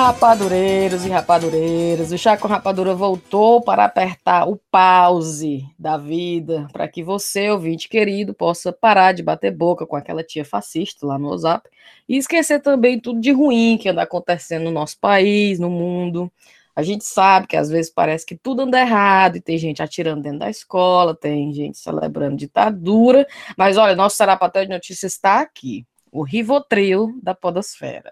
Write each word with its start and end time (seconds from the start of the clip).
Rapadureiros 0.00 1.04
e 1.04 1.10
rapadureiras, 1.10 2.10
o 2.10 2.16
Chá 2.16 2.34
com 2.34 2.48
Rapadura 2.48 2.94
voltou 2.94 3.60
para 3.60 3.84
apertar 3.84 4.48
o 4.48 4.56
pause 4.70 5.66
da 5.78 5.98
vida, 5.98 6.66
para 6.72 6.88
que 6.88 7.02
você, 7.02 7.50
ouvinte 7.50 7.86
querido, 7.86 8.32
possa 8.32 8.72
parar 8.72 9.12
de 9.12 9.22
bater 9.22 9.54
boca 9.54 9.86
com 9.86 9.94
aquela 9.94 10.24
tia 10.24 10.42
fascista 10.42 11.06
lá 11.06 11.18
no 11.18 11.28
WhatsApp 11.28 11.68
e 12.08 12.16
esquecer 12.16 12.60
também 12.60 12.98
tudo 12.98 13.20
de 13.20 13.30
ruim 13.30 13.76
que 13.76 13.90
anda 13.90 14.00
acontecendo 14.00 14.64
no 14.64 14.70
nosso 14.70 14.98
país, 14.98 15.58
no 15.58 15.68
mundo. 15.68 16.32
A 16.74 16.82
gente 16.82 17.04
sabe 17.04 17.46
que 17.46 17.56
às 17.56 17.68
vezes 17.68 17.92
parece 17.92 18.24
que 18.24 18.34
tudo 18.34 18.62
anda 18.62 18.80
errado 18.80 19.36
e 19.36 19.40
tem 19.40 19.58
gente 19.58 19.82
atirando 19.82 20.22
dentro 20.22 20.38
da 20.38 20.48
escola, 20.48 21.14
tem 21.14 21.52
gente 21.52 21.76
celebrando 21.76 22.36
ditadura, 22.36 23.26
mas 23.54 23.76
olha, 23.76 23.94
nosso 23.94 24.16
Sarapatel 24.16 24.64
de 24.64 24.70
Notícias 24.70 25.12
está 25.12 25.42
aqui, 25.42 25.86
o 26.10 26.22
Rivotril 26.22 27.20
da 27.22 27.34
Podosfera. 27.34 28.10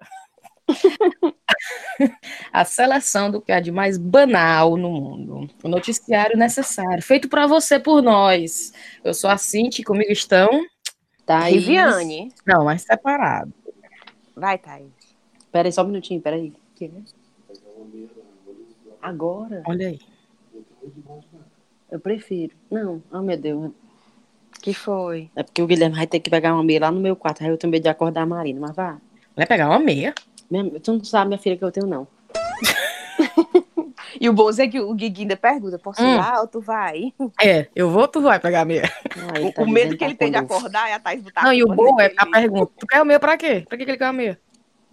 a 2.52 2.64
seleção 2.64 3.30
do 3.30 3.40
que 3.40 3.52
há 3.52 3.60
de 3.60 3.70
mais 3.70 3.98
banal 3.98 4.76
no 4.76 4.90
mundo. 4.90 5.48
O 5.62 5.68
noticiário 5.68 6.36
necessário, 6.36 7.02
feito 7.02 7.28
para 7.28 7.46
você 7.46 7.78
por 7.78 8.02
nós. 8.02 8.72
Eu 9.04 9.14
sou 9.14 9.30
a 9.30 9.36
Cinti, 9.36 9.82
comigo 9.82 10.12
estão. 10.12 10.48
Thaís. 11.26 11.56
Riviane. 11.56 12.32
Não, 12.46 12.64
mas 12.64 12.82
separado. 12.82 13.52
Vai, 14.34 14.56
Thaís. 14.56 14.88
Peraí, 15.52 15.72
só 15.72 15.82
um 15.82 15.88
minutinho, 15.88 16.20
peraí. 16.20 16.52
Agora? 19.02 19.62
Olha 19.66 19.88
aí. 19.88 20.00
Eu 21.90 22.00
prefiro. 22.00 22.54
Não, 22.70 23.02
oh 23.12 23.20
meu 23.20 23.36
Deus. 23.36 23.72
que 24.60 24.74
foi? 24.74 25.30
É 25.34 25.42
porque 25.42 25.62
o 25.62 25.66
Guilherme 25.66 25.96
vai 25.96 26.06
ter 26.06 26.20
que 26.20 26.30
pegar 26.30 26.54
uma 26.54 26.62
meia 26.62 26.80
lá 26.80 26.90
no 26.90 27.00
meu 27.00 27.16
quarto. 27.16 27.42
Aí 27.42 27.48
eu 27.48 27.56
tenho 27.56 27.70
medo 27.70 27.82
de 27.82 27.88
acordar 27.88 28.22
a 28.22 28.26
Marina, 28.26 28.60
mas 28.60 28.76
vá. 28.76 29.00
Vai 29.34 29.46
pegar 29.46 29.68
uma 29.68 29.78
meia? 29.78 30.14
Tu 30.82 30.92
não 30.92 31.04
sabe, 31.04 31.28
minha 31.28 31.38
filha, 31.38 31.56
que 31.56 31.64
eu 31.64 31.72
tenho, 31.72 31.86
não. 31.86 32.06
e 34.20 34.28
o 34.28 34.32
bom 34.32 34.50
é 34.50 34.68
que 34.68 34.80
o 34.80 34.94
Guigui 34.94 35.22
ainda 35.22 35.36
pergunta: 35.36 35.78
posso 35.78 36.02
hum. 36.02 36.14
ir 36.14 36.16
lá 36.16 36.40
ou 36.40 36.46
tu 36.46 36.60
vai? 36.60 37.12
É, 37.42 37.68
eu 37.74 37.90
vou, 37.90 38.08
tu 38.08 38.20
vai 38.20 38.40
pegar 38.40 38.62
a 38.62 38.64
meia. 38.64 38.90
Ai, 39.34 39.52
tá 39.52 39.62
o 39.62 39.68
medo 39.68 39.96
que 39.96 40.04
ele 40.04 40.14
tem 40.14 40.30
de 40.30 40.36
acordar 40.36 40.88
é 40.88 40.94
a 40.94 41.00
Thaís 41.00 41.22
botar 41.22 41.42
Não, 41.42 41.52
e 41.52 41.62
o 41.62 41.68
bom 41.68 42.00
é 42.00 42.12
a 42.16 42.26
pergunta: 42.26 42.72
tu 42.78 42.86
quer 42.86 42.98
a 42.98 43.04
meia 43.04 43.20
pra 43.20 43.36
quê? 43.36 43.64
Pra 43.68 43.76
que 43.76 43.84
ele 43.84 43.96
quer 43.96 44.04
a 44.04 44.12
meia? 44.12 44.38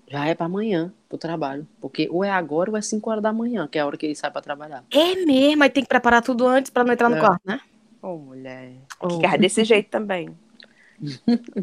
Já 0.07 0.27
é 0.27 0.35
pra 0.35 0.45
amanhã, 0.45 0.93
pro 1.09 1.17
trabalho. 1.17 1.67
Porque 1.81 2.07
ou 2.11 2.23
é 2.23 2.29
agora 2.29 2.69
ou 2.69 2.77
é 2.77 2.81
5 2.81 3.09
horas 3.09 3.23
da 3.23 3.33
manhã, 3.33 3.67
que 3.67 3.77
é 3.77 3.81
a 3.81 3.87
hora 3.87 3.97
que 3.97 4.05
ele 4.05 4.15
sai 4.15 4.29
pra 4.29 4.41
trabalhar. 4.41 4.83
É 4.91 5.15
mesmo, 5.25 5.57
mas 5.57 5.71
tem 5.71 5.83
que 5.83 5.89
preparar 5.89 6.21
tudo 6.21 6.45
antes 6.45 6.69
pra 6.69 6.83
não 6.83 6.93
entrar 6.93 7.09
no 7.09 7.17
é. 7.17 7.19
quarto, 7.19 7.41
né? 7.43 7.59
Ô, 8.01 8.09
oh, 8.09 8.17
mulher. 8.17 8.73
Oh. 8.99 9.17
Que 9.17 9.25
é 9.25 9.37
desse 9.37 9.63
jeito 9.63 9.89
também. 9.89 10.29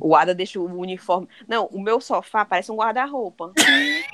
O 0.01 0.15
Ada 0.15 0.35
deixa 0.35 0.61
o 0.61 0.79
uniforme. 0.79 1.29
Não, 1.47 1.67
o 1.67 1.81
meu 1.81 2.01
sofá 2.01 2.45
parece 2.45 2.71
um 2.71 2.77
guarda-roupa. 2.77 3.53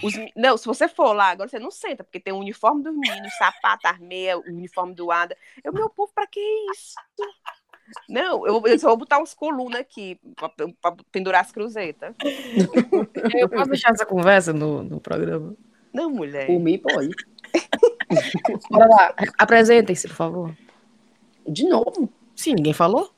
Os... 0.02 0.14
Não, 0.36 0.56
se 0.56 0.66
você 0.66 0.88
for 0.88 1.12
lá, 1.12 1.30
agora 1.30 1.48
você 1.48 1.58
não 1.58 1.70
senta, 1.70 2.04
porque 2.04 2.20
tem 2.20 2.32
o 2.32 2.38
uniforme 2.38 2.82
dos 2.82 2.96
meninos, 2.96 3.36
sapato, 3.36 3.86
armeia, 3.86 4.38
o 4.38 4.42
uniforme 4.42 4.94
do 4.94 5.10
Ada. 5.10 5.36
Eu, 5.62 5.72
meu 5.72 5.88
povo, 5.90 6.12
pra 6.14 6.26
que 6.26 6.40
isso? 6.72 6.94
Não, 8.08 8.46
eu, 8.46 8.62
eu 8.66 8.78
só 8.78 8.88
vou 8.88 8.98
botar 8.98 9.18
uns 9.18 9.34
colunas 9.34 9.80
aqui 9.80 10.20
pra, 10.36 10.48
pra 10.48 10.96
pendurar 11.10 11.40
as 11.40 11.50
cruzetas. 11.50 12.14
Eu 13.34 13.48
posso 13.48 13.70
deixar 13.70 13.92
essa 13.92 14.04
conversa 14.04 14.52
no, 14.52 14.82
no 14.82 15.00
programa? 15.00 15.56
Não, 15.92 16.10
mulher. 16.10 16.46
Por 16.46 16.60
mim, 16.60 16.78
pode. 16.78 17.10
Bora 18.70 18.86
lá, 18.86 19.14
apresentem-se, 19.38 20.06
por 20.08 20.16
favor. 20.16 20.56
De 21.46 21.66
novo? 21.66 22.12
Sim, 22.36 22.54
ninguém 22.54 22.74
falou? 22.74 23.10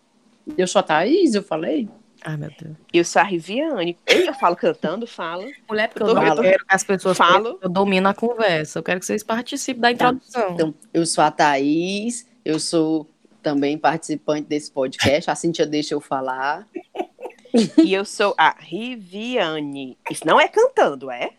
Eu 0.56 0.66
sou 0.66 0.80
a 0.80 0.82
Thaís, 0.82 1.34
eu 1.34 1.42
falei. 1.42 1.88
Ai, 2.22 2.36
meu 2.36 2.50
Deus. 2.58 2.76
Eu 2.92 3.04
sou 3.04 3.20
a 3.20 3.24
Riviane. 3.24 3.96
Eu 4.06 4.34
falo 4.34 4.54
cantando, 4.54 5.06
falo. 5.06 5.50
Mulher, 5.68 5.88
porque 5.88 6.02
eu, 6.02 6.08
eu, 6.08 6.22
eu 6.22 6.42
quero 6.42 6.66
que 6.66 6.74
as 6.74 6.84
pessoas 6.84 7.16
falo. 7.16 7.58
eu 7.62 7.68
domino 7.68 8.08
a 8.08 8.14
conversa. 8.14 8.78
Eu 8.78 8.82
quero 8.82 9.00
que 9.00 9.06
vocês 9.06 9.22
participem 9.22 9.80
da 9.80 9.88
tá. 9.88 9.92
introdução. 9.92 10.52
Então, 10.52 10.74
eu 10.92 11.06
sou 11.06 11.24
a 11.24 11.30
Thaís, 11.30 12.26
eu 12.44 12.58
sou 12.58 13.08
também 13.42 13.78
participante 13.78 14.46
desse 14.46 14.70
podcast. 14.70 15.30
A 15.30 15.34
Cintia 15.34 15.66
deixa 15.66 15.94
eu 15.94 16.00
falar. 16.00 16.66
E 17.82 17.92
eu 17.92 18.04
sou 18.04 18.34
a 18.36 18.54
Riviane. 18.58 19.96
Isso 20.10 20.26
não 20.26 20.40
é 20.40 20.46
cantando, 20.46 21.10
é? 21.10 21.30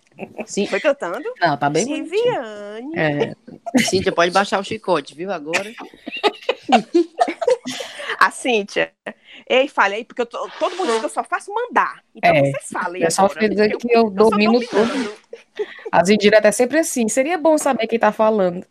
Sim. 0.45 0.67
Foi 0.67 0.79
cantando? 0.79 1.23
Não, 1.39 1.57
tá 1.57 1.69
bem 1.69 1.85
Riviane. 1.85 2.97
É. 2.97 3.35
Cíntia, 3.79 4.11
pode 4.11 4.31
baixar 4.31 4.59
o 4.59 4.63
chicote, 4.63 5.15
viu, 5.15 5.31
agora? 5.31 5.71
Cíntia. 8.41 8.91
Ei, 9.47 9.67
falei, 9.67 10.03
porque 10.03 10.21
eu 10.21 10.25
tô, 10.25 10.49
todo 10.59 10.75
mundo 10.75 10.91
diz 10.91 10.99
que 10.99 11.05
eu 11.05 11.09
só 11.09 11.23
faço 11.23 11.53
mandar. 11.53 12.03
Então 12.15 12.31
é, 12.31 12.41
vocês 12.41 12.67
falem. 12.71 13.03
É 13.03 13.09
só 13.09 13.27
dizer 13.27 13.77
que 13.77 13.87
eu, 13.91 14.03
eu 14.03 14.09
domino 14.09 14.59
tudo. 14.59 15.13
As 15.91 16.09
indiretas 16.09 16.47
é 16.47 16.51
sempre 16.51 16.79
assim. 16.79 17.07
Seria 17.07 17.37
bom 17.37 17.57
saber 17.57 17.87
quem 17.87 17.99
tá 17.99 18.11
falando. 18.11 18.65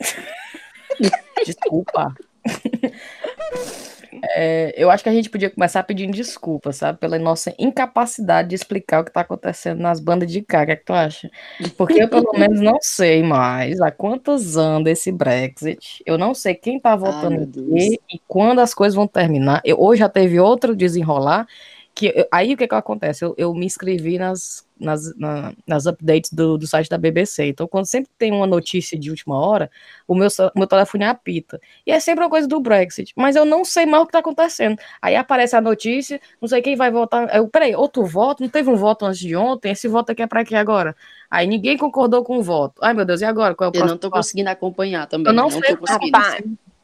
Desculpa. 1.44 2.14
É, 4.22 4.74
eu 4.76 4.90
acho 4.90 5.02
que 5.02 5.08
a 5.08 5.12
gente 5.12 5.30
podia 5.30 5.50
começar 5.50 5.82
pedindo 5.82 6.12
desculpas, 6.12 6.76
sabe? 6.76 6.98
Pela 6.98 7.18
nossa 7.18 7.54
incapacidade 7.58 8.48
de 8.48 8.54
explicar 8.54 9.00
o 9.00 9.04
que 9.04 9.10
está 9.10 9.20
acontecendo 9.20 9.80
nas 9.80 10.00
bandas 10.00 10.30
de 10.30 10.42
cá. 10.42 10.62
O 10.62 10.66
que, 10.66 10.72
é 10.72 10.76
que 10.76 10.84
tu 10.84 10.92
acha? 10.92 11.30
Porque 11.76 12.02
eu, 12.02 12.08
pelo 12.08 12.32
menos, 12.38 12.60
não 12.60 12.78
sei 12.80 13.22
mais 13.22 13.80
há 13.80 13.90
quantos 13.90 14.56
anos 14.56 14.90
esse 14.90 15.10
Brexit. 15.10 16.02
Eu 16.04 16.18
não 16.18 16.34
sei 16.34 16.54
quem 16.54 16.76
está 16.76 16.94
votando 16.96 17.42
aqui 17.42 18.00
e 18.12 18.20
quando 18.26 18.60
as 18.60 18.74
coisas 18.74 18.94
vão 18.94 19.06
terminar. 19.06 19.60
Eu, 19.64 19.80
hoje 19.80 20.00
já 20.00 20.08
teve 20.08 20.38
outro 20.38 20.74
desenrolar 20.74 21.46
que 21.94 22.26
aí 22.30 22.54
o 22.54 22.56
que, 22.56 22.66
que 22.66 22.74
acontece? 22.74 23.24
Eu, 23.24 23.34
eu 23.36 23.52
me 23.54 23.66
inscrevi 23.66 24.18
nas, 24.18 24.64
nas, 24.80 25.14
na, 25.16 25.52
nas 25.66 25.86
updates 25.86 26.32
do, 26.32 26.56
do 26.56 26.66
site 26.66 26.88
da 26.88 26.98
BBC. 26.98 27.46
Então, 27.46 27.68
quando 27.68 27.86
sempre 27.86 28.10
tem 28.18 28.32
uma 28.32 28.46
notícia 28.46 28.98
de 28.98 29.10
última 29.10 29.38
hora, 29.38 29.70
o 30.08 30.14
meu, 30.14 30.28
meu 30.56 30.66
telefone 30.66 31.04
apita. 31.04 31.60
E 31.86 31.92
é 31.92 32.00
sempre 32.00 32.24
uma 32.24 32.30
coisa 32.30 32.48
do 32.48 32.58
Brexit. 32.60 33.12
Mas 33.14 33.36
eu 33.36 33.44
não 33.44 33.64
sei 33.64 33.86
mais 33.86 34.02
o 34.02 34.06
que 34.06 34.10
está 34.10 34.20
acontecendo. 34.20 34.78
Aí 35.00 35.14
aparece 35.14 35.54
a 35.54 35.60
notícia, 35.60 36.20
não 36.40 36.48
sei 36.48 36.62
quem 36.62 36.74
vai 36.74 36.90
votar. 36.90 37.34
Eu, 37.34 37.46
peraí, 37.46 37.74
outro 37.74 38.04
voto? 38.04 38.42
Não 38.42 38.48
teve 38.48 38.70
um 38.70 38.76
voto 38.76 39.04
antes 39.04 39.20
de 39.20 39.36
ontem? 39.36 39.72
Esse 39.72 39.86
voto 39.86 40.10
aqui 40.10 40.22
é 40.22 40.26
para 40.26 40.44
quê 40.44 40.56
agora? 40.56 40.96
Aí 41.30 41.46
ninguém 41.46 41.76
concordou 41.76 42.24
com 42.24 42.38
o 42.38 42.42
voto. 42.42 42.80
Ai, 42.82 42.94
meu 42.94 43.04
Deus, 43.04 43.20
e 43.20 43.24
agora? 43.24 43.54
Qual 43.54 43.70
é 43.72 43.76
o 43.76 43.80
eu 43.80 43.86
não 43.86 43.94
estou 43.94 44.10
conseguindo 44.10 44.50
acompanhar 44.50 45.06
também. 45.06 45.30
Eu 45.30 45.36
não, 45.36 45.48
não 45.48 45.50
sei. 45.50 45.76
Rapaz, 45.86 46.42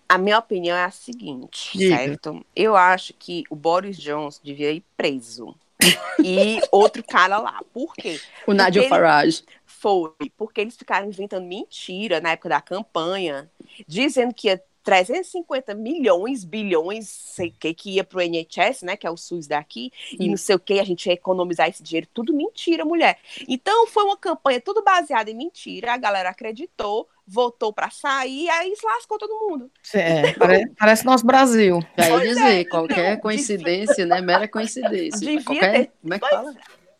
a 0.08 0.18
minha 0.18 0.38
opinião 0.38 0.76
é 0.76 0.84
a 0.84 0.90
seguinte, 0.90 1.76
Diga. 1.76 1.96
certo? 1.96 2.44
Eu 2.54 2.76
acho 2.76 3.12
que 3.14 3.42
o 3.50 3.56
Boris 3.56 3.98
Johnson 3.98 4.40
devia 4.42 4.70
ir 4.70 4.84
preso. 4.96 5.54
E 6.22 6.60
outro 6.70 7.02
cara 7.02 7.38
lá. 7.38 7.60
Por 7.72 7.94
quê? 7.94 8.20
O 8.46 8.52
Nigel 8.52 8.88
Farage. 8.88 9.42
Foi, 9.64 10.10
porque 10.36 10.60
eles 10.60 10.76
ficaram 10.76 11.08
inventando 11.08 11.44
mentira 11.44 12.20
na 12.20 12.30
época 12.32 12.48
da 12.48 12.60
campanha, 12.60 13.50
dizendo 13.86 14.34
que 14.34 14.48
ia 14.48 14.62
350 14.86 15.74
milhões, 15.74 16.44
bilhões, 16.44 17.08
sei 17.08 17.52
que, 17.58 17.74
que 17.74 17.90
ia 17.96 18.04
pro 18.04 18.20
NHS, 18.20 18.82
né, 18.82 18.96
que 18.96 19.04
é 19.04 19.10
o 19.10 19.16
SUS 19.16 19.48
daqui, 19.48 19.92
e 20.12 20.28
não 20.28 20.36
sei 20.36 20.54
o 20.54 20.60
que, 20.60 20.78
a 20.78 20.84
gente 20.84 21.06
ia 21.06 21.12
economizar 21.12 21.68
esse 21.68 21.82
dinheiro, 21.82 22.06
tudo 22.14 22.32
mentira, 22.32 22.84
mulher. 22.84 23.18
Então 23.48 23.88
foi 23.88 24.04
uma 24.04 24.16
campanha 24.16 24.60
tudo 24.60 24.84
baseada 24.84 25.28
em 25.28 25.34
mentira, 25.34 25.92
a 25.92 25.96
galera 25.96 26.30
acreditou, 26.30 27.08
votou 27.26 27.72
para 27.72 27.90
sair, 27.90 28.48
aí 28.48 28.74
se 28.76 28.86
lascou 28.86 29.18
todo 29.18 29.48
mundo. 29.48 29.70
É, 29.92 30.32
parece, 30.34 30.68
parece 30.78 31.04
nosso 31.04 31.26
Brasil. 31.26 31.80
Já 31.98 32.18
dizer, 32.18 32.60
é, 32.60 32.64
qualquer 32.64 33.12
então, 33.12 33.22
coincidência, 33.22 34.06
né, 34.06 34.20
mera 34.20 34.46
coincidência. 34.46 35.18
Devia 35.18 35.42
qualquer, 35.42 35.72
ter, 35.72 35.90
como 36.00 36.14
é 36.14 36.18
que 36.18 36.28
fala? 36.28 36.54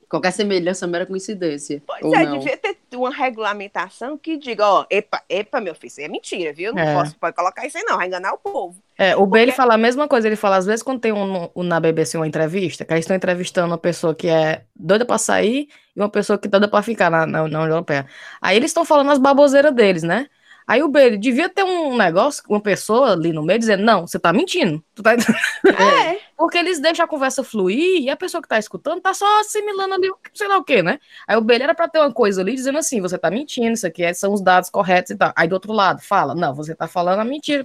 Qualquer 0.09 0.31
semelhança 0.33 0.87
mera 0.87 1.07
coincidência. 1.07 1.83
Pois 1.87 2.03
ou 2.03 2.15
é, 2.15 2.25
não. 2.25 2.39
devia 2.39 2.57
ter 2.57 2.77
uma 2.95 3.11
regulamentação 3.11 4.17
que 4.17 4.37
diga, 4.37 4.67
ó, 4.67 4.87
epa, 4.91 5.23
epa, 5.29 5.61
meu 5.61 5.75
filho, 5.75 5.89
isso 5.89 6.01
é 6.01 6.09
mentira, 6.09 6.53
viu? 6.53 6.73
Não 6.73 6.83
é. 6.83 6.95
posso, 6.95 7.17
pode 7.17 7.35
colocar 7.35 7.67
isso 7.67 7.77
aí 7.77 7.85
não, 7.85 7.97
vai 7.97 8.07
enganar 8.07 8.33
o 8.33 8.39
povo. 8.39 8.81
É, 8.99 9.15
o 9.15 9.21
Porque... 9.21 9.33
B, 9.33 9.43
ele 9.43 9.53
fala 9.53 9.75
a 9.75 9.79
mesma 9.79 10.09
coisa, 10.09 10.27
ele 10.27 10.37
fala, 10.37 10.57
às 10.57 10.67
vezes, 10.67 10.83
quando 10.83 11.01
tem 11.01 11.13
um, 11.13 11.49
um, 11.55 11.63
na 11.63 11.79
BBC 11.81 12.17
uma 12.17 12.27
entrevista, 12.27 12.85
que 12.85 12.93
eles 12.93 13.05
estão 13.05 13.17
entrevistando 13.17 13.69
uma 13.69 13.79
pessoa 13.79 14.15
que 14.15 14.29
é 14.29 14.63
doida 14.75 15.05
pra 15.05 15.19
sair 15.19 15.69
e 15.97 16.01
uma 16.01 16.11
pessoa 16.11 16.39
que 16.39 16.49
tá 16.49 16.59
doida 16.59 16.71
pra 16.71 16.83
ficar 16.83 17.11
na, 17.11 17.27
na 17.27 17.43
União 17.45 17.67
Europeia. 17.67 18.07
Aí 18.41 18.57
eles 18.57 18.71
estão 18.71 18.85
falando 18.85 19.11
as 19.11 19.19
baboseiras 19.19 19.75
deles, 19.75 20.03
né? 20.03 20.29
Aí 20.67 20.83
o 20.83 20.89
Bailey 20.89 21.17
devia 21.17 21.49
ter 21.49 21.63
um 21.63 21.97
negócio, 21.97 22.43
uma 22.49 22.61
pessoa 22.61 23.13
ali 23.13 23.33
no 23.33 23.41
meio 23.41 23.57
dizendo, 23.57 23.85
não, 23.85 24.05
você 24.05 24.19
tá 24.19 24.33
mentindo. 24.33 24.83
Tá... 25.01 25.15
É. 25.65 26.19
Porque 26.37 26.59
eles 26.59 26.81
deixam 26.81 27.05
a 27.05 27.09
conversa 27.09 27.43
fluir 27.45 28.03
e 28.03 28.11
a 28.11 28.17
pessoa 28.17 28.43
que 28.43 28.49
tá 28.49 28.59
escutando 28.59 29.01
tá 29.01 29.15
só 29.15 29.41
assimilando 29.41 29.95
ali, 29.95 30.11
sei 30.35 30.49
lá 30.49 30.59
o 30.59 30.65
quê, 30.65 30.83
né? 30.83 30.99
Aí 31.27 31.37
o 31.37 31.41
Bailey 31.41 31.65
era 31.65 31.75
pra 31.75 31.89
ter 31.89 31.99
uma 31.99 32.13
coisa 32.13 32.41
ali 32.41 32.55
dizendo 32.55 32.79
assim, 32.79 33.01
você 33.01 33.17
tá 33.17 33.31
mentindo, 33.31 33.73
isso 33.73 33.87
aqui 33.87 34.03
é, 34.03 34.13
são 34.13 34.33
os 34.33 34.43
dados 34.43 34.69
corretos 34.69 35.13
e 35.13 35.17
tal. 35.17 35.33
Aí 35.37 35.49
do 35.49 35.55
outro 35.55 35.73
lado, 35.73 36.03
fala, 36.03 36.35
não, 36.35 36.55
você 36.55 36.75
tá 36.75 36.89
falando 36.89 37.21
a 37.21 37.25
mentira. 37.25 37.65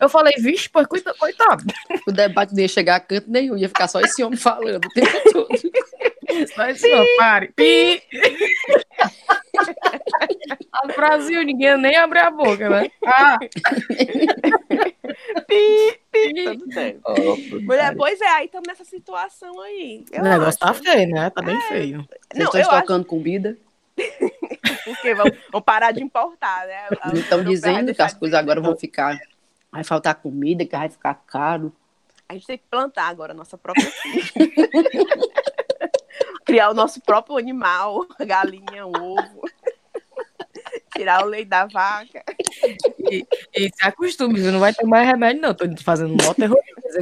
Eu 0.00 0.08
falei, 0.08 0.32
vixe, 0.38 0.68
pô, 0.68 0.80
coitado. 0.86 1.64
O 2.06 2.12
debate 2.12 2.52
não 2.52 2.60
ia 2.60 2.68
chegar 2.68 2.96
a 2.96 3.00
canto 3.00 3.30
nenhum, 3.30 3.56
ia 3.56 3.68
ficar 3.68 3.86
só 3.86 4.00
esse 4.00 4.24
homem 4.24 4.38
falando 4.38 4.86
o 4.86 4.90
tempo 4.90 5.32
todo. 5.32 5.48
Só 6.54 6.62
homem, 6.62 7.16
pare. 7.16 7.52
Pi. 7.54 8.02
No 10.84 10.94
Brasil, 10.94 11.42
ninguém 11.44 11.78
nem 11.78 11.96
abre 11.96 12.18
a 12.18 12.30
boca, 12.30 12.68
né? 12.68 12.90
Ah! 13.06 13.38
pi, 15.46 16.00
pi, 16.12 16.44
todo 16.44 16.68
tempo. 16.68 17.00
Oh, 17.04 17.62
Mulher, 17.62 17.96
pois 17.96 18.20
é, 18.20 18.28
aí 18.28 18.46
estamos 18.46 18.66
nessa 18.66 18.84
situação 18.84 19.60
aí. 19.62 20.04
o 20.12 20.22
negócio 20.22 20.58
tá 20.58 20.70
acho. 20.70 20.82
tá 20.82 20.92
feio, 20.92 21.08
né? 21.08 21.30
Tá 21.30 21.40
bem 21.40 21.56
é... 21.56 21.60
feio. 21.62 22.08
Vocês 22.32 22.44
estão 22.44 22.60
estocando 22.60 23.00
acho... 23.00 23.08
comida? 23.08 23.56
porque 24.84 25.14
vão, 25.14 25.26
vão 25.52 25.62
parar 25.62 25.92
de 25.92 26.02
importar, 26.02 26.66
né? 26.66 26.88
Estão 27.14 27.42
dizendo 27.42 27.94
que 27.94 28.02
as 28.02 28.14
coisas 28.14 28.38
agora 28.38 28.60
vão 28.60 28.76
ficar. 28.76 29.18
Vai 29.70 29.84
faltar 29.84 30.14
comida, 30.16 30.64
que 30.64 30.76
vai 30.76 30.88
ficar 30.88 31.14
caro. 31.26 31.72
A 32.28 32.34
gente 32.34 32.46
tem 32.46 32.58
que 32.58 32.64
plantar 32.70 33.08
agora 33.08 33.32
a 33.32 33.36
nossa 33.36 33.58
própria 33.58 33.90
Criar 36.54 36.70
o 36.70 36.74
nosso 36.74 37.00
próprio 37.00 37.36
animal, 37.36 38.06
galinha, 38.24 38.86
ovo. 38.86 39.42
Tirar 40.94 41.24
o 41.24 41.26
leite 41.26 41.48
da 41.48 41.66
vaca. 41.66 42.22
E, 43.10 43.26
e 43.52 43.62
se 43.74 43.84
acostume? 43.84 44.38
Não 44.38 44.60
vai 44.60 44.72
ter 44.72 44.86
mais 44.86 45.04
remédio, 45.04 45.42
não. 45.42 45.52
Tô 45.52 45.66
fazendo 45.82 46.12
um 46.12 46.24
mó 46.24 46.32
terror, 46.32 46.56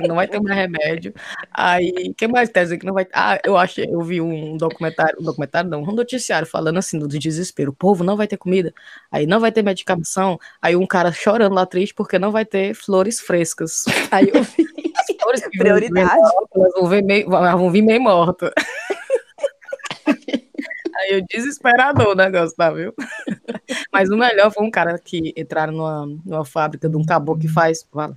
não 0.09 0.15
vai 0.15 0.27
ter 0.27 0.41
mais 0.41 0.57
remédio. 0.57 1.13
Aí, 1.53 2.15
quem 2.17 2.29
mais 2.29 2.49
quer 2.49 2.63
dizer 2.63 2.79
que 2.79 2.87
não 2.87 2.95
vai 2.95 3.07
Ah, 3.13 3.39
eu 3.45 3.59
acho, 3.59 3.83
eu 3.83 4.01
vi 4.01 4.23
um 4.23 4.57
documentário, 4.57 5.19
um 5.21 5.23
documentário 5.23 5.69
não, 5.69 5.83
um 5.83 5.93
noticiário 5.93 6.49
falando 6.49 6.79
assim 6.79 6.99
do 6.99 7.07
desespero. 7.07 7.73
O 7.73 7.75
povo 7.75 8.03
não 8.03 8.17
vai 8.17 8.27
ter 8.27 8.39
comida, 8.39 8.73
aí 9.11 9.27
não 9.27 9.39
vai 9.39 9.53
ter 9.53 9.63
medicação, 9.63 10.41
aí 10.63 10.75
um 10.75 10.87
cara 10.87 11.13
chorando 11.13 11.55
lá 11.55 11.67
triste 11.67 11.93
porque 11.95 12.19
não 12.19 12.33
vai 12.33 12.47
ter 12.47 12.73
flores 12.73 13.21
frescas. 13.21 13.85
Aí 14.11 14.31
eu 14.33 14.43
vi. 14.43 14.67
As 14.97 15.17
flores 15.21 15.43
Prioridade. 15.53 16.11
Elas 16.55 16.73
vão, 16.75 16.89
vir 16.89 17.05
meio, 17.05 17.29
vão 17.29 17.71
vir 17.71 17.83
meio 17.83 18.01
mortas. 18.01 18.51
Eu 21.13 21.23
desesperador 21.29 22.09
o 22.09 22.15
negócio, 22.15 22.57
tá, 22.57 22.71
viu? 22.71 22.95
Mas 23.93 24.09
o 24.09 24.17
melhor 24.17 24.51
foi 24.51 24.65
um 24.65 24.71
cara 24.71 24.99
que 24.99 25.35
entraram 25.37 25.75
numa, 25.75 26.07
numa 26.25 26.45
fábrica 26.45 26.89
de 26.89 26.97
um 26.97 27.05
caboclo 27.05 27.43
que 27.43 27.49
faz. 27.49 27.87
Vale, 27.93 28.15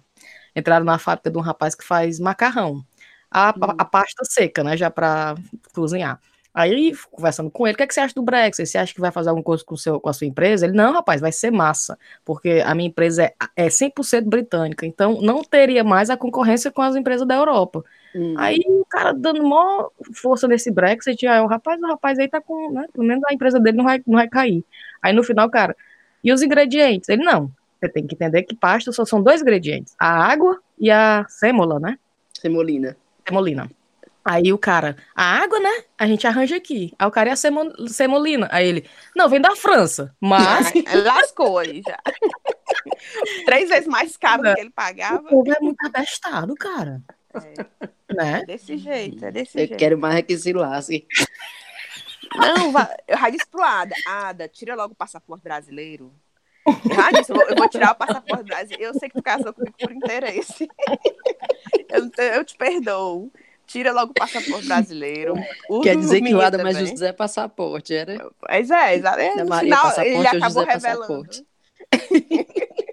entraram 0.55 0.85
na 0.85 0.97
fábrica 0.97 1.29
de 1.29 1.37
um 1.37 1.41
rapaz 1.41 1.75
que 1.75 1.83
faz 1.83 2.21
macarrão. 2.21 2.81
A, 3.29 3.49
hum. 3.49 3.75
a 3.77 3.83
pasta 3.83 4.23
seca, 4.23 4.63
né? 4.63 4.77
Já 4.77 4.89
para 4.89 5.35
cozinhar. 5.73 6.21
Aí, 6.53 6.93
conversando 7.11 7.51
com 7.51 7.67
ele, 7.67 7.73
o 7.73 7.77
que, 7.77 7.83
é 7.83 7.87
que 7.87 7.93
você 7.93 7.99
acha 7.99 8.15
do 8.15 8.23
Brexit? 8.23 8.65
Você 8.65 8.77
acha 8.77 8.93
que 8.93 9.01
vai 9.01 9.11
fazer 9.11 9.27
alguma 9.27 9.43
coisa 9.43 9.61
com, 9.65 9.75
seu, 9.75 9.99
com 9.99 10.07
a 10.07 10.13
sua 10.13 10.25
empresa? 10.25 10.65
Ele, 10.65 10.73
não, 10.73 10.93
rapaz, 10.93 11.19
vai 11.19 11.33
ser 11.33 11.51
massa, 11.51 11.99
porque 12.23 12.63
a 12.65 12.73
minha 12.73 12.87
empresa 12.87 13.25
é, 13.25 13.35
é 13.57 13.67
100% 13.67 14.23
britânica, 14.23 14.85
então 14.85 15.19
não 15.21 15.43
teria 15.43 15.83
mais 15.83 16.09
a 16.09 16.15
concorrência 16.15 16.71
com 16.71 16.81
as 16.81 16.95
empresas 16.95 17.27
da 17.27 17.35
Europa. 17.35 17.83
Hum. 18.15 18.33
Aí 18.37 18.61
o 18.65 18.85
cara 18.85 19.11
dando 19.11 19.43
maior 19.43 19.91
força 20.13 20.47
nesse 20.47 20.71
Brexit, 20.71 21.27
aí 21.27 21.41
o 21.41 21.47
rapaz, 21.47 21.77
o 21.81 21.85
rapaz 21.85 22.17
aí 22.17 22.29
tá 22.29 22.39
com, 22.39 22.71
né, 22.71 22.85
pelo 22.93 23.05
menos 23.05 23.21
a 23.25 23.33
empresa 23.33 23.59
dele 23.59 23.75
não 23.75 23.83
vai, 23.83 24.01
não 24.07 24.15
vai 24.15 24.29
cair. 24.29 24.63
Aí 25.01 25.11
no 25.11 25.21
final, 25.21 25.49
cara, 25.49 25.75
e 26.23 26.31
os 26.31 26.41
ingredientes? 26.41 27.09
Ele, 27.09 27.23
não, 27.23 27.51
você 27.77 27.89
tem 27.89 28.07
que 28.07 28.15
entender 28.15 28.43
que 28.43 28.55
pasta 28.55 28.89
só 28.93 29.03
são 29.03 29.21
dois 29.21 29.41
ingredientes, 29.41 29.93
a 29.99 30.07
água 30.07 30.61
e 30.79 30.89
a 30.89 31.25
sêmola, 31.27 31.77
né? 31.77 31.99
Semolina. 32.33 32.95
Semolina. 33.27 33.69
Aí 34.23 34.51
o 34.51 34.57
cara, 34.57 34.95
a 35.13 35.23
água, 35.23 35.59
né? 35.59 35.83
A 35.99 36.07
gente 36.07 36.25
arranja 36.25 36.55
aqui. 36.55 36.93
Aí 36.97 37.07
o 37.07 37.11
cara 37.11 37.29
é 37.29 37.33
a 37.33 37.35
semo, 37.35 37.71
semolina. 37.87 38.47
Aí 38.49 38.67
ele, 38.67 38.89
não, 39.15 39.29
vem 39.29 39.39
da 39.39 39.55
França, 39.55 40.15
mas. 40.19 40.71
Lascou 41.05 41.59
aí 41.59 41.83
já. 41.87 41.99
Três 43.45 43.69
vezes 43.69 43.87
mais 43.87 44.17
caro 44.17 44.41
do 44.41 44.55
que 44.55 44.61
ele 44.61 44.71
pagava. 44.71 45.19
O 45.19 45.29
povo 45.29 45.51
é 45.51 45.59
muito 45.59 45.85
abestado, 45.85 46.55
cara. 46.55 47.03
É. 47.35 48.13
Né? 48.13 48.41
É 48.41 48.45
desse 48.45 48.77
jeito, 48.77 49.25
é 49.25 49.31
desse 49.31 49.57
eu 49.57 49.67
jeito. 49.67 49.77
quero 49.77 49.97
mais 49.97 50.15
é 50.15 50.21
que 50.21 50.37
se 50.37 50.53
lasque. 50.53 51.07
Não, 52.35 52.67
eu 53.07 53.17
já 53.17 53.29
disse 53.29 53.47
pro 53.47 53.61
Ada, 53.61 53.95
Ada, 54.07 54.47
tira 54.47 54.75
logo 54.75 54.93
o 54.93 54.95
passaporte 54.95 55.43
brasileiro. 55.43 56.11
Eu 56.65 56.95
já 56.95 57.11
disse, 57.11 57.31
eu 57.31 57.35
vou, 57.35 57.45
eu 57.47 57.55
vou 57.55 57.69
tirar 57.69 57.91
o 57.91 57.95
passaporte 57.95 58.43
brasileiro. 58.43 58.83
Eu 58.83 58.99
sei 58.99 59.09
que 59.09 59.15
tu 59.15 59.23
casou 59.23 59.53
comigo 59.53 59.75
por 59.77 59.91
interesse. 59.91 60.67
Eu, 61.89 62.11
eu 62.23 62.43
te 62.43 62.57
perdoo. 62.57 63.31
Tira 63.67 63.91
logo 63.91 64.11
o 64.11 64.13
passaporte 64.13 64.67
brasileiro. 64.67 65.33
Quer 65.81 65.97
dizer 65.97 66.21
que 66.21 66.33
o 66.33 66.41
Adam 66.41 66.67
é 66.67 66.73
José 66.73 67.11
Passaporte, 67.13 67.95
era? 67.95 68.29
Pois 68.39 68.69
é, 68.69 68.95
exatamente. 68.95 69.37
No 69.37 69.47
Maria, 69.47 69.77
final, 69.77 70.05
ele 70.05 70.27
acabou 70.27 70.63
revelando. 70.63 71.21
O 71.23 71.54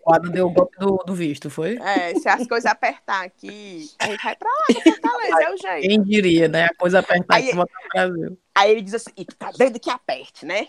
Adam 0.08 0.30
deu 0.30 0.46
o 0.46 0.50
golpe 0.50 0.78
do, 0.78 0.96
do, 1.06 1.14
visto, 1.14 1.48
foi? 1.48 1.78
É, 1.78 2.14
se 2.14 2.28
as 2.28 2.46
coisas 2.46 2.70
apertar 2.70 3.24
aqui, 3.24 3.88
a 3.98 4.06
gente 4.06 4.22
vai 4.22 4.36
pra 4.36 4.50
lá, 4.50 4.82
pra 4.82 4.92
Fortaleza, 4.92 5.42
é 5.42 5.54
o 5.54 5.56
jeito. 5.56 5.88
Quem 5.88 6.02
diria, 6.02 6.48
né? 6.48 6.64
A 6.64 6.74
coisa 6.74 6.98
apertar 6.98 7.36
aí, 7.36 7.46
aqui, 7.46 7.56
volta 7.56 7.72
pro 7.72 7.88
Brasil. 7.94 8.38
Aí 8.54 8.70
ele 8.72 8.82
diz 8.82 8.94
assim, 8.94 9.10
e 9.16 9.24
tu 9.24 9.36
tá 9.36 9.50
doido 9.52 9.80
que 9.80 9.90
aperte, 9.90 10.44
né? 10.44 10.68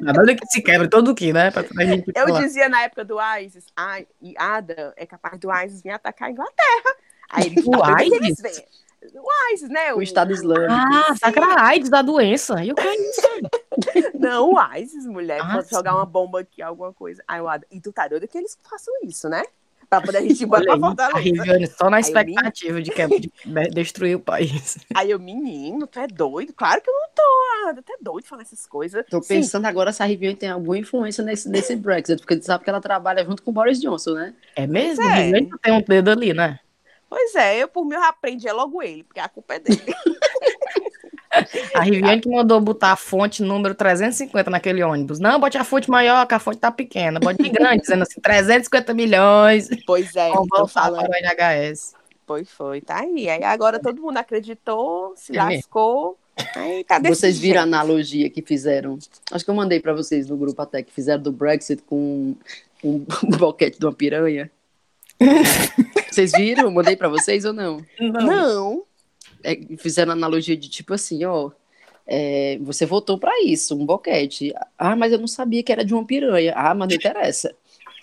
Nada 0.00 0.34
que 0.34 0.46
se 0.46 0.62
quebre 0.62 0.88
todo 0.88 1.12
aqui, 1.12 1.32
né? 1.32 1.52
Eu 2.14 2.28
falar. 2.28 2.40
dizia 2.40 2.68
na 2.68 2.82
época 2.82 3.04
do 3.04 3.16
ISIS, 3.40 3.66
ah, 3.76 4.00
e 4.20 4.34
Ada 4.36 4.92
é 4.96 5.06
capaz 5.06 5.38
do 5.38 5.52
ISIS 5.52 5.82
vir 5.82 5.90
atacar 5.90 6.28
a 6.28 6.32
Inglaterra. 6.32 6.96
Aí 7.30 7.46
ele 7.46 7.62
o 7.64 7.82
AIDS? 7.82 8.42
O 9.12 9.28
AIDS, 9.50 9.68
né? 9.68 9.92
O, 9.92 9.98
o 9.98 10.02
Estado 10.02 10.32
Islâmico. 10.32 10.72
Ah, 10.72 11.14
sacra 11.16 11.60
AIDS 11.60 11.90
da 11.90 12.02
doença. 12.02 12.64
E 12.64 12.72
o 12.72 12.74
que 12.74 12.86
é 12.86 12.94
isso? 12.94 13.22
Não, 14.18 14.52
o 14.52 14.58
AIDS, 14.58 15.06
mulher. 15.06 15.40
Ah, 15.42 15.54
pode 15.54 15.68
sim. 15.68 15.74
jogar 15.74 15.94
uma 15.94 16.06
bomba 16.06 16.40
aqui, 16.40 16.62
alguma 16.62 16.92
coisa. 16.92 17.22
Aí 17.26 17.40
o 17.40 17.46
e 17.70 17.80
tu 17.80 17.92
tá 17.92 18.08
doido 18.08 18.26
que 18.26 18.38
eles 18.38 18.56
façam 18.62 18.94
isso, 19.02 19.28
né? 19.28 19.42
Pra 19.88 20.00
poder 20.00 20.18
a 20.18 20.20
gente 20.22 20.42
ir 20.42 20.46
pra 20.46 20.60
Fortaleza. 20.78 21.16
A 21.16 21.20
Riviane 21.20 21.66
só 21.66 21.90
na 21.90 22.00
expectativa 22.00 22.82
de, 22.82 22.90
que, 22.90 23.02
é 23.02 23.06
de 23.06 23.30
destruir 23.72 24.16
o 24.16 24.20
país. 24.20 24.78
Aí 24.94 25.10
eu, 25.10 25.20
menino, 25.20 25.86
tu 25.86 25.98
é 25.98 26.06
doido? 26.06 26.52
Claro 26.52 26.80
que 26.80 26.90
eu 26.90 26.94
não 26.94 27.08
tô. 27.14 27.68
Ada, 27.68 27.82
tu 27.82 27.92
é 27.92 27.96
doido 28.00 28.24
falar 28.24 28.42
essas 28.42 28.66
coisas. 28.66 29.04
Tô 29.08 29.20
pensando 29.20 29.62
Sim. 29.62 29.68
agora 29.68 29.92
se 29.92 30.02
a 30.02 30.06
Riviane 30.06 30.36
tem 30.36 30.50
alguma 30.50 30.78
influência 30.78 31.22
nesse, 31.22 31.48
nesse 31.48 31.76
Brexit, 31.76 32.20
porque 32.20 32.36
tu 32.36 32.44
sabe 32.44 32.64
que 32.64 32.70
ela 32.70 32.80
trabalha 32.80 33.24
junto 33.24 33.42
com 33.42 33.50
o 33.50 33.54
Boris 33.54 33.80
Johnson, 33.80 34.14
né? 34.14 34.34
É 34.56 34.66
mesmo? 34.66 35.02
É. 35.04 35.24
Riviane 35.24 35.50
tem 35.62 35.72
um 35.72 35.82
dedo 35.82 36.10
ali, 36.10 36.32
né? 36.32 36.58
Pois 37.14 37.36
é, 37.36 37.62
eu 37.62 37.68
por 37.68 37.84
mim 37.84 37.94
eu 37.94 38.02
aprendi 38.02 38.48
é 38.48 38.52
logo 38.52 38.82
ele, 38.82 39.04
porque 39.04 39.20
a 39.20 39.28
culpa 39.28 39.54
é 39.54 39.60
dele. 39.60 39.80
A 41.74 41.82
Riviane 41.82 42.20
que 42.20 42.28
mandou 42.28 42.60
botar 42.60 42.92
a 42.92 42.96
fonte 42.96 43.42
número 43.42 43.74
350 43.74 44.50
naquele 44.50 44.84
ônibus. 44.84 45.18
Não, 45.18 45.40
bote 45.40 45.58
a 45.58 45.64
fonte 45.64 45.90
maior, 45.90 46.24
que 46.26 46.34
a 46.34 46.38
fonte 46.38 46.58
tá 46.58 46.70
pequena. 46.70 47.18
Bote 47.18 47.48
grande, 47.48 47.82
dizendo 47.82 48.02
assim, 48.02 48.20
350 48.20 48.94
milhões. 48.94 49.68
Pois 49.84 50.14
é, 50.14 50.30
então 50.30 50.68
falando 50.68 51.08
o 51.08 51.14
NHS. 51.14 51.94
Pois 52.24 52.48
foi, 52.52 52.80
tá 52.80 53.00
aí. 53.00 53.28
Aí 53.28 53.42
agora 53.42 53.80
todo 53.80 54.00
mundo 54.00 54.16
acreditou, 54.16 55.12
se 55.16 55.36
é 55.36 55.42
lascou. 55.42 56.16
Aí 56.54 56.84
tá 56.84 57.00
vocês 57.00 57.38
viram 57.38 57.62
jeito. 57.62 57.74
a 57.74 57.78
analogia 57.78 58.30
que 58.30 58.40
fizeram? 58.40 58.96
Acho 59.32 59.44
que 59.44 59.50
eu 59.50 59.54
mandei 59.54 59.80
para 59.80 59.92
vocês 59.92 60.28
no 60.28 60.36
grupo 60.36 60.62
até, 60.62 60.84
que 60.84 60.92
fizeram 60.92 61.22
do 61.22 61.32
Brexit 61.32 61.82
com 61.82 62.36
um, 62.82 63.06
um 63.24 63.36
boquete 63.36 63.78
de 63.78 63.86
uma 63.86 63.92
piranha. 63.92 64.50
Vocês 66.10 66.32
viram? 66.32 66.70
Mandei 66.70 66.96
para 66.96 67.08
vocês 67.08 67.44
ou 67.44 67.52
não? 67.52 67.84
Não. 67.98 68.26
não. 68.26 68.84
É, 69.42 69.58
fizeram 69.76 70.12
analogia 70.12 70.56
de 70.56 70.68
tipo 70.68 70.94
assim, 70.94 71.24
ó. 71.24 71.50
É, 72.06 72.58
você 72.60 72.84
votou 72.84 73.18
para 73.18 73.42
isso, 73.42 73.74
um 73.74 73.86
boquete. 73.86 74.52
Ah, 74.78 74.94
mas 74.94 75.12
eu 75.12 75.18
não 75.18 75.26
sabia 75.26 75.62
que 75.62 75.72
era 75.72 75.84
de 75.84 75.94
uma 75.94 76.06
piranha. 76.06 76.52
Ah, 76.54 76.74
mas 76.74 76.88
não 76.88 76.96
interessa. 76.96 77.54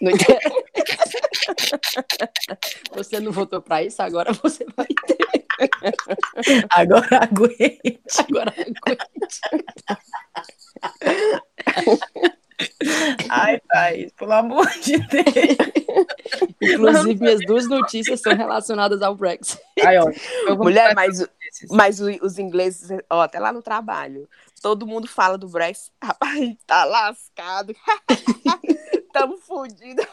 Não 0.02 0.12
interessa. 0.12 0.52
você 2.94 3.20
não 3.20 3.32
votou 3.32 3.62
para 3.62 3.84
isso, 3.84 4.02
agora 4.02 4.34
você 4.34 4.66
vai 4.76 4.88
ter. 4.88 5.22
Agora 6.72 7.20
aguente. 7.22 8.00
Agora 8.18 8.52
aguente. 8.52 9.42
Ai, 13.34 13.62
Thaís, 13.62 14.12
pelo 14.12 14.34
amor 14.34 14.70
de 14.82 14.98
Deus. 14.98 15.26
Inclusive, 16.62 17.16
minhas 17.22 17.40
duas 17.46 17.66
notícias 17.66 18.20
são 18.20 18.36
relacionadas 18.36 19.02
ao 19.02 19.16
Brexit. 19.16 19.58
Ai, 19.82 19.98
ó, 20.00 20.56
Mulher, 20.56 20.94
mas, 20.94 21.26
mas 21.70 22.02
os 22.02 22.38
ingleses, 22.38 22.90
ó, 23.10 23.22
até 23.22 23.40
lá 23.40 23.54
no 23.54 23.62
trabalho, 23.62 24.28
todo 24.62 24.86
mundo 24.86 25.08
fala 25.08 25.38
do 25.38 25.48
Brexit. 25.48 25.94
Rapaz, 26.04 26.58
tá 26.68 26.84
lascado. 26.84 27.74
Tamo 29.14 29.38
fodidos. 29.38 30.06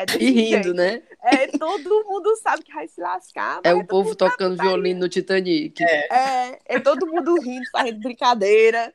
É 0.00 0.04
e 0.18 0.30
rindo, 0.30 0.50
jeito. 0.50 0.74
né? 0.74 1.02
É, 1.22 1.46
todo 1.48 2.04
mundo 2.04 2.34
sabe 2.36 2.62
que 2.62 2.72
vai 2.72 2.88
se 2.88 3.00
lascar. 3.00 3.60
É 3.62 3.74
o 3.74 3.84
povo 3.84 4.14
tocando 4.14 4.56
tá 4.56 4.62
violino 4.62 5.00
no 5.00 5.08
Titanic. 5.08 5.82
É. 5.84 6.14
é, 6.14 6.58
é 6.66 6.80
todo 6.80 7.06
mundo 7.06 7.34
rindo, 7.40 7.66
fazendo 7.70 8.00
brincadeira. 8.00 8.92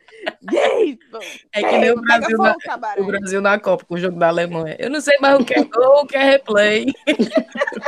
É 1.53 1.61
que 1.61 1.77
nem 1.77 1.91
o 1.91 2.01
Brasil, 2.01 2.37
na, 2.37 2.55
o 2.97 3.05
Brasil 3.05 3.41
na 3.41 3.59
Copa, 3.59 3.85
com 3.85 3.93
o 3.93 3.97
jogo 3.97 4.17
da 4.17 4.29
Alemanha. 4.29 4.75
Eu 4.79 4.89
não 4.89 4.99
sei 4.99 5.17
mais 5.19 5.39
o 5.39 5.45
que 5.45 5.53
é 5.53 5.63
gol, 5.63 6.01
o 6.01 6.07
que 6.07 6.17
é 6.17 6.23
replay. 6.23 6.87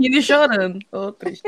Indo 0.00 0.22
chorando. 0.22 0.78
Oh, 0.92 1.12
triste. 1.12 1.42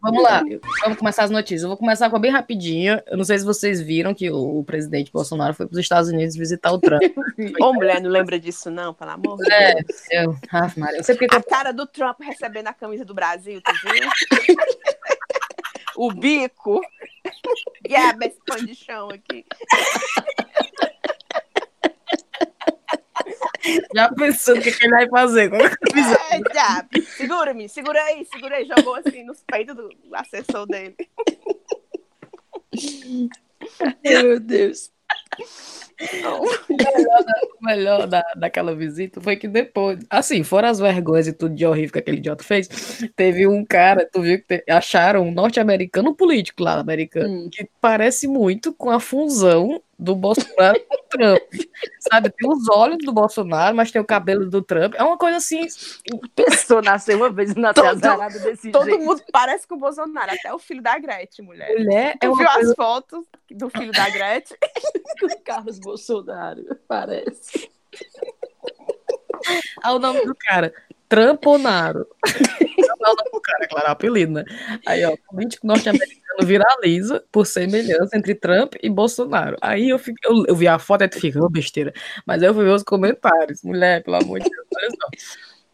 Vamos 0.00 0.22
lá, 0.22 0.42
vamos 0.82 0.98
começar 0.98 1.24
as 1.24 1.30
notícias. 1.30 1.62
Eu 1.62 1.68
vou 1.68 1.76
começar 1.76 2.08
com 2.10 2.16
a 2.16 2.18
bem 2.18 2.30
rapidinha. 2.30 3.02
Eu 3.06 3.16
não 3.16 3.24
sei 3.24 3.38
se 3.38 3.44
vocês 3.44 3.80
viram 3.80 4.14
que 4.14 4.30
o, 4.30 4.58
o 4.60 4.64
presidente 4.64 5.12
Bolsonaro 5.12 5.54
foi 5.54 5.66
para 5.66 5.74
os 5.74 5.78
Estados 5.78 6.10
Unidos 6.10 6.36
visitar 6.36 6.72
o 6.72 6.78
Trump. 6.78 7.02
Ô, 7.60 7.72
mulher, 7.72 8.00
não 8.00 8.10
lembra 8.10 8.38
disso, 8.38 8.70
não, 8.70 8.94
pelo 8.94 9.10
amor 9.10 9.38
de 9.38 9.52
é, 9.52 9.74
Deus. 9.74 10.02
Eu, 10.10 10.36
ah, 10.50 10.70
Maria, 10.76 10.98
eu 10.98 11.04
sei 11.04 11.16
porque 11.16 11.34
a 11.34 11.42
cara 11.42 11.72
do 11.72 11.86
Trump 11.86 12.20
recebendo 12.20 12.68
a 12.68 12.72
camisa 12.72 13.04
do 13.04 13.14
Brasil, 13.14 13.60
tu 13.62 13.72
viu? 13.90 14.08
o 15.96 16.12
bico. 16.12 16.80
Pão 18.46 18.56
de 18.64 18.74
chão 18.74 19.08
aqui. 19.10 19.44
Já 23.94 24.08
pensou 24.12 24.56
o 24.56 24.60
que, 24.60 24.70
que 24.72 24.84
ele 24.84 24.94
vai 24.94 25.08
fazer? 25.08 25.52
É, 25.54 26.38
já. 26.54 26.86
Segura-me, 27.16 27.68
segura 27.68 28.02
aí, 28.04 28.24
segura 28.24 28.56
aí. 28.56 28.64
Jogou 28.66 28.94
assim 28.96 29.24
nos 29.24 29.42
peitos 29.42 29.74
do 29.76 29.90
assessor 30.12 30.66
dele. 30.66 30.96
Meu 34.04 34.40
Deus. 34.40 34.90
O 36.24 36.74
melhor, 36.74 37.22
da, 37.24 37.32
o 37.60 37.64
melhor 37.64 38.06
da, 38.08 38.22
daquela 38.36 38.74
visita 38.74 39.20
foi 39.20 39.36
que 39.36 39.46
depois, 39.46 40.00
assim, 40.10 40.42
fora 40.42 40.68
as 40.68 40.80
vergonhas 40.80 41.28
e 41.28 41.32
tudo 41.32 41.54
de 41.54 41.64
horrível 41.64 41.92
que 41.92 41.98
aquele 42.00 42.16
idiota 42.16 42.42
fez, 42.42 42.66
teve 43.14 43.46
um 43.46 43.64
cara, 43.64 44.08
tu 44.10 44.20
viu 44.22 44.38
que 44.38 44.58
te- 44.58 44.64
acharam 44.70 45.22
um 45.22 45.30
norte-americano 45.30 46.12
político 46.14 46.64
lá 46.64 46.74
americano, 46.80 47.44
Hum. 47.44 47.50
que 47.52 47.68
parece 47.80 48.26
muito 48.26 48.72
com 48.72 48.90
a 48.90 48.98
função 48.98 49.80
do 50.02 50.14
Bolsonaro 50.16 50.80
com 50.88 50.94
o 50.96 51.02
Trump. 51.08 51.42
Sabe, 52.00 52.30
tem 52.30 52.50
os 52.50 52.68
olhos 52.68 52.98
do 52.98 53.12
Bolsonaro, 53.12 53.76
mas 53.76 53.90
tem 53.90 54.00
o 54.00 54.04
cabelo 54.04 54.48
do 54.50 54.60
Trump. 54.62 54.94
É 54.96 55.02
uma 55.02 55.16
coisa 55.16 55.36
assim, 55.36 55.66
Pessoa 56.34 56.82
nasceu 56.82 57.16
uma 57.16 57.30
vez 57.30 57.52
e 57.52 57.58
nasceu 57.58 57.84
Todo- 57.84 58.42
desse 58.42 58.70
Todo 58.70 58.84
jeito. 58.86 59.04
mundo 59.04 59.22
parece 59.32 59.66
com 59.66 59.76
o 59.76 59.78
Bolsonaro, 59.78 60.32
até 60.32 60.52
o 60.52 60.58
filho 60.58 60.82
da 60.82 60.98
Gretchen, 60.98 61.44
mulher. 61.44 61.72
mulher 61.78 62.14
é 62.14 62.18
Tu 62.18 62.26
uma 62.28 62.36
viu 62.36 62.46
coisa 62.46 62.70
as 62.70 62.76
fotos 62.76 63.24
do 63.50 63.70
filho 63.70 63.92
da 63.92 64.08
Gretchen? 64.10 64.56
O 65.22 65.44
Carlos 65.44 65.78
Bolsonaro, 65.78 66.64
parece. 66.88 67.70
Ah, 69.82 69.92
o 69.94 69.98
nome 69.98 70.24
do 70.24 70.34
cara. 70.34 70.72
Tramponaro. 71.08 72.06
Não 72.78 72.88
é 72.88 73.10
o 73.12 73.16
nome 73.16 73.30
do 73.32 73.40
cara, 73.40 73.68
claro, 73.68 73.86
é 73.86 73.88
o 73.90 73.92
apelido, 73.92 74.32
né? 74.32 74.44
Aí, 74.86 75.04
ó, 75.04 75.14
político 75.28 75.66
norte-americano 75.66 76.21
viraliza 76.42 77.24
por 77.30 77.46
semelhança 77.46 78.16
entre 78.16 78.34
Trump 78.34 78.74
e 78.82 78.88
Bolsonaro. 78.88 79.56
Aí 79.60 79.88
eu, 79.88 79.98
fiquei, 79.98 80.30
eu, 80.30 80.44
eu 80.46 80.56
vi 80.56 80.66
a 80.66 80.78
foto 80.78 81.04
e 81.04 81.08
fica, 81.10 81.42
ô 81.42 81.48
besteira. 81.48 81.92
Mas 82.26 82.42
aí 82.42 82.48
eu 82.48 82.54
fui 82.54 82.64
ver 82.64 82.70
os 82.70 82.82
comentários. 82.82 83.62
Mulher, 83.62 84.02
pelo 84.02 84.16
amor 84.16 84.40
de 84.40 84.48
Deus, 84.48 84.66
olha 84.76 84.90
só. 84.90 85.08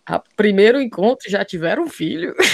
A 0.07 0.19
primeiro 0.37 0.81
encontro 0.81 1.31
já 1.31 1.45
tiveram 1.45 1.85
um 1.85 1.89
filho. 1.89 2.35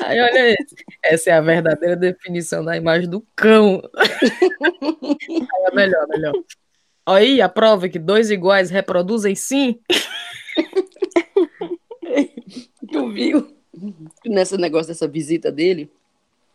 Aí 0.00 0.20
olha 0.20 0.50
esse. 0.50 0.76
Essa 1.02 1.30
é 1.30 1.32
a 1.32 1.40
verdadeira 1.40 1.96
definição 1.96 2.64
da 2.64 2.76
imagem 2.76 3.08
do 3.08 3.26
cão. 3.34 3.82
Aí 3.96 5.64
é 5.66 5.74
melhor, 5.74 6.06
melhor. 6.08 6.32
Aí 7.06 7.40
a 7.40 7.48
prova 7.48 7.88
que 7.88 7.98
dois 7.98 8.30
iguais 8.30 8.70
reproduzem 8.70 9.34
sim. 9.34 9.80
Tu 12.90 13.12
viu? 13.12 13.48
Nesse 14.24 14.56
negócio 14.56 14.88
dessa 14.88 15.06
visita 15.06 15.52
dele, 15.52 15.90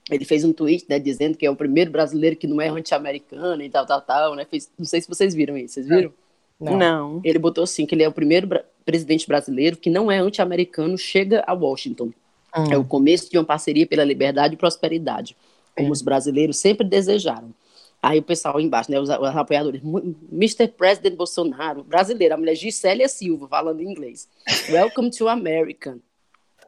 ele 0.09 0.25
fez 0.25 0.43
um 0.43 0.51
tweet, 0.51 0.85
né, 0.89 0.99
dizendo 0.99 1.37
que 1.37 1.45
é 1.45 1.49
o 1.49 1.55
primeiro 1.55 1.91
brasileiro 1.91 2.35
que 2.35 2.47
não 2.47 2.59
é 2.59 2.67
anti-americano 2.69 3.61
e 3.61 3.69
tal, 3.69 3.85
tal, 3.85 4.01
tal, 4.01 4.35
né? 4.35 4.45
Fez, 4.45 4.69
não 4.77 4.85
sei 4.85 4.99
se 5.01 5.07
vocês 5.07 5.33
viram 5.33 5.57
isso, 5.57 5.75
vocês 5.75 5.87
viram? 5.87 6.13
Não. 6.59 7.21
Ele 7.23 7.39
botou 7.39 7.63
assim, 7.63 7.85
que 7.85 7.93
ele 7.95 8.03
é 8.03 8.07
o 8.07 8.11
primeiro 8.13 8.47
bra- 8.47 8.63
presidente 8.85 9.27
brasileiro 9.27 9.77
que 9.77 9.89
não 9.89 10.11
é 10.11 10.17
anti-americano, 10.17 10.97
chega 10.97 11.43
a 11.47 11.53
Washington. 11.53 12.11
Hum. 12.55 12.71
É 12.71 12.77
o 12.77 12.83
começo 12.85 13.29
de 13.31 13.37
uma 13.37 13.43
parceria 13.45 13.87
pela 13.87 14.03
liberdade 14.03 14.53
e 14.53 14.57
prosperidade, 14.57 15.35
como 15.75 15.91
os 15.91 16.01
brasileiros 16.01 16.57
sempre 16.57 16.87
desejaram. 16.87 17.53
Aí 18.01 18.19
o 18.19 18.23
pessoal 18.23 18.59
embaixo, 18.59 18.91
né, 18.91 18.99
os, 18.99 19.09
os 19.09 19.11
apoiadores, 19.35 19.81
"Mu- 19.81 20.15
Mr. 20.31 20.67
President 20.67 21.15
Bolsonaro, 21.15 21.83
brasileiro, 21.83 22.33
a 22.33 22.37
mulher 22.37 22.55
Gisélia 22.55 23.07
Silva, 23.07 23.47
falando 23.47 23.81
em 23.81 23.89
inglês. 23.89 24.27
Welcome 24.69 25.09
to 25.11 25.27
America. 25.29 25.97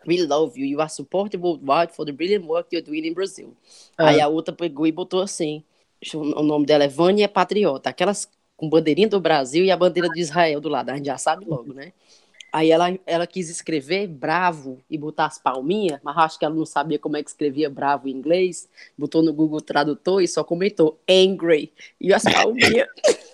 We 0.08 0.26
love 0.26 0.58
you. 0.58 0.66
You 0.66 0.82
are 0.82 0.90
supported 0.90 1.42
worldwide 1.42 1.92
for 1.94 2.06
the 2.06 2.12
brilliant 2.12 2.46
work 2.46 2.70
you're 2.72 2.86
doing 2.86 3.06
in 3.06 3.14
Brazil. 3.14 3.56
Ah. 3.98 4.10
Aí 4.10 4.22
a 4.22 4.28
outra 4.28 4.54
pegou 4.54 4.86
e 4.86 4.92
botou 4.92 5.22
assim, 5.22 5.64
o 6.14 6.44
nome 6.44 6.66
dela 6.66 6.84
é 6.84 6.88
Vânia 6.88 7.28
Patriota, 7.28 7.90
aquelas 7.90 8.30
com 8.58 8.70
bandeirinha 8.70 9.10
do 9.10 9.20
Brasil 9.20 9.66
e 9.66 9.72
a 9.72 9.78
bandeira 9.78 10.08
de 10.10 10.20
Israel 10.20 10.62
do 10.62 10.70
lado, 10.70 10.90
a 10.90 10.96
gente 10.96 11.08
já 11.08 11.18
sabe 11.18 11.46
logo, 11.46 11.74
né? 11.74 11.92
Aí 12.52 12.72
ela, 12.72 12.98
ela 13.06 13.28
quis 13.28 13.50
escrever 13.50 14.08
bravo 14.08 14.82
e 14.90 14.98
botar 14.98 15.26
as 15.26 15.38
palminhas, 15.38 16.00
mas 16.02 16.18
acho 16.18 16.40
que 16.40 16.46
ela 16.46 16.56
não 16.56 16.66
sabia 16.66 16.98
como 16.98 17.18
é 17.18 17.24
que 17.24 17.30
escrevia 17.30 17.70
bravo 17.70 18.08
em 18.08 18.12
inglês. 18.12 18.70
Botou 18.98 19.22
no 19.22 19.34
Google 19.34 19.60
Tradutor 19.60 20.22
e 20.22 20.28
só 20.28 20.42
comentou 20.42 20.98
angry 21.10 21.74
e 22.00 22.14
as 22.14 22.24
palminhas. 22.24 22.88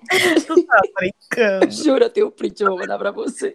Tu 0.46 0.62
tá 0.64 0.80
brincando. 0.94 1.70
Juro, 1.70 2.04
eu 2.04 2.10
tenho 2.10 2.26
o 2.28 2.32
print, 2.32 2.60
eu 2.60 2.70
vou 2.70 2.78
mandar 2.78 2.98
pra 2.98 3.10
vocês. 3.10 3.54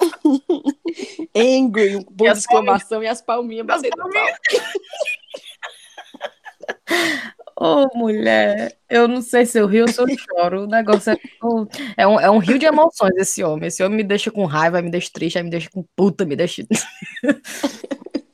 angry, 1.34 1.96
um 1.96 2.02
ponto 2.02 2.32
de 2.32 2.38
exclamação 2.38 3.02
e 3.02 3.06
as 3.06 3.22
palminhas 3.22 3.66
batendo 3.66 3.96
palma. 3.96 4.12
Ô, 7.60 7.88
mulher, 7.98 8.78
eu 8.88 9.08
não 9.08 9.20
sei 9.20 9.44
se 9.44 9.58
eu 9.58 9.66
rio 9.66 9.82
ou 9.82 9.88
se 9.88 10.00
eu 10.00 10.06
choro. 10.16 10.62
O 10.62 10.66
negócio 10.68 11.12
é, 11.12 11.16
oh, 11.42 11.66
é, 11.96 12.06
um, 12.06 12.20
é 12.20 12.30
um 12.30 12.38
rio 12.38 12.56
de 12.56 12.66
emoções 12.66 13.16
esse 13.16 13.42
homem. 13.42 13.66
Esse 13.66 13.82
homem 13.82 13.96
me 13.96 14.04
deixa 14.04 14.30
com 14.30 14.44
raiva, 14.44 14.80
me 14.80 14.90
deixa 14.90 15.10
triste, 15.12 15.42
me 15.42 15.50
deixa 15.50 15.68
com 15.68 15.84
puta, 15.96 16.24
me 16.24 16.36
deixa. 16.36 16.62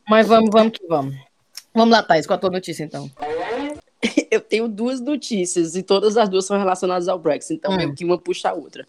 Mas 0.06 0.28
vamos, 0.28 0.50
vamos 0.52 0.78
que 0.78 0.86
vamos. 0.86 1.16
Vamos 1.74 1.90
lá, 1.90 2.02
Thaís, 2.02 2.26
qual 2.26 2.36
a 2.36 2.40
tua 2.40 2.50
notícia 2.50 2.84
então? 2.84 3.10
Eu 4.30 4.40
tenho 4.40 4.68
duas 4.68 5.00
notícias 5.00 5.74
e 5.76 5.82
todas 5.82 6.16
as 6.16 6.28
duas 6.28 6.44
são 6.44 6.58
relacionadas 6.58 7.08
ao 7.08 7.18
Brexit, 7.18 7.54
então 7.54 7.72
Hum. 7.72 7.76
meio 7.76 7.94
que 7.94 8.04
uma 8.04 8.18
puxa 8.18 8.50
a 8.50 8.52
outra. 8.54 8.86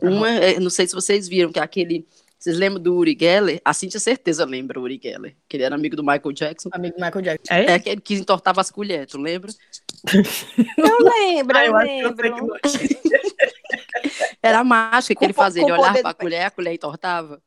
Uma, 0.00 0.30
é, 0.30 0.60
não 0.60 0.70
sei 0.70 0.86
se 0.86 0.94
vocês 0.94 1.26
viram, 1.28 1.50
que 1.52 1.58
é 1.58 1.62
aquele. 1.62 2.06
Vocês 2.38 2.56
lembram 2.56 2.80
do 2.80 2.94
Uri 2.94 3.16
Geller? 3.20 3.60
A 3.64 3.74
Cintia 3.74 3.98
certeza 3.98 4.44
lembra 4.44 4.78
o 4.78 4.84
Uri 4.84 5.00
Geller, 5.02 5.34
que 5.48 5.56
ele 5.56 5.64
era 5.64 5.74
amigo 5.74 5.96
do 5.96 6.04
Michael 6.04 6.32
Jackson. 6.32 6.68
Amigo 6.72 6.94
Michael 6.96 7.20
Jackson. 7.22 7.52
É 7.52 7.74
aquele 7.74 8.00
que 8.00 8.14
entortava 8.14 8.60
as 8.60 8.70
colheres, 8.70 9.10
tu 9.10 9.18
lembra? 9.18 9.50
Eu 10.78 10.98
lembro, 11.00 11.56
Ah, 11.58 11.66
eu 11.66 11.74
lembro. 11.76 12.46
notícia. 12.46 12.98
Era 14.40 14.60
a 14.60 14.64
mágica 14.64 15.14
que 15.14 15.18
Com 15.18 15.24
ele 15.24 15.32
fazia, 15.32 15.62
ele 15.62 15.72
olhava 15.72 15.98
pra 16.00 16.12
do- 16.12 16.18
colher, 16.18 16.42
a 16.44 16.50
colher 16.52 16.72
entortava. 16.74 17.42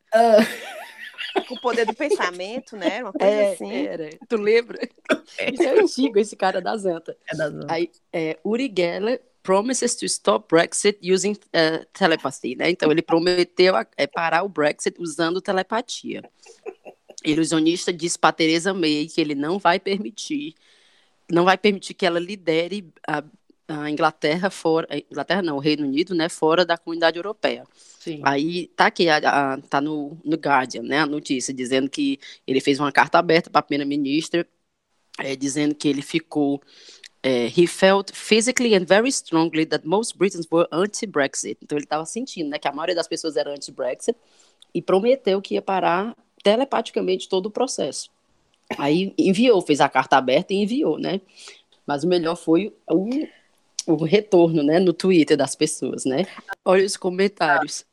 Com 1.48 1.56
o 1.56 1.62
poder 1.62 1.86
do 1.86 1.94
pensamento, 1.94 2.76
né? 2.76 3.02
Uma 3.04 3.14
coisa 3.14 3.26
É, 3.34 3.54
assim. 3.54 3.72
era. 3.88 4.10
Tu 4.28 4.36
lembra? 4.38 4.80
Isso 5.54 5.64
é 5.64 5.80
antigo, 5.80 6.20
esse 6.20 6.36
cara 6.36 6.60
da 6.62 6.76
Zanta. 6.78 7.16
É 7.32 7.36
da 7.36 7.50
zona. 7.50 7.68
Aí, 7.70 7.90
é, 8.12 8.38
Uri 8.44 8.72
Geller 8.76 9.22
promises 9.44 9.96
to 9.96 10.06
stop 10.06 10.46
Brexit 10.50 11.00
using 11.02 11.32
uh, 11.34 11.86
telepathy, 11.94 12.56
né? 12.56 12.70
Então 12.70 12.92
ele 12.92 13.02
prometeu 13.02 13.76
a- 13.76 13.88
é, 13.98 14.06
parar 14.06 14.44
o 14.44 14.50
Brexit 14.50 15.02
usando 15.02 15.42
telepatia. 15.42 16.22
Ilusionista 17.24 17.92
disse 17.94 18.18
para 18.18 18.34
Theresa 18.34 18.74
May 18.74 19.08
que 19.08 19.22
ele 19.22 19.36
não 19.36 19.60
vai 19.60 19.80
permitir, 19.80 20.56
não 21.32 21.46
vai 21.46 21.58
permitir 21.58 21.94
que 21.94 22.06
ela 22.06 22.20
lidere 22.20 22.88
a, 23.08 23.24
a 23.72 23.90
Inglaterra 23.90 24.50
fora, 24.50 24.88
a 24.90 24.98
Inglaterra 24.98 25.42
não, 25.42 25.58
o 25.58 25.60
Reino 25.60 25.84
Unido, 25.86 26.16
né, 26.16 26.30
fora 26.30 26.66
da 26.66 26.78
comunidade 26.78 27.18
europeia. 27.18 27.66
Sim. 28.00 28.22
Aí 28.22 28.68
tá 28.70 28.88
aqui, 28.88 29.10
a, 29.10 29.18
a- 29.56 29.58
tá 29.62 29.82
no, 29.82 30.18
no 30.24 30.38
Guardian, 30.38 30.84
né, 30.84 31.00
a 31.00 31.06
notícia, 31.08 31.54
dizendo 31.54 31.90
que 31.90 32.20
ele 32.48 32.62
fez 32.62 32.80
uma 32.80 32.92
carta 32.92 33.20
aberta 33.20 33.50
para 33.50 33.60
a 33.60 33.64
primeira-ministra, 33.64 34.48
é, 35.20 35.36
dizendo 35.36 35.76
que 35.76 35.88
ele 35.88 36.02
ficou. 36.02 36.62
é, 37.24 37.48
he 37.48 37.68
felt 37.68 38.12
physically 38.16 38.76
and 38.76 38.86
very 38.86 39.10
strongly 39.10 39.66
that 39.66 39.86
most 39.88 40.18
Britons 40.18 40.48
were 40.52 40.68
anti-Brexit. 40.72 41.58
Então 41.64 41.78
ele 41.78 41.86
estava 41.86 42.06
sentindo, 42.06 42.50
né, 42.50 42.60
que 42.60 42.68
a 42.68 42.72
maioria 42.74 42.96
das 42.96 43.08
pessoas 43.08 43.36
era 43.38 43.52
anti-Brexit 43.52 44.16
e 44.74 44.82
prometeu 44.82 45.42
que 45.42 45.56
ia 45.56 45.62
parar 45.62 46.16
telepaticamente 46.44 47.30
todo 47.30 47.48
o 47.48 47.52
processo. 47.52 48.10
Aí 48.78 49.14
enviou, 49.18 49.62
fez 49.62 49.82
a 49.82 49.90
carta 49.90 50.18
aberta 50.18 50.54
e 50.54 50.58
enviou, 50.58 50.98
né? 51.00 51.22
Mas 51.86 52.04
o 52.04 52.08
melhor 52.08 52.36
foi 52.36 52.74
o, 52.90 53.28
o 53.88 54.04
retorno, 54.04 54.64
né, 54.64 54.80
no 54.80 54.94
Twitter 54.94 55.38
das 55.38 55.56
pessoas, 55.56 56.06
né? 56.06 56.26
Olha 56.64 56.86
os 56.86 56.98
comentários. 56.98 57.86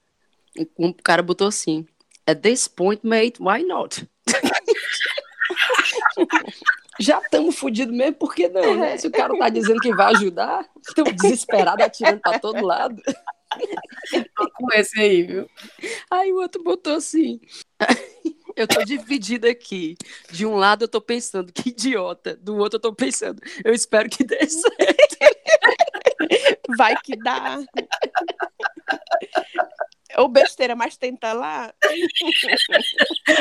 Um 0.78 0.92
cara 0.92 1.23
botou 1.23 1.49
assim: 1.49 1.87
At 2.26 2.40
this 2.40 2.68
point, 2.68 3.07
mate, 3.07 3.40
why 3.40 3.62
not? 3.62 4.07
Já 7.00 7.21
estamos 7.21 7.57
fodidos 7.57 7.97
mesmo, 7.97 8.16
por 8.16 8.35
que 8.35 8.49
não, 8.49 8.76
né? 8.76 8.97
Se 8.97 9.07
o 9.07 9.11
cara 9.11 9.37
tá 9.38 9.49
dizendo 9.49 9.80
que 9.80 9.95
vai 9.95 10.12
ajudar, 10.14 10.68
estamos 10.87 11.14
desesperados, 11.14 11.85
atirando 11.85 12.21
para 12.21 12.40
todo 12.40 12.64
lado. 12.64 13.00
Tô 14.37 14.50
com 14.52 14.68
esse 14.75 15.00
aí, 15.00 15.23
viu? 15.23 15.49
Aí 16.11 16.33
o 16.33 16.40
outro 16.40 16.62
botou 16.62 16.95
assim. 16.95 17.40
Eu 18.57 18.66
tô 18.66 18.83
dividida 18.83 19.49
aqui. 19.49 19.97
De 20.33 20.45
um 20.45 20.57
lado 20.57 20.85
eu 20.85 20.88
tô 20.88 21.00
pensando, 21.00 21.52
que 21.52 21.68
idiota. 21.68 22.37
Do 22.37 22.57
outro 22.57 22.78
eu 22.78 22.83
tô 22.83 22.92
pensando, 22.92 23.40
eu 23.64 23.73
espero 23.73 24.11
que 24.11 24.25
dê 24.25 24.45
certo. 24.49 24.98
Vai 26.76 26.94
que 27.02 27.16
dá. 27.16 27.58
Ou 30.16 30.28
besteira, 30.28 30.75
mas 30.75 30.96
tenta 30.96 31.32
lá. 31.32 31.72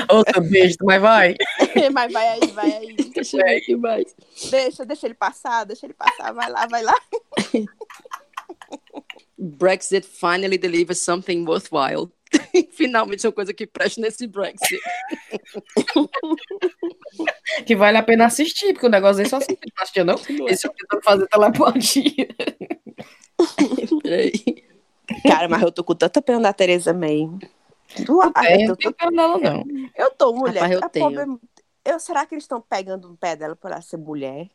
Outro 0.09 0.41
beijo, 0.41 0.77
mas 0.83 1.01
vai. 1.01 1.35
Mas 1.93 2.13
vai 2.13 2.27
aí, 2.27 2.47
vai 2.51 2.71
aí. 2.73 2.95
Deixa 2.95 3.37
eu 3.37 3.43
ver 3.43 3.57
aqui 3.57 3.75
mais. 3.75 4.15
Deixa, 4.51 4.85
deixa 4.85 5.07
ele 5.07 5.13
passar, 5.13 5.63
deixa 5.63 5.85
ele 5.85 5.93
passar. 5.93 6.33
Vai 6.33 6.49
lá, 6.49 6.65
vai 6.67 6.83
lá. 6.83 6.93
Brexit 9.37 10.05
finally 10.05 10.57
delivers 10.57 10.99
something 10.99 11.45
worthwhile. 11.45 12.11
Finalmente 12.71 13.25
é 13.25 13.29
uma 13.29 13.35
coisa 13.35 13.53
que 13.53 13.65
presta 13.65 14.01
nesse 14.01 14.27
Brexit. 14.27 14.79
Que 17.65 17.75
vale 17.75 17.97
a 17.97 18.03
pena 18.03 18.25
assistir, 18.25 18.73
porque 18.73 18.87
o 18.87 18.89
negócio 18.89 19.23
aí 19.23 19.29
só 19.29 19.37
assistir, 19.37 19.71
não 19.75 19.83
assistiu, 19.83 20.05
não? 20.05 20.47
Esse 20.47 20.67
eu 20.67 20.73
tentando 20.73 21.03
fazer 21.03 21.27
telepatia. 21.27 22.27
Peraí. 24.03 24.63
Cara, 25.27 25.47
mas 25.47 25.61
eu 25.61 25.71
tô 25.71 25.83
com 25.83 25.95
tanta 25.95 26.21
pena 26.21 26.41
da 26.41 26.53
Teresa 26.53 26.93
May. 26.93 27.27
Do, 28.05 28.17
Não 28.17 28.33
tem, 28.33 28.63
eu, 28.63 28.67
não 28.69 28.75
tô, 28.75 28.91
pena 28.93 29.11
dela, 29.11 29.37
não. 29.37 29.63
eu 29.95 30.11
tô 30.11 30.33
mulher. 30.33 30.61
Rapaz, 30.61 30.71
eu 30.73 30.83
a 30.83 30.89
tenho. 30.89 31.05
pobre- 31.05 31.39
eu, 31.85 31.99
será 31.99 32.25
que 32.25 32.35
eles 32.35 32.43
estão 32.43 32.59
pegando 32.61 33.07
no 33.07 33.15
pé 33.15 33.35
dela 33.35 33.55
por 33.55 33.71
ela 33.71 33.81
ser 33.81 33.97
mulher? 33.97 34.49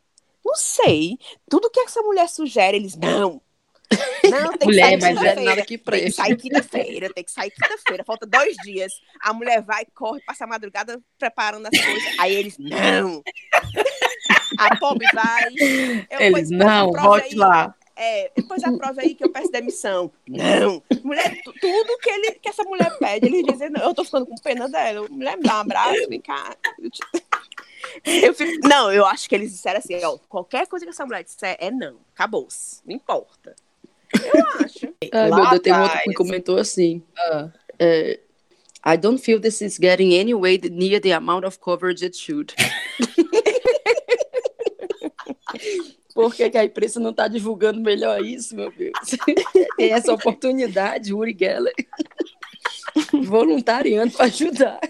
Não 0.45 0.55
sei. 0.55 1.19
Tudo 1.49 1.71
que 1.71 1.81
essa 1.81 2.03
mulher 2.03 2.29
sugere, 2.29 2.77
eles 2.77 2.97
não. 2.97 3.41
Não, 4.31 4.57
tem 4.57 4.69
Mulher, 4.69 4.91
que 4.99 5.03
mas 5.05 5.15
sair 5.19 5.27
é 5.27 5.35
quinta-feira. 5.35 5.43
nada 5.43 5.63
que 5.67 5.79
Tem 5.79 6.05
que 6.05 6.11
sair 6.13 6.37
quinta-feira, 6.37 7.13
tem 7.13 7.25
que 7.25 7.31
sair 7.31 7.51
quinta-feira. 7.51 8.05
Falta 8.05 8.27
dois 8.27 8.57
dias. 8.65 8.93
A 9.21 9.33
mulher 9.35 9.61
vai, 9.63 9.85
corre, 9.95 10.21
passa 10.25 10.45
a 10.45 10.47
madrugada 10.47 10.99
preparando 11.19 11.67
as 11.67 11.79
coisas. 11.79 12.19
Aí 12.19 12.35
eles, 12.35 12.57
não. 12.59 13.23
A 14.59 14.77
pobre 14.77 15.07
vai. 15.13 15.45
Eu, 16.11 16.21
Eles, 16.21 16.51
não, 16.51 16.93
volte 16.93 17.27
aí. 17.27 17.35
lá. 17.35 17.75
É, 18.03 18.31
depois 18.35 18.65
aprove 18.65 19.01
aí 19.01 19.15
que 19.15 19.23
eu 19.25 19.31
peço 19.31 19.51
demissão. 19.53 20.11
Não. 20.27 20.83
Mulher, 21.05 21.41
tu- 21.45 21.53
tudo 21.61 21.99
que, 21.99 22.11
ele, 22.11 22.33
que 22.33 22.49
essa 22.49 22.65
mulher 22.65 22.97
pede, 22.99 23.27
eles 23.27 23.45
dizem, 23.47 23.71
não, 23.71 23.81
eu 23.83 23.95
tô 23.95 24.05
ficando 24.05 24.27
com 24.27 24.35
pena 24.37 24.69
dela. 24.69 25.07
Mulher, 25.09 25.37
me 25.37 25.45
dá 25.45 25.59
um 25.59 25.61
abraço, 25.61 26.09
vem 26.09 26.21
cá. 26.21 26.57
Eu 26.81 26.91
te- 26.91 27.01
Eu 28.07 28.33
fico- 28.35 28.67
não, 28.67 28.93
eu 28.93 29.05
acho 29.05 29.29
que 29.29 29.35
eles 29.35 29.51
disseram 29.53 29.79
assim, 29.79 30.03
ó, 30.05 30.17
qualquer 30.29 30.67
coisa 30.67 30.85
que 30.87 30.91
essa 30.91 31.05
mulher 31.05 31.23
disser 31.25 31.57
é 31.61 31.71
não. 31.71 31.97
Acabou-se. 32.15 32.81
Não 32.87 32.95
importa. 32.95 33.55
Eu 34.15 34.47
acho. 34.65 34.89
Ai, 35.13 35.29
Lá 35.29 35.37
meu 35.37 35.51
Deus, 35.51 35.61
tem 35.63 35.73
um 35.73 35.83
outro 35.83 35.99
que 36.01 36.13
comentou 36.15 36.59
assim. 36.59 37.03
Ah, 37.19 37.49
é, 37.79 38.19
I 38.85 38.97
don't 38.97 39.23
feel 39.23 39.41
this 39.41 39.61
is 39.61 39.79
getting 39.81 40.19
any 40.19 40.35
way 40.35 40.59
near 40.71 41.01
the 41.01 41.13
amount 41.13 41.45
of 41.47 41.59
coverage 41.61 42.05
it 42.05 42.17
should. 42.17 42.55
Por 46.15 46.35
que, 46.35 46.51
que 46.51 46.59
a 46.59 46.65
imprensa 46.65 47.01
não 47.01 47.11
está 47.11 47.27
divulgando 47.29 47.81
melhor 47.81 48.21
isso, 48.23 48.55
meu 48.55 48.71
Deus? 48.71 48.93
Tem 49.77 49.93
essa 49.93 50.13
oportunidade, 50.13 51.15
Uri 51.15 51.37
Geller, 51.39 51.75
voluntariando 53.25 54.13
para 54.13 54.27
ajudar. 54.27 54.81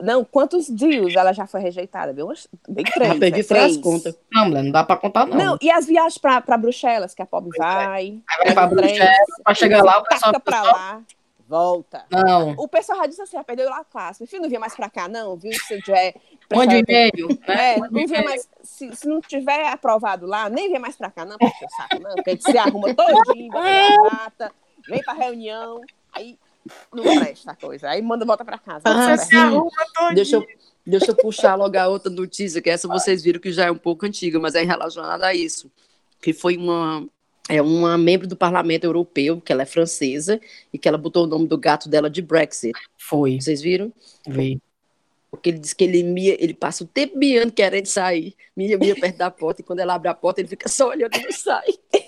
Não, 0.00 0.24
quantos 0.24 0.68
deals 0.70 1.14
ela 1.14 1.32
já 1.32 1.46
foi 1.46 1.60
rejeitada? 1.60 2.12
Bem, 2.12 2.24
umas- 2.24 2.48
bem 2.68 2.84
três. 2.84 3.12
Já 3.12 3.18
perdi 3.18 3.38
né? 3.38 3.42
foi 3.44 3.58
as 3.58 3.64
Três. 3.72 3.76
contas. 3.78 4.18
não, 4.32 4.46
mulher, 4.46 4.62
não 4.62 4.70
dá 4.70 4.84
pra 4.84 4.96
contar, 4.96 5.26
não. 5.26 5.36
Não, 5.36 5.58
e 5.60 5.70
as 5.70 5.86
viagens 5.86 6.18
pra 6.18 6.40
Bruxelas, 6.58 7.14
que 7.14 7.22
a 7.22 7.26
pobre 7.26 7.50
é. 7.54 7.58
vai. 7.58 8.18
Aí 8.40 8.54
vai 8.54 8.68
trem, 8.68 8.68
Bruxelas, 8.68 9.16
pra 9.44 9.54
chegar 9.54 9.82
lá, 9.84 9.98
o 9.98 10.04
pessoal- 10.04 10.40
pra 10.40 10.62
lá, 10.62 11.02
volta. 11.48 12.04
Não. 12.10 12.52
O 12.58 12.68
pessoal 12.68 12.98
já 12.98 13.06
disse 13.06 13.22
assim, 13.22 13.36
ah, 13.36 13.44
perdeu 13.44 13.68
lá 13.68 13.78
a 13.78 13.84
classe. 13.84 14.20
Meu 14.22 14.28
filho 14.28 14.42
não 14.42 14.48
vinha 14.48 14.60
mais 14.60 14.74
pra 14.74 14.90
cá, 14.90 15.08
não, 15.08 15.36
viu? 15.36 15.52
Se 15.52 15.80
tiver. 15.80 16.14
Mande 16.54 16.76
um 16.76 16.78
e-mail? 16.78 17.38
É, 17.46 17.78
não 17.78 18.06
vinha 18.06 18.22
mais. 18.22 18.48
Se, 18.62 18.94
se 18.94 19.08
não 19.08 19.20
tiver 19.20 19.68
aprovado 19.68 20.26
lá, 20.26 20.48
nem 20.48 20.70
vem 20.70 20.78
mais 20.78 20.96
pra 20.96 21.10
cá, 21.10 21.24
não, 21.24 21.36
o 21.36 21.76
saco, 21.76 22.00
não. 22.02 22.14
Porque 22.14 22.30
a 22.30 22.32
gente 22.34 22.44
se 22.44 22.58
arruma 22.58 22.94
todinho, 22.94 23.50
bota 23.50 23.68
gravata, 23.70 24.52
vem 24.88 25.02
pra 25.02 25.14
reunião, 25.14 25.80
aí 26.12 26.38
não 26.92 27.02
presta 27.18 27.52
a 27.52 27.56
coisa. 27.56 27.88
Aí 27.88 28.02
manda 28.02 28.24
volta 28.24 28.44
pra 28.44 28.58
casa. 28.58 28.82
Ah, 28.84 29.10
Não 29.10 29.16
sim. 29.16 29.28
presta. 29.74 30.14
Deixa 30.14 30.36
eu, 30.36 30.46
deixa 30.86 31.10
eu 31.10 31.16
puxar 31.16 31.54
logo 31.54 31.76
a 31.78 31.88
outra 31.88 32.10
notícia, 32.10 32.60
que 32.60 32.70
essa 32.70 32.88
vocês 32.88 33.22
viram 33.22 33.40
que 33.40 33.52
já 33.52 33.66
é 33.66 33.70
um 33.70 33.78
pouco 33.78 34.06
antiga, 34.06 34.38
mas 34.38 34.54
é 34.54 34.62
relacionada 34.62 35.26
a 35.26 35.34
isso. 35.34 35.70
Que 36.20 36.32
foi 36.32 36.56
uma, 36.56 37.06
é 37.48 37.62
uma 37.62 37.96
membro 37.96 38.26
do 38.26 38.36
Parlamento 38.36 38.84
Europeu, 38.84 39.40
que 39.40 39.52
ela 39.52 39.62
é 39.62 39.66
francesa, 39.66 40.40
e 40.72 40.78
que 40.78 40.88
ela 40.88 40.98
botou 40.98 41.24
o 41.24 41.26
nome 41.26 41.46
do 41.46 41.56
gato 41.56 41.88
dela 41.88 42.10
de 42.10 42.20
Brexit. 42.20 42.72
Foi, 42.98 43.40
Vocês 43.40 43.62
viram? 43.62 43.92
vi. 44.26 44.60
Porque 45.30 45.50
ele 45.50 45.58
diz 45.58 45.72
que 45.72 45.84
ele 45.84 46.02
mia, 46.02 46.36
ele 46.42 46.54
passa 46.54 46.82
o 46.84 46.86
tempo 46.86 47.18
miando 47.18 47.52
querendo 47.52 47.86
sair, 47.86 48.34
mia, 48.56 48.78
mia 48.78 48.94
perto 48.94 49.16
da 49.16 49.30
porta, 49.30 49.60
e 49.60 49.64
quando 49.64 49.80
ela 49.80 49.94
abre 49.94 50.08
a 50.08 50.14
porta, 50.14 50.40
ele 50.40 50.48
fica 50.48 50.68
só 50.68 50.88
olhando 50.88 51.16
e 51.16 51.22
não 51.22 51.32
sai. 51.32 51.66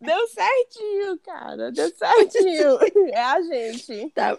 Deu 0.00 0.28
certinho, 0.28 1.18
cara. 1.18 1.72
Deu 1.72 1.90
certinho. 1.94 2.78
É 3.12 3.20
a 3.20 3.42
gente. 3.42 4.10
Tá, 4.10 4.36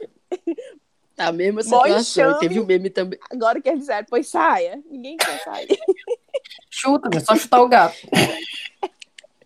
tá 1.15 1.27
a 1.27 1.31
mesma 1.31 1.61
situação. 1.61 1.97
E 1.97 1.99
enxame. 1.99 2.39
teve 2.39 2.59
o 2.59 2.65
meme 2.65 2.89
também. 2.89 3.19
Agora 3.29 3.61
que 3.61 3.69
eles 3.69 3.81
disseram, 3.81 4.07
pois 4.09 4.27
saia. 4.27 4.81
Ninguém 4.89 5.17
quer 5.17 5.43
sair. 5.43 5.67
Chuta, 6.69 7.09
é 7.15 7.19
só 7.19 7.35
chutar 7.35 7.61
o 7.61 7.67
gato. 7.67 7.95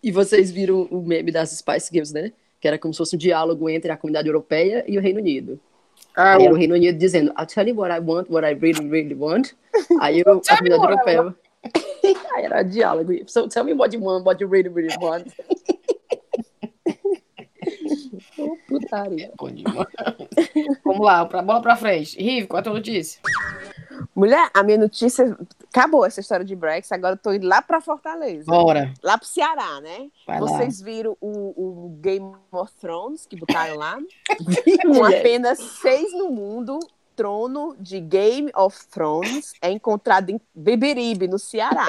E 0.02 0.12
vocês 0.12 0.50
viram 0.50 0.82
o 0.90 1.02
meme 1.02 1.32
das 1.32 1.50
Spice 1.50 1.88
Girls, 1.92 2.12
né? 2.12 2.32
Que 2.60 2.68
era 2.68 2.78
como 2.78 2.92
se 2.92 2.98
fosse 2.98 3.16
um 3.16 3.18
diálogo 3.18 3.68
entre 3.68 3.90
a 3.90 3.96
comunidade 3.96 4.28
europeia 4.28 4.84
e 4.86 4.98
o 4.98 5.00
Reino 5.00 5.20
Unido. 5.20 5.58
Ah, 6.16 6.34
Aí 6.34 6.44
era 6.44 6.52
o 6.52 6.56
Reino 6.56 6.74
Unido 6.74 6.98
dizendo, 6.98 7.32
I'll 7.38 7.46
tell 7.46 7.66
you 7.66 7.76
what 7.76 7.92
I 7.92 8.00
want, 8.00 8.28
what 8.30 8.46
I 8.46 8.54
really, 8.54 8.88
really 8.88 9.14
want. 9.14 9.52
Aí 10.00 10.20
eu, 10.20 10.42
a 10.48 10.56
comunidade 10.56 10.84
europeia. 10.84 11.34
Aí 12.34 12.44
era 12.44 12.62
diálogo. 12.62 13.12
So 13.26 13.48
tell 13.48 13.64
me 13.64 13.72
what 13.72 13.94
you 13.96 14.02
want, 14.02 14.24
what 14.24 14.42
you 14.42 14.48
really, 14.48 14.68
really 14.68 14.96
want. 15.00 15.26
Ô, 18.38 18.56
putaria. 18.68 19.32
demais. 19.52 19.88
Vamos 20.84 21.06
lá, 21.06 21.24
pra, 21.24 21.42
bola 21.42 21.62
pra 21.62 21.76
frente. 21.76 22.20
Rive, 22.20 22.46
qual 22.46 22.58
é 22.58 22.60
a 22.60 22.64
tua 22.64 22.74
notícia? 22.74 23.20
Mulher, 24.14 24.50
a 24.52 24.62
minha 24.62 24.78
notícia. 24.78 25.36
Acabou 25.74 26.06
essa 26.06 26.20
história 26.20 26.44
de 26.44 26.54
Brexit. 26.54 26.94
Agora 26.94 27.14
eu 27.14 27.18
tô 27.18 27.32
indo 27.32 27.48
lá 27.48 27.60
pra 27.60 27.80
Fortaleza. 27.80 28.44
Bora. 28.46 28.94
Lá 29.02 29.18
pro 29.18 29.26
Ceará, 29.26 29.80
né? 29.80 30.08
Vai 30.24 30.40
lá. 30.40 30.46
Vocês 30.46 30.80
viram 30.80 31.16
o, 31.20 31.26
o 31.26 31.88
Game 32.00 32.32
of 32.52 32.72
Thrones 32.80 33.26
que 33.26 33.34
botaram 33.34 33.76
lá? 33.76 33.98
Com 34.86 35.04
apenas 35.04 35.58
seis 35.58 36.12
no 36.12 36.30
mundo, 36.30 36.78
trono 37.16 37.74
de 37.80 37.98
Game 37.98 38.52
of 38.54 38.86
Thrones 38.86 39.54
é 39.60 39.68
encontrado 39.72 40.30
em 40.30 40.40
Beberibe, 40.54 41.26
no 41.26 41.40
Ceará. 41.40 41.88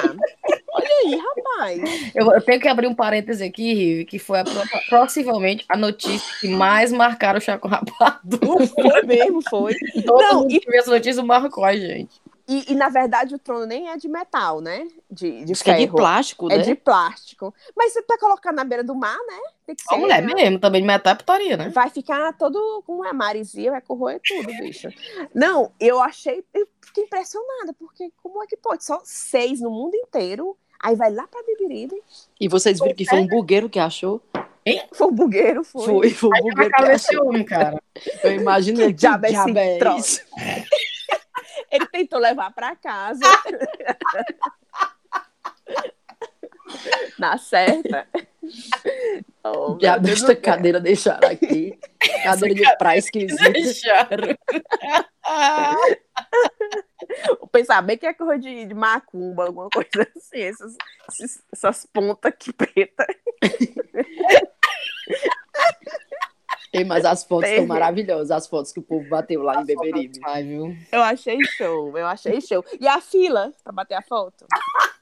Olha 0.72 0.88
aí, 1.04 1.16
rapaz. 1.16 2.12
Eu, 2.12 2.32
eu 2.32 2.40
tenho 2.42 2.60
que 2.60 2.66
abrir 2.66 2.88
um 2.88 2.94
parêntese 2.94 3.44
aqui, 3.44 3.72
Rive, 3.72 4.04
que 4.04 4.18
foi 4.18 4.40
a, 4.40 4.44
possivelmente 4.90 5.64
a 5.68 5.76
notícia 5.76 6.28
que 6.40 6.48
mais 6.48 6.90
marcaram 6.92 7.38
o 7.38 7.40
Chaco 7.40 7.68
Rapadura. 7.68 8.66
Foi 8.66 9.02
mesmo, 9.02 9.40
foi. 9.48 9.76
Todo 10.04 10.22
Não, 10.22 10.40
mundo 10.40 10.50
e- 10.50 10.58
que 10.58 10.68
viu 10.68 10.80
essa 10.80 10.90
notícia 10.90 11.22
marcou 11.22 11.64
a 11.64 11.76
gente. 11.76 12.20
E, 12.48 12.72
e, 12.72 12.74
na 12.76 12.88
verdade 12.88 13.34
o 13.34 13.38
trono 13.40 13.66
nem 13.66 13.88
é 13.88 13.96
de 13.96 14.08
metal, 14.08 14.60
né? 14.60 14.86
De, 15.10 15.40
de 15.40 15.44
Diz 15.46 15.62
que 15.62 15.70
é 15.70 15.74
de 15.74 15.80
ferro. 15.86 15.96
plástico, 15.96 16.52
É 16.52 16.58
né? 16.58 16.62
de 16.62 16.74
plástico. 16.76 17.52
Mas 17.76 17.92
você 17.92 18.02
pra 18.02 18.16
colocar 18.18 18.52
na 18.52 18.62
beira 18.62 18.84
do 18.84 18.94
mar, 18.94 19.16
né? 19.16 19.38
Tem 19.66 19.74
que 19.74 19.82
A 19.88 19.94
ser. 19.94 20.00
mulher 20.00 20.22
mesmo, 20.22 20.60
também 20.60 20.80
de 20.80 20.86
metal 20.86 21.12
é 21.12 21.16
putaria, 21.16 21.56
né? 21.56 21.68
Vai 21.70 21.90
ficar 21.90 22.32
todo 22.34 22.82
com 22.86 22.94
uma 23.00 23.12
maresia, 23.12 23.72
vai 23.72 23.80
corroer 23.80 24.20
tudo, 24.24 24.46
bicho. 24.46 24.88
Não, 25.34 25.72
eu 25.80 26.00
achei, 26.00 26.44
eu 26.54 26.68
fiquei 26.80 27.02
impressionada, 27.04 27.72
porque 27.78 28.12
como 28.22 28.40
é 28.42 28.46
que 28.46 28.56
pode? 28.56 28.84
Só 28.84 29.00
seis 29.04 29.60
no 29.60 29.70
mundo 29.70 29.96
inteiro, 29.96 30.56
aí 30.80 30.94
vai 30.94 31.12
lá 31.12 31.26
pra 31.26 31.42
Beberibe, 31.42 32.00
E 32.40 32.46
vocês 32.48 32.78
viram 32.78 32.94
que 32.94 33.04
foi 33.04 33.18
um 33.18 33.26
bugueiro 33.26 33.68
que 33.68 33.80
achou? 33.80 34.22
foi 34.92 35.06
o 35.08 35.12
bugueiro, 35.12 35.64
foi. 35.64 35.84
Foi, 35.84 36.10
foi 36.10 36.30
um 36.40 36.42
bugueiro 36.48 36.70
que 36.72 36.82
achou. 36.84 37.26
homem, 37.28 37.44
cara. 37.44 37.80
Eu 38.22 38.32
imagino 38.34 38.78
Que 38.78 38.86
que 38.86 38.92
diabo 38.92 39.26
é 39.26 39.30
esse 39.30 39.34
diabo 39.44 39.58
é 39.58 39.78
troço? 39.78 40.00
isso? 40.00 40.20
Ele 41.70 41.86
tentou 41.86 42.18
levar 42.18 42.52
pra 42.52 42.76
casa. 42.76 43.20
Na 47.18 47.38
certa. 47.38 48.06
Oh, 49.44 49.70
meu 49.70 49.78
Diabo 49.78 50.04
Deus 50.04 50.20
esta 50.20 50.36
cadeira 50.36 50.80
deixaram 50.80 51.28
aqui. 51.28 51.78
Cadeira 52.24 52.54
de 52.54 52.76
praia 52.76 52.98
esquisita. 52.98 53.50
Deixaram. 53.50 54.36
Eu 57.28 57.46
pensava 57.48 57.82
bem 57.82 57.98
que 57.98 58.06
é 58.06 58.14
coisa 58.14 58.38
de, 58.38 58.66
de 58.66 58.74
macumba, 58.74 59.46
alguma 59.46 59.68
coisa 59.70 60.08
assim, 60.16 60.40
essas, 60.40 60.76
essas 61.52 61.86
pontas 61.86 62.32
aqui 62.32 62.52
preta. 62.52 63.06
Ei, 66.76 66.84
Mas 66.84 67.04
as 67.04 67.24
fotos 67.24 67.48
estão 67.48 67.66
maravilhosas, 67.66 68.30
as 68.30 68.46
fotos 68.46 68.72
que 68.72 68.80
o 68.80 68.82
povo 68.82 69.08
bateu 69.08 69.42
lá 69.42 69.60
em 69.62 69.64
Beberibe. 69.64 70.18
Ai, 70.24 70.42
viu? 70.42 70.76
Eu 70.92 71.02
achei 71.02 71.38
show, 71.56 71.96
eu 71.96 72.06
achei 72.06 72.40
show. 72.40 72.64
E 72.80 72.86
a 72.86 73.00
fila 73.00 73.52
pra 73.64 73.72
bater 73.72 73.94
a 73.94 74.02
foto? 74.02 74.46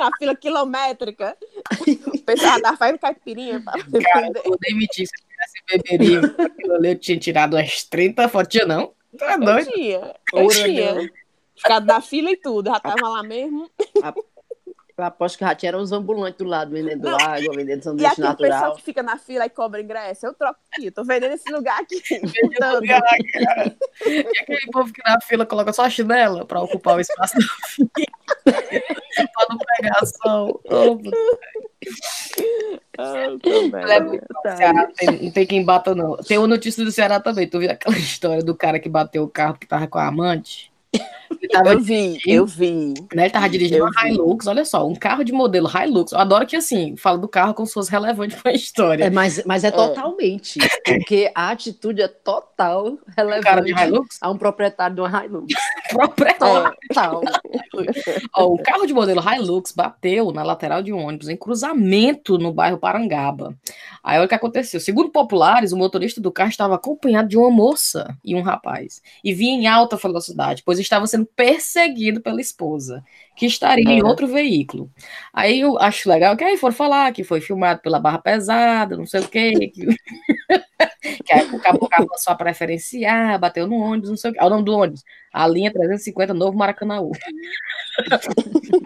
A 0.00 0.16
fila 0.16 0.36
quilométrica. 0.36 1.36
O 2.14 2.18
pessoal 2.20 2.60
da 2.62 2.76
fazendo 2.76 3.00
caipirinha 3.00 3.60
pra 3.60 3.72
Cara, 4.12 4.30
eu 4.44 4.56
demitir 4.60 5.08
se 5.08 5.12
eu 5.72 5.82
tivesse. 5.82 6.28
Aquilo 6.40 6.74
ali 6.76 6.90
eu 6.90 6.98
tinha 6.98 7.18
tirado 7.18 7.54
umas 7.56 7.82
30 7.82 8.28
fotos, 8.28 8.48
tinha 8.52 8.64
não? 8.64 8.92
Tu 9.18 9.24
é 9.24 9.34
Eu 9.34 9.40
doido? 9.40 9.72
tinha, 9.72 10.14
eu 10.32 10.48
tinha. 10.48 11.10
Ficado 11.56 11.84
na 11.86 12.00
fila 12.00 12.30
e 12.30 12.36
tudo, 12.36 12.70
já 12.70 12.78
tava 12.78 13.08
lá 13.08 13.24
mesmo. 13.24 13.68
Eu 14.98 15.04
aposto 15.04 15.38
que 15.38 15.44
já 15.44 15.54
tinha 15.54 15.76
uns 15.76 15.92
ambulantes 15.92 16.38
do 16.38 16.44
lado, 16.44 16.72
vendendo 16.72 17.04
Não. 17.04 17.16
água, 17.20 17.54
vendendo 17.54 17.78
E 17.78 17.82
sanduíche 17.84 18.10
aquele 18.10 18.26
pessoal 18.34 18.50
natural. 18.50 18.74
que 18.76 18.82
fica 18.82 19.00
na 19.00 19.16
fila 19.16 19.46
e 19.46 19.50
cobra 19.50 19.80
ingresso, 19.80 20.26
eu 20.26 20.34
troco 20.34 20.58
aqui, 20.72 20.86
eu 20.86 20.92
tô 20.92 21.04
vendendo 21.04 21.32
esse 21.34 21.48
lugar 21.52 21.80
aqui. 21.80 22.02
Tanto. 22.58 22.84
E 22.84 22.92
aquele 24.40 24.66
povo 24.72 24.92
que 24.92 25.00
na 25.08 25.20
fila 25.20 25.46
coloca 25.46 25.72
só 25.72 25.84
a 25.84 25.90
chinela 25.90 26.44
pra 26.44 26.60
ocupar 26.60 26.96
o 26.96 27.00
espaço 27.00 27.34
da 27.36 27.46
fila. 27.68 27.88
pra 29.14 29.46
não 29.48 29.58
pegar 29.76 30.04
sol. 30.04 30.60
Ah, 32.98 33.26
tô 33.40 33.68
bem, 33.70 33.82
É 33.88 34.00
muito 34.00 34.26
tá. 34.42 34.56
Ceará 34.56 34.88
tem- 34.96 35.22
não 35.22 35.30
tem 35.30 35.46
quem 35.46 35.64
bata, 35.64 35.94
não. 35.94 36.16
Tem 36.16 36.38
uma 36.38 36.48
notícia 36.48 36.84
do 36.84 36.90
Ceará 36.90 37.20
também. 37.20 37.48
Tu 37.48 37.58
viu 37.60 37.70
aquela 37.70 37.94
história 37.96 38.42
do 38.42 38.54
cara 38.56 38.80
que 38.80 38.88
bateu 38.88 39.22
o 39.22 39.28
carro 39.28 39.56
que 39.56 39.66
tava 39.66 39.86
com 39.86 39.98
a 39.98 40.08
amante? 40.08 40.72
Ele 41.40 41.48
tava 41.52 41.72
Eu 41.72 41.80
vi, 41.80 42.18
eu 42.26 42.46
vi. 42.46 42.94
né? 43.14 43.24
Ele 43.24 43.30
tava 43.30 43.48
dirigindo 43.48 43.78
Eu 43.78 43.84
uma 43.86 44.02
vi. 44.02 44.08
Hilux, 44.10 44.46
olha 44.46 44.64
só, 44.64 44.86
um 44.86 44.94
carro 44.94 45.22
de 45.22 45.32
modelo 45.32 45.68
Hilux. 45.68 46.12
Eu 46.12 46.18
adoro 46.18 46.46
que, 46.46 46.56
assim, 46.56 46.96
fala 46.96 47.16
do 47.18 47.28
carro 47.28 47.54
como 47.54 47.66
se 47.66 47.74
fosse 47.74 47.90
relevante 47.90 48.36
pra 48.36 48.52
história. 48.52 49.04
É, 49.04 49.10
mas, 49.10 49.42
mas 49.44 49.62
é 49.62 49.70
totalmente. 49.70 50.58
Porque 50.84 51.30
a 51.34 51.50
atitude 51.50 52.02
é 52.02 52.08
total 52.08 52.86
o 52.88 52.98
cara 53.42 53.60
de 53.60 53.72
relevante 53.72 53.72
Hilux, 53.72 54.18
a 54.20 54.30
um 54.30 54.36
proprietário 54.38 54.96
de 54.96 55.00
uma 55.02 55.24
Hilux. 55.24 55.54
proprietário. 55.90 56.76
Total. 56.88 57.22
Ó, 58.34 58.46
o 58.54 58.62
carro 58.62 58.86
de 58.86 58.94
modelo 58.94 59.20
Hilux 59.22 59.72
bateu 59.72 60.32
na 60.32 60.42
lateral 60.42 60.82
de 60.82 60.92
um 60.92 61.06
ônibus 61.06 61.28
em 61.28 61.36
cruzamento 61.36 62.36
no 62.38 62.52
bairro 62.52 62.78
Parangaba. 62.78 63.54
Aí 64.02 64.16
olha 64.16 64.26
o 64.26 64.28
que 64.28 64.34
aconteceu. 64.34 64.80
Segundo 64.80 65.10
populares, 65.10 65.72
o 65.72 65.76
motorista 65.76 66.20
do 66.20 66.32
carro 66.32 66.50
estava 66.50 66.74
acompanhado 66.74 67.28
de 67.28 67.36
uma 67.36 67.50
moça 67.50 68.16
e 68.24 68.34
um 68.34 68.42
rapaz 68.42 69.00
e 69.22 69.32
vinha 69.32 69.54
em 69.54 69.66
alta 69.66 69.96
velocidade, 69.96 70.62
pois 70.64 70.78
estava 70.88 71.06
sendo 71.06 71.26
perseguido 71.36 72.20
pela 72.20 72.40
esposa, 72.40 73.04
que 73.36 73.46
estaria 73.46 73.84
em 73.92 74.00
É. 74.00 74.04
outro 74.04 74.26
veículo. 74.26 74.90
Aí 75.32 75.60
eu 75.60 75.78
acho 75.78 76.08
legal 76.08 76.36
que 76.36 76.44
aí 76.44 76.56
foram 76.56 76.74
falar 76.74 77.12
que 77.12 77.24
foi 77.24 77.40
filmado 77.40 77.80
pela 77.80 78.00
barra 78.00 78.18
pesada, 78.18 78.96
não 78.96 79.06
sei 79.06 79.20
o 79.20 79.28
quê, 79.28 79.52
que, 79.72 79.86
que 81.24 81.32
aí 81.32 81.46
o 81.52 81.60
cabo 81.60 81.88
cabo 81.88 82.08
só 82.18 82.34
preferenciar, 82.34 83.38
bateu 83.38 83.66
no 83.66 83.76
ônibus, 83.76 84.10
não 84.10 84.16
sei 84.16 84.30
o 84.30 84.34
quê. 84.34 84.40
Ah, 84.40 84.46
o 84.46 84.50
nome 84.50 84.64
do 84.64 84.74
ônibus, 84.76 85.04
a 85.32 85.46
linha 85.48 85.72
350 85.72 86.34
Novo 86.34 86.56
Maracanãú. 86.58 87.10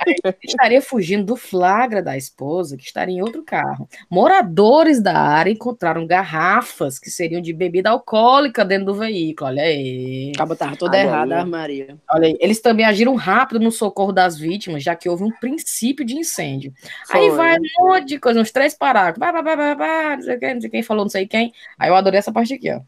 Aí 0.07 0.17
estaria 0.43 0.81
fugindo 0.81 1.25
do 1.25 1.37
flagra 1.37 2.03
da 2.03 2.17
esposa, 2.17 2.77
que 2.77 2.85
estaria 2.85 3.17
em 3.17 3.23
outro 3.23 3.43
carro. 3.43 3.89
Moradores 4.11 5.01
da 5.03 5.19
área 5.19 5.51
encontraram 5.51 6.07
garrafas 6.07 6.99
que 6.99 7.11
seriam 7.11 7.41
de 7.41 7.53
bebida 7.53 7.91
alcoólica 7.91 8.65
dentro 8.65 8.87
do 8.87 8.95
veículo. 8.95 9.51
Olha 9.51 9.63
aí. 9.63 10.33
Acaba 10.35 10.57
tava 10.57 10.77
toda 10.77 10.97
Olha 10.97 11.07
errada, 11.07 11.35
aí. 11.37 11.41
a 11.41 11.47
Maria. 11.47 11.99
Olha 12.11 12.27
aí. 12.27 12.37
Eles 12.41 12.61
também 12.61 12.87
agiram 12.87 13.15
rápido 13.15 13.61
no 13.61 13.71
socorro 13.71 14.13
das 14.13 14.39
vítimas, 14.39 14.83
já 14.83 14.97
que 14.97 15.09
houve 15.09 15.25
um 15.25 15.31
princípio 15.31 16.05
de 16.05 16.17
incêndio. 16.17 16.73
Aí 17.11 17.29
Foi. 17.29 17.37
vai 17.37 17.59
um 17.59 17.87
monte 17.87 18.07
de 18.07 18.19
coisa, 18.19 18.41
uns 18.41 18.51
três 18.51 18.75
parágrafos. 18.75 19.19
Bah, 19.19 19.33
bah, 19.33 19.43
bah, 19.43 19.57
bah, 19.57 19.75
bah, 19.75 20.17
não 20.17 20.23
sei 20.23 20.39
quem, 20.39 20.55
não 20.55 20.61
sei 20.61 20.71
quem 20.71 20.83
falou, 20.83 21.05
não 21.05 21.11
sei 21.11 21.27
quem. 21.27 21.53
Aí 21.79 21.91
eu 21.91 21.95
adorei 21.95 22.19
essa 22.19 22.33
parte 22.33 22.55
aqui, 22.55 22.71
ó. 22.71 22.81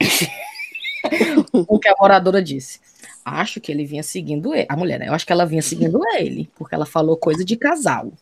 o 1.66 1.78
que 1.78 1.88
a 1.88 1.94
moradora 1.98 2.42
disse. 2.42 2.80
Acho 3.28 3.60
que 3.60 3.70
ele 3.70 3.84
vinha 3.84 4.02
seguindo 4.02 4.54
ele. 4.54 4.66
A 4.68 4.76
mulher, 4.76 4.98
né? 4.98 5.08
Eu 5.08 5.14
acho 5.14 5.26
que 5.26 5.32
ela 5.32 5.46
vinha 5.46 5.62
seguindo 5.62 6.00
ele, 6.18 6.50
porque 6.56 6.74
ela 6.74 6.86
falou 6.86 7.16
coisa 7.16 7.44
de 7.44 7.56
casal. 7.56 8.12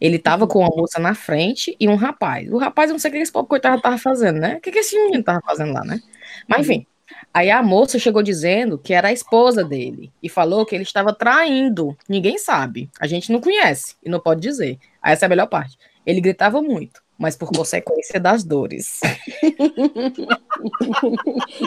Ele 0.00 0.18
tava 0.18 0.46
com 0.46 0.60
uma 0.60 0.68
moça 0.68 1.00
na 1.00 1.14
frente 1.14 1.76
e 1.80 1.88
um 1.88 1.96
rapaz. 1.96 2.50
O 2.52 2.58
rapaz, 2.58 2.90
eu 2.90 2.94
não 2.94 2.98
sei 3.00 3.10
o 3.10 3.14
que 3.14 3.20
esse 3.20 3.32
pobre 3.32 3.48
coitado 3.48 3.80
tava 3.80 3.98
fazendo, 3.98 4.38
né? 4.38 4.56
O 4.56 4.60
que, 4.60 4.70
esse 4.70 4.96
menino 4.96 5.22
tava 5.22 5.40
fazendo 5.40 5.72
lá, 5.72 5.84
né? 5.84 6.00
Mas 6.46 6.68
enfim. 6.68 6.86
Aí 7.32 7.50
a 7.50 7.62
moça 7.62 7.98
chegou 7.98 8.22
dizendo 8.22 8.78
que 8.78 8.92
era 8.92 9.08
a 9.08 9.12
esposa 9.12 9.64
dele 9.64 10.12
e 10.22 10.28
falou 10.28 10.66
que 10.66 10.74
ele 10.74 10.82
estava 10.82 11.14
traindo. 11.14 11.96
Ninguém 12.08 12.38
sabe. 12.38 12.90
A 13.00 13.06
gente 13.06 13.32
não 13.32 13.40
conhece 13.40 13.96
e 14.04 14.10
não 14.10 14.20
pode 14.20 14.40
dizer. 14.40 14.78
Aí 15.00 15.12
essa 15.12 15.24
é 15.24 15.26
a 15.26 15.28
melhor 15.28 15.46
parte. 15.46 15.78
Ele 16.04 16.20
gritava 16.20 16.60
muito, 16.60 17.00
mas 17.18 17.36
por 17.36 17.50
consequência 17.50 18.20
das 18.20 18.44
dores. 18.44 19.00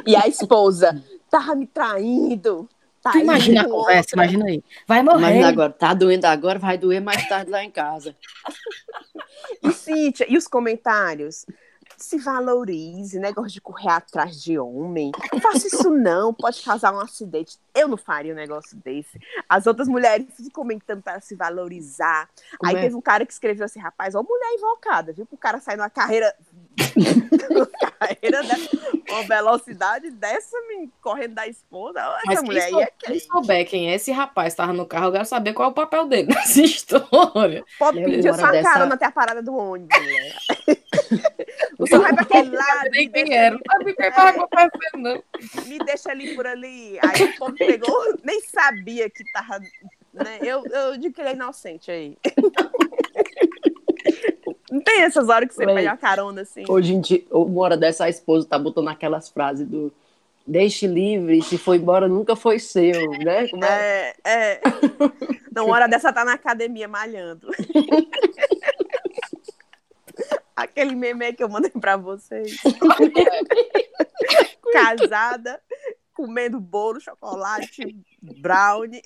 E 0.05 0.15
a 0.15 0.27
esposa 0.27 1.03
tava 1.29 1.55
me 1.55 1.67
traindo. 1.67 2.69
Tá 3.05 3.11
Tu 3.11 3.19
imagina 3.19 3.61
a 3.61 3.69
conversa, 3.69 3.99
outra. 3.99 4.23
imagina 4.23 4.45
aí. 4.45 4.63
Vai 4.87 5.03
morrer. 5.03 5.19
Imagina 5.19 5.47
agora, 5.47 5.71
tá 5.71 5.93
doendo 5.93 6.25
agora, 6.25 6.57
vai 6.57 6.75
doer 6.75 6.99
mais 6.99 7.29
tarde 7.29 7.51
lá 7.51 7.63
em 7.63 7.69
casa. 7.69 8.15
E 9.61 9.71
Cíntia, 9.71 10.25
e 10.27 10.35
os 10.35 10.47
comentários? 10.47 11.45
Se 11.95 12.17
valorize, 12.17 13.19
negócio 13.19 13.51
de 13.51 13.61
correr 13.61 13.89
atrás 13.89 14.41
de 14.41 14.57
homem. 14.57 15.11
Não 15.31 15.39
faça 15.39 15.67
isso 15.67 15.91
não, 15.91 16.33
pode 16.33 16.63
causar 16.63 16.91
um 16.95 16.99
acidente. 16.99 17.59
Eu 17.75 17.87
não 17.87 17.95
faria 17.95 18.33
um 18.33 18.35
negócio 18.35 18.75
desse. 18.83 19.19
As 19.47 19.67
outras 19.67 19.87
mulheres 19.87 20.25
comentando 20.51 21.03
para 21.03 21.21
se 21.21 21.35
valorizar. 21.35 22.27
Como 22.57 22.71
Aí 22.71 22.75
é? 22.75 22.81
teve 22.81 22.95
um 22.95 23.01
cara 23.01 23.23
que 23.23 23.31
escreveu 23.31 23.65
assim, 23.65 23.79
rapaz, 23.79 24.15
ó 24.15 24.23
mulher 24.23 24.51
invocada, 24.55 25.13
viu? 25.13 25.27
Pro 25.27 25.37
cara 25.37 25.59
sair 25.59 25.77
numa 25.77 25.91
carreira... 25.91 26.33
carreira 27.95 28.43
dessa, 28.43 28.69
uma 29.09 29.23
velocidade 29.23 30.11
dessa, 30.11 30.55
me 30.67 30.89
correndo 31.01 31.33
da 31.35 31.47
esposa. 31.47 31.99
Ó, 32.07 32.17
Mas 32.25 32.33
Essa 32.37 32.41
quem, 32.41 32.45
mulher 32.45 32.63
aí 32.65 32.73
é 32.83 32.85
quem 32.99 33.11
quem? 33.11 33.19
souber 33.19 33.67
quem 33.67 33.89
é 33.91 33.95
esse 33.95 34.11
rapaz 34.11 34.53
que 34.53 34.57
tava 34.57 34.73
no 34.73 34.85
carro, 34.85 35.07
eu 35.07 35.11
quero 35.13 35.25
saber 35.25 35.53
qual 35.53 35.69
é 35.69 35.71
o 35.71 35.75
papel 35.75 36.05
dele 36.07 36.27
nessa 36.33 36.61
história. 36.61 37.63
Pode 37.79 38.03
pedir 38.03 38.29
uma 38.29 38.37
sua 38.37 38.51
dessa- 38.51 38.71
carona 38.73 38.95
até 38.95 39.05
a 39.05 39.11
parada 39.11 39.41
do 39.41 39.55
ônibus, 39.55 39.97
mulher. 39.97 40.35
Você 41.77 41.97
vai 41.97 42.13
pra 42.13 42.23
aquele 42.23 42.49
Não 42.49 42.57
lado, 42.57 42.89
nem 42.91 43.05
me 43.07 43.11
quem 43.13 43.25
deixa 43.25 43.33
era. 43.33 43.55
ali- 43.55 43.63
Não 43.65 43.77
sabia 43.77 43.95
quem 43.95 44.11
tava 44.11 44.29
acontecendo, 44.29 45.01
não. 45.01 45.23
me 45.65 45.79
deixa 45.79 46.11
ali 46.11 46.35
por 46.35 46.47
ali. 46.47 46.99
Aí 47.01 47.23
o 47.23 47.37
povo 47.37 47.53
pegou, 47.55 48.17
nem 48.23 48.41
sabia 48.41 49.09
que 49.09 49.23
tava. 49.31 49.59
Né? 50.13 50.39
Eu, 50.41 50.63
eu 50.67 50.97
digo 50.97 51.13
que 51.13 51.21
ele 51.21 51.29
é 51.31 51.33
inocente 51.33 51.91
aí. 51.91 52.17
Não 54.71 54.81
tem 54.81 55.01
essas 55.01 55.29
horas 55.29 55.47
que 55.47 55.55
você 55.55 55.65
pega 55.65 55.91
a 55.91 55.97
carona 55.97 56.41
assim. 56.41 56.63
Hoje 56.67 56.93
em 56.93 57.01
dia, 57.01 57.23
uma 57.31 57.61
hora 57.61 57.77
dessa, 57.77 58.05
a 58.05 58.09
esposa 58.09 58.47
tá 58.47 58.57
botando 58.57 58.87
aquelas 58.87 59.29
frases 59.29 59.67
do 59.67 59.93
deixe 60.45 60.85
livre, 60.85 61.41
se 61.41 61.57
foi 61.57 61.77
embora 61.77 62.07
nunca 62.07 62.35
foi 62.35 62.59
seu, 62.59 63.09
né? 63.23 63.47
Como 63.47 63.65
é? 63.65 64.13
É, 64.23 64.23
é. 64.23 64.61
Não, 65.51 65.65
uma 65.65 65.75
hora 65.75 65.87
dessa 65.87 66.13
tá 66.13 66.23
na 66.23 66.33
academia 66.33 66.87
malhando. 66.87 67.49
Aquele 70.55 70.95
meme 70.95 71.33
que 71.33 71.43
eu 71.43 71.49
mandei 71.49 71.71
pra 71.71 71.97
vocês. 71.97 72.57
Casada, 74.71 75.59
comendo 76.13 76.59
bolo, 76.59 77.01
chocolate, 77.01 77.97
brownie, 78.21 79.01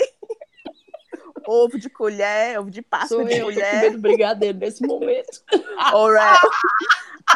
ovo 1.48 1.78
de 1.80 1.90
colher, 1.90 2.60
ovo 2.60 2.70
de 2.70 2.82
Páscoa 2.82 3.08
Sou 3.18 3.26
de 3.26 3.34
eu, 3.34 3.40
tô 3.48 3.54
colher. 3.54 3.72
comendo 3.76 3.98
brigadeiro 4.00 4.58
nesse 4.58 4.86
momento. 4.86 5.42
Alright. 5.94 6.40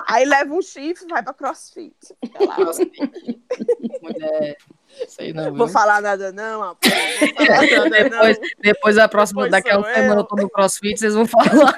Aí 0.07 0.25
leva 0.25 0.53
um 0.53 0.61
chifre, 0.61 1.07
vai 1.07 1.21
pra 1.21 1.33
crossfit. 1.33 1.93
Lá. 2.39 2.57
Mulher, 4.01 4.57
sei 5.07 5.31
não. 5.33 5.53
Vou 5.53 5.67
viu? 5.67 5.73
falar 5.73 6.01
nada, 6.01 6.31
não, 6.31 6.75
falar 6.81 7.61
nada, 7.61 7.89
Depois, 7.89 8.39
não. 8.39 8.47
depois 8.59 8.97
a 8.97 9.07
próxima, 9.07 9.43
Depois 9.43 9.63
daqui 9.63 9.69
a 9.75 9.77
uma 9.77 9.93
semana 9.93 10.13
eu. 10.13 10.17
eu 10.17 10.23
tô 10.23 10.35
no 10.35 10.49
crossfit, 10.49 10.97
vocês 10.97 11.13
vão 11.13 11.27
falar. 11.27 11.75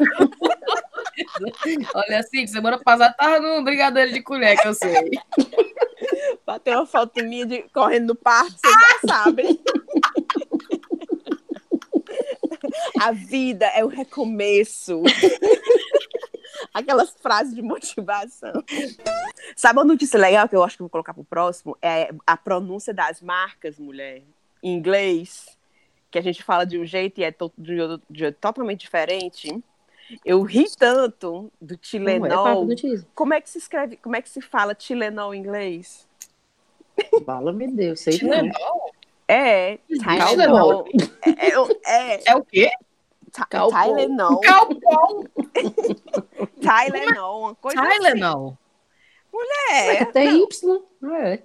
Olha 1.93 2.19
assim, 2.19 2.47
semana 2.47 2.77
passada 2.79 3.13
tava 3.17 3.39
no 3.39 3.63
brigadeiro 3.63 4.13
de 4.13 4.21
colher, 4.21 4.57
que 4.59 4.67
eu 4.67 4.73
sei. 4.73 5.09
Bateu 6.45 6.75
uma 6.79 6.85
foto 6.85 7.23
minha 7.23 7.45
de, 7.45 7.63
correndo 7.73 8.07
no 8.07 8.15
parque, 8.15 8.53
vocês 8.59 8.73
já 8.73 9.13
sabem. 9.13 9.59
A 12.99 13.11
vida 13.11 13.65
é 13.67 13.83
o 13.83 13.87
recomeço. 13.87 15.01
Aquelas 16.73 17.11
frases 17.21 17.53
de 17.55 17.61
motivação. 17.61 18.51
Sabe 19.55 19.79
uma 19.79 19.85
notícia 19.85 20.19
legal 20.19 20.47
que 20.49 20.55
eu 20.55 20.63
acho 20.63 20.75
que 20.75 20.83
vou 20.83 20.89
colocar 20.89 21.13
pro 21.13 21.23
próximo? 21.23 21.77
É 21.81 22.09
a 22.25 22.35
pronúncia 22.35 22.93
das 22.93 23.21
marcas, 23.21 23.79
mulher, 23.79 24.21
em 24.61 24.73
inglês, 24.75 25.57
que 26.11 26.17
a 26.17 26.21
gente 26.21 26.43
fala 26.43 26.65
de 26.65 26.77
um 26.77 26.85
jeito 26.85 27.19
e 27.19 27.23
é 27.23 27.31
to- 27.31 27.53
de 27.57 27.81
um 27.81 27.99
jeito 28.11 28.37
totalmente 28.39 28.81
diferente. 28.81 29.63
Eu 30.23 30.41
ri 30.43 30.65
tanto 30.77 31.51
do 31.59 31.73
é 31.73 31.77
Tilenol. 31.77 32.67
Como 33.13 33.33
é 33.33 33.41
que 33.41 33.49
se 33.49 33.57
escreve, 33.57 33.97
como 33.97 34.15
é 34.15 34.21
que 34.21 34.29
se 34.29 34.41
fala 34.41 34.75
Tilenol 34.75 35.33
em 35.33 35.39
inglês? 35.39 36.07
Fala-me 37.25 37.67
Deus, 37.67 38.01
sei 38.01 38.19
não. 38.21 38.49
É. 39.27 39.79
Tylenol. 40.03 40.85
É, 41.25 42.11
é, 42.13 42.21
é, 42.27 42.35
o 42.35 42.43
quê? 42.43 42.69
Tylenol. 43.71 44.39
Calpol. 44.41 45.25
Tylenol, 46.61 47.39
uma 47.41 47.55
coisa 47.55 47.81
assim. 47.81 47.99
Tylenol. 47.99 48.57
É, 49.69 49.95
É, 49.97 50.05
tem 50.05 50.43
Y. 50.43 50.83
É. 51.19 51.43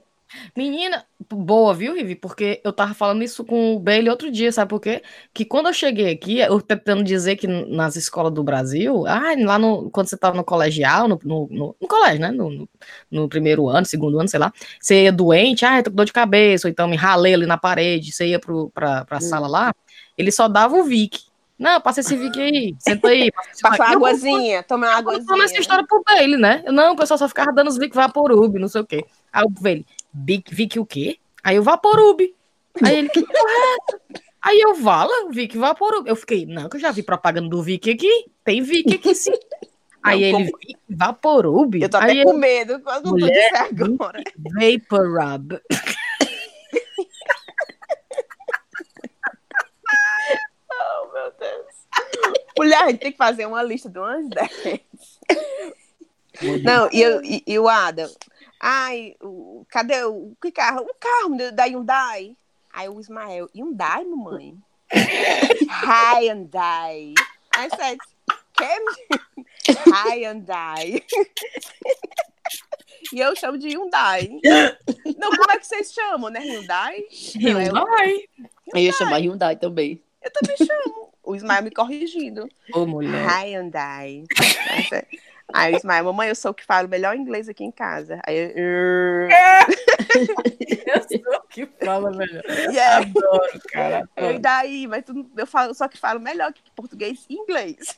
Menina, 0.57 1.05
boa, 1.29 1.75
viu, 1.75 1.95
Rivi? 1.95 2.15
Porque 2.15 2.61
eu 2.65 2.73
tava 2.73 2.95
falando 2.95 3.23
isso 3.23 3.45
com 3.45 3.75
o 3.75 3.81
Bailey 3.81 4.09
outro 4.11 4.31
dia, 4.31 4.53
sabe 4.53 4.69
por 4.71 4.81
quê? 4.81 5.03
Que 5.35 5.45
quando 5.45 5.67
eu 5.69 5.73
cheguei 5.73 6.11
aqui, 6.13 6.39
eu 6.39 6.61
tentando 6.61 7.03
dizer 7.03 7.37
que 7.37 7.47
nas 7.47 7.97
escolas 7.97 8.33
do 8.33 8.43
Brasil, 8.45 9.07
ah, 9.07 9.35
lá 9.39 9.59
no, 9.59 9.91
quando 9.91 10.09
você 10.09 10.17
tava 10.17 10.37
no 10.37 10.45
colegial, 10.45 11.09
no, 11.09 11.19
no, 11.25 11.49
no- 11.51 11.77
no 11.81 11.89
colégio, 11.89 12.21
né? 12.21 12.31
No, 12.31 12.69
no- 13.11 13.29
primeiro 13.29 13.69
ano, 13.69 13.85
segundo 13.87 14.19
ano, 14.19 14.29
sei 14.29 14.39
lá, 14.41 14.53
você 14.81 15.05
ia 15.05 15.13
doente, 15.13 15.65
ah, 15.65 15.83
tô 15.83 15.91
com 15.91 15.97
dor 15.97 16.07
de 16.07 16.13
cabeça, 16.13 16.67
ou 16.69 16.71
então 16.71 16.87
me 16.89 16.97
ralei 16.97 17.35
ali 17.35 17.47
na 17.47 17.59
parede, 17.59 18.13
você 18.13 18.29
ia 18.29 18.39
pro, 18.39 18.71
pra, 18.71 19.05
pra 19.05 19.21
sala 19.21 19.49
lá, 19.49 19.73
ele 20.17 20.31
só 20.31 20.49
dava 20.49 20.77
o 20.77 20.85
Vic. 20.85 21.19
Não, 21.59 21.79
passa 21.81 22.01
esse 22.01 22.17
Vic 22.17 22.41
aí, 22.41 22.75
senta 22.79 23.09
aí. 23.09 23.31
Passa 23.61 23.83
uma 23.83 23.93
águazinha, 23.93 24.63
toma 24.63 24.87
uma 24.87 24.93
eu 24.95 24.99
águazinha. 24.99 25.27
falando 25.27 25.45
essa 25.45 25.61
história 25.61 25.87
pro 25.87 26.03
Bailey, 26.07 26.39
né? 26.39 26.63
Eu, 26.65 26.73
não, 26.73 26.95
o 26.95 26.97
pessoal 26.97 27.19
só 27.19 27.29
ficava 27.29 27.53
dando 27.53 27.69
os 27.69 27.77
Vic 27.77 27.95
Vaporub, 27.95 28.59
não 28.59 28.69
sei 28.69 28.81
o 28.81 28.87
quê. 28.87 29.05
Aí 29.31 29.45
o 29.45 29.51
Bailey, 29.51 29.85
vi 30.13 30.67
que 30.67 30.79
o 30.79 30.87
quê? 30.87 31.19
Aí 31.43 31.57
eu 31.57 31.63
Vaporub. 31.63 32.21
Aí 32.83 32.97
ele, 32.97 33.09
que 33.09 33.23
porra 33.23 33.53
é 34.13 34.21
Aí 34.43 34.59
eu, 34.61 34.75
Vala, 34.75 35.31
Vic 35.31 35.57
Vaporub. 35.59 36.09
Eu 36.09 36.17
fiquei, 36.17 36.47
não, 36.47 36.69
que 36.69 36.77
eu 36.77 36.81
já 36.81 36.91
vi 36.91 37.03
propaganda 37.03 37.49
do 37.49 37.63
Vic 37.63 37.91
aqui. 37.91 38.27
Tem 38.43 38.63
Vic 38.63 38.95
aqui 38.95 39.15
sim. 39.15 39.33
Aí 40.03 40.33
não, 40.33 40.41
ele, 40.41 40.51
como... 40.51 40.59
Vic 40.59 40.79
Vaporub. 40.89 41.75
Eu 41.75 41.89
tô 41.91 41.99
até 41.99 42.13
Aí 42.13 42.25
com 42.25 42.33
medo 42.33 42.81
quando 42.81 43.11
mulher, 43.11 43.51
tu 43.51 43.85
agora. 43.85 44.23
Vaporub. 44.89 45.61
oh, 50.73 51.13
meu 51.13 51.31
Deus. 51.39 51.67
Mulher, 52.57 52.83
a 52.83 52.89
gente 52.89 53.01
tem 53.01 53.13
que 53.13 53.19
fazer 53.19 53.45
uma 53.47 53.63
lista 53.63 53.91
de 53.91 53.99
umas 53.99 54.27
10. 54.29 54.81
Não, 56.63 56.89
e, 56.91 57.03
eu, 57.03 57.23
e, 57.23 57.43
e 57.47 57.59
o 57.59 57.69
Adam, 57.69 58.11
Ai, 58.61 59.15
o, 59.23 59.65
cadê 59.71 60.05
o 60.05 60.33
que 60.41 60.53
carro? 60.53 60.83
O 60.83 60.95
carro 60.95 61.51
da 61.53 61.65
Hyundai. 61.65 62.37
Aí 62.73 62.89
o 62.89 63.01
Ismael, 63.01 63.49
Hyundai, 63.55 64.05
mamãe? 64.05 64.55
Hyundai. 65.83 67.15
Aí 67.57 67.65
eu 67.71 67.77
said, 67.77 67.99
que? 68.53 69.83
Hyundai. 69.91 71.03
E 73.13 73.19
eu 73.19 73.35
chamo 73.35 73.59
de 73.59 73.69
Hyundai. 73.71 74.29
Não, 75.19 75.31
como 75.31 75.51
é 75.53 75.59
que 75.59 75.67
vocês 75.67 75.93
chamam, 75.93 76.31
né? 76.31 76.41
Hyundai? 76.41 77.03
Não, 77.41 77.51
eu- 77.61 77.75
Hyundai. 77.75 78.25
Eu 78.75 78.79
ia 78.81 78.93
chamar 78.93 79.19
Hyundai 79.19 79.57
também. 79.57 80.01
Eu 80.23 80.31
também 80.33 80.57
chamo. 80.59 81.11
O 81.23 81.35
Ismael 81.35 81.63
me 81.63 81.71
corrigindo. 81.71 82.49
Ô, 82.75 82.85
mulher. 82.87 83.27
Hyundai. 83.27 84.25
Aí 85.53 85.73
o 85.75 85.77
Ismael, 85.77 86.05
mamãe, 86.05 86.29
eu 86.29 86.35
sou 86.35 86.51
o 86.51 86.55
que 86.55 86.65
falo 86.65 86.89
melhor 86.89 87.17
inglês 87.17 87.49
aqui 87.49 87.65
em 87.65 87.71
casa. 87.71 88.21
Aí 88.27 88.53
eu... 88.55 89.29
Eu 90.87 91.03
sou 91.03 91.41
que 91.49 91.67
fala, 91.85 92.11
velho. 92.13 92.43
Yeah. 92.73 93.07
Adoro, 93.07 93.61
cara. 93.71 94.09
Eu, 94.17 94.25
adoro. 94.25 94.37
e 94.37 94.39
daí? 94.41 94.87
Mas 94.89 95.05
tu, 95.05 95.31
eu 95.37 95.47
falo, 95.47 95.73
só 95.75 95.87
que 95.87 95.97
falo 95.97 96.19
melhor 96.19 96.53
que 96.53 96.63
português 96.75 97.25
e 97.29 97.35
inglês. 97.35 97.97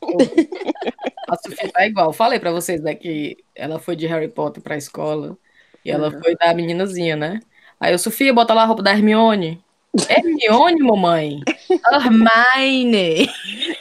A 1.29 1.37
Sofia 1.37 1.71
tá 1.73 1.87
igual. 1.87 2.12
Falei 2.12 2.38
pra 2.38 2.51
vocês, 2.53 2.83
né, 2.83 2.95
que 2.95 3.38
ela 3.55 3.79
foi 3.79 3.97
de 3.97 4.07
Harry 4.07 4.29
Potter 4.29 4.62
pra 4.62 4.77
escola. 4.77 5.37
E 5.85 5.91
ela 5.91 6.09
Uhum. 6.11 6.23
foi 6.23 6.37
da 6.37 6.53
meninazinha, 6.55 7.17
né? 7.17 7.41
Aí 7.81 7.93
eu, 7.93 7.99
Sofia, 7.99 8.33
bota 8.33 8.53
lá 8.55 8.62
a 8.62 8.67
roupa 8.67 8.83
da 8.83 8.93
Hermione. 8.93 9.62
Hermione, 10.09 10.81
mamãe? 10.83 11.41
Hermione. 11.93 13.29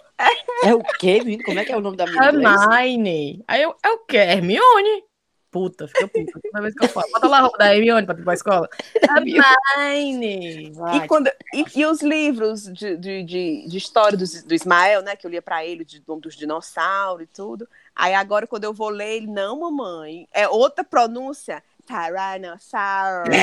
É 0.64 0.74
o 0.74 0.82
quê, 0.82 1.24
menino? 1.24 1.44
Como 1.44 1.60
é 1.60 1.66
que 1.66 1.72
é 1.72 1.78
o 1.78 1.82
nome 1.82 1.98
da 1.98 2.06
minha 2.06 2.30
inglês? 2.30 2.62
Hermione. 2.62 3.44
Aí 3.48 3.62
eu, 3.62 3.76
é 3.84 3.90
o 3.90 3.98
quê? 4.00 4.18
Hermione? 4.18 5.04
Puta, 5.50 5.86
fica 5.86 6.08
puta. 6.08 6.40
Toda 6.42 6.62
vez 6.62 6.74
que 6.74 6.86
eu 6.86 6.90
falo. 6.90 7.12
Bota 7.12 7.28
lá 7.28 7.40
a 7.40 7.42
roupa 7.42 7.58
da 7.58 7.76
Hermione 7.76 8.06
pra 8.06 8.18
ir 8.18 8.24
pra 8.24 8.34
escola. 8.34 8.70
Hermione. 8.96 10.72
Vai. 10.72 10.98
E, 10.98 11.08
quando, 11.08 11.30
e, 11.54 11.66
e 11.76 11.86
os 11.86 12.02
livros 12.02 12.64
de, 12.64 12.96
de, 12.96 13.24
de, 13.24 13.66
de 13.68 13.78
história 13.78 14.18
do, 14.18 14.24
do 14.46 14.54
Ismael, 14.54 15.02
né? 15.02 15.16
Que 15.18 15.28
eu 15.28 15.32
lia 15.32 15.42
pra 15.42 15.66
ele, 15.66 15.84
de, 15.84 16.00
dos 16.00 16.38
dinossauros 16.38 17.26
e 17.26 17.28
tudo. 17.28 17.68
Aí 17.94 18.14
agora, 18.14 18.48
quando 18.48 18.64
eu 18.64 18.74
vou 18.74 18.88
ler, 18.90 19.18
ele, 19.18 19.28
não, 19.28 19.60
mamãe. 19.60 20.26
É 20.32 20.48
outra 20.48 20.86
pronúncia. 20.86 21.62
Tyrannosaurus. 21.86 23.36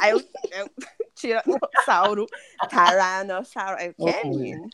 Aí 0.00 0.10
eu, 0.10 0.22
eu 0.52 0.70
tiranossauro. 1.18 2.26
Tyrannosauro. 2.68 3.76
Aí 3.78 3.86
eu, 3.88 3.94
que, 3.94 4.20
Oh, 4.24 4.28
menino? 4.28 4.68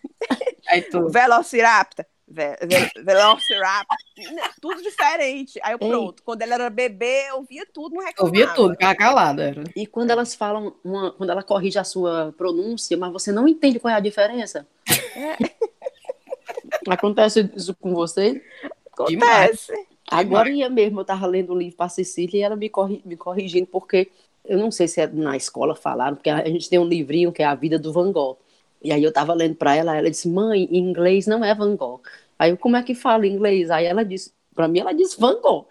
Aí 0.68 0.82
tu. 0.82 1.08
Velociraptor. 1.08 2.04
Ve- 2.26 2.56
ve- 2.62 3.02
Velociraptor. 3.02 3.96
Tudo 4.60 4.82
diferente. 4.82 5.60
Aí 5.62 5.74
eu, 5.74 5.78
Ei. 5.80 5.88
pronto. 5.88 6.22
Quando 6.22 6.40
ele 6.42 6.54
era 6.54 6.70
bebê, 6.70 7.28
eu 7.28 7.42
via 7.42 7.66
tudo, 7.66 7.94
não 7.94 8.02
Eu 8.02 8.06
reclamava. 8.06 8.34
via 8.36 8.54
tudo, 8.54 8.72
ficava 8.72 8.94
calada. 8.94 9.54
E 9.76 9.86
quando 9.86 10.10
elas 10.10 10.34
falam, 10.34 10.74
uma, 10.82 11.12
quando 11.12 11.30
ela 11.30 11.42
corrige 11.42 11.78
a 11.78 11.84
sua 11.84 12.32
pronúncia, 12.36 12.96
mas 12.96 13.12
você 13.12 13.30
não 13.30 13.46
entende 13.46 13.78
qual 13.78 13.92
é 13.92 13.96
a 13.96 14.00
diferença? 14.00 14.66
Acontece 16.88 17.50
isso 17.54 17.74
com 17.74 17.94
você? 17.94 18.42
Acontece. 18.92 19.72
Agora 20.10 20.50
ia 20.50 20.68
mesmo, 20.68 21.00
eu 21.00 21.04
tava 21.04 21.26
lendo 21.26 21.52
um 21.54 21.58
livro 21.58 21.76
para 21.76 21.88
Cecília 21.88 22.38
e 22.38 22.42
ela 22.42 22.56
me, 22.56 22.68
corri, 22.68 23.02
me 23.04 23.16
corrigindo, 23.16 23.66
porque 23.66 24.10
eu 24.44 24.58
não 24.58 24.70
sei 24.70 24.86
se 24.86 25.00
é 25.00 25.06
na 25.06 25.36
escola 25.36 25.74
falaram, 25.74 26.16
porque 26.16 26.30
a 26.30 26.46
gente 26.48 26.68
tem 26.68 26.78
um 26.78 26.84
livrinho 26.84 27.32
que 27.32 27.42
é 27.42 27.46
A 27.46 27.54
Vida 27.54 27.78
do 27.78 27.92
Van 27.92 28.12
Gogh. 28.12 28.38
E 28.82 28.92
aí 28.92 29.02
eu 29.02 29.12
tava 29.12 29.32
lendo 29.32 29.54
para 29.54 29.74
ela, 29.74 29.96
ela 29.96 30.10
disse, 30.10 30.28
mãe, 30.28 30.68
em 30.70 30.78
inglês 30.78 31.26
não 31.26 31.44
é 31.44 31.54
Van 31.54 31.74
Gogh. 31.74 32.02
Aí 32.38 32.50
eu, 32.50 32.56
como 32.56 32.76
é 32.76 32.82
que 32.82 32.94
fala 32.94 33.26
inglês? 33.26 33.70
Aí 33.70 33.86
ela 33.86 34.04
disse, 34.04 34.32
para 34.54 34.68
mim 34.68 34.80
ela 34.80 34.92
disse 34.92 35.18
Van 35.18 35.40
Gogh. 35.40 35.66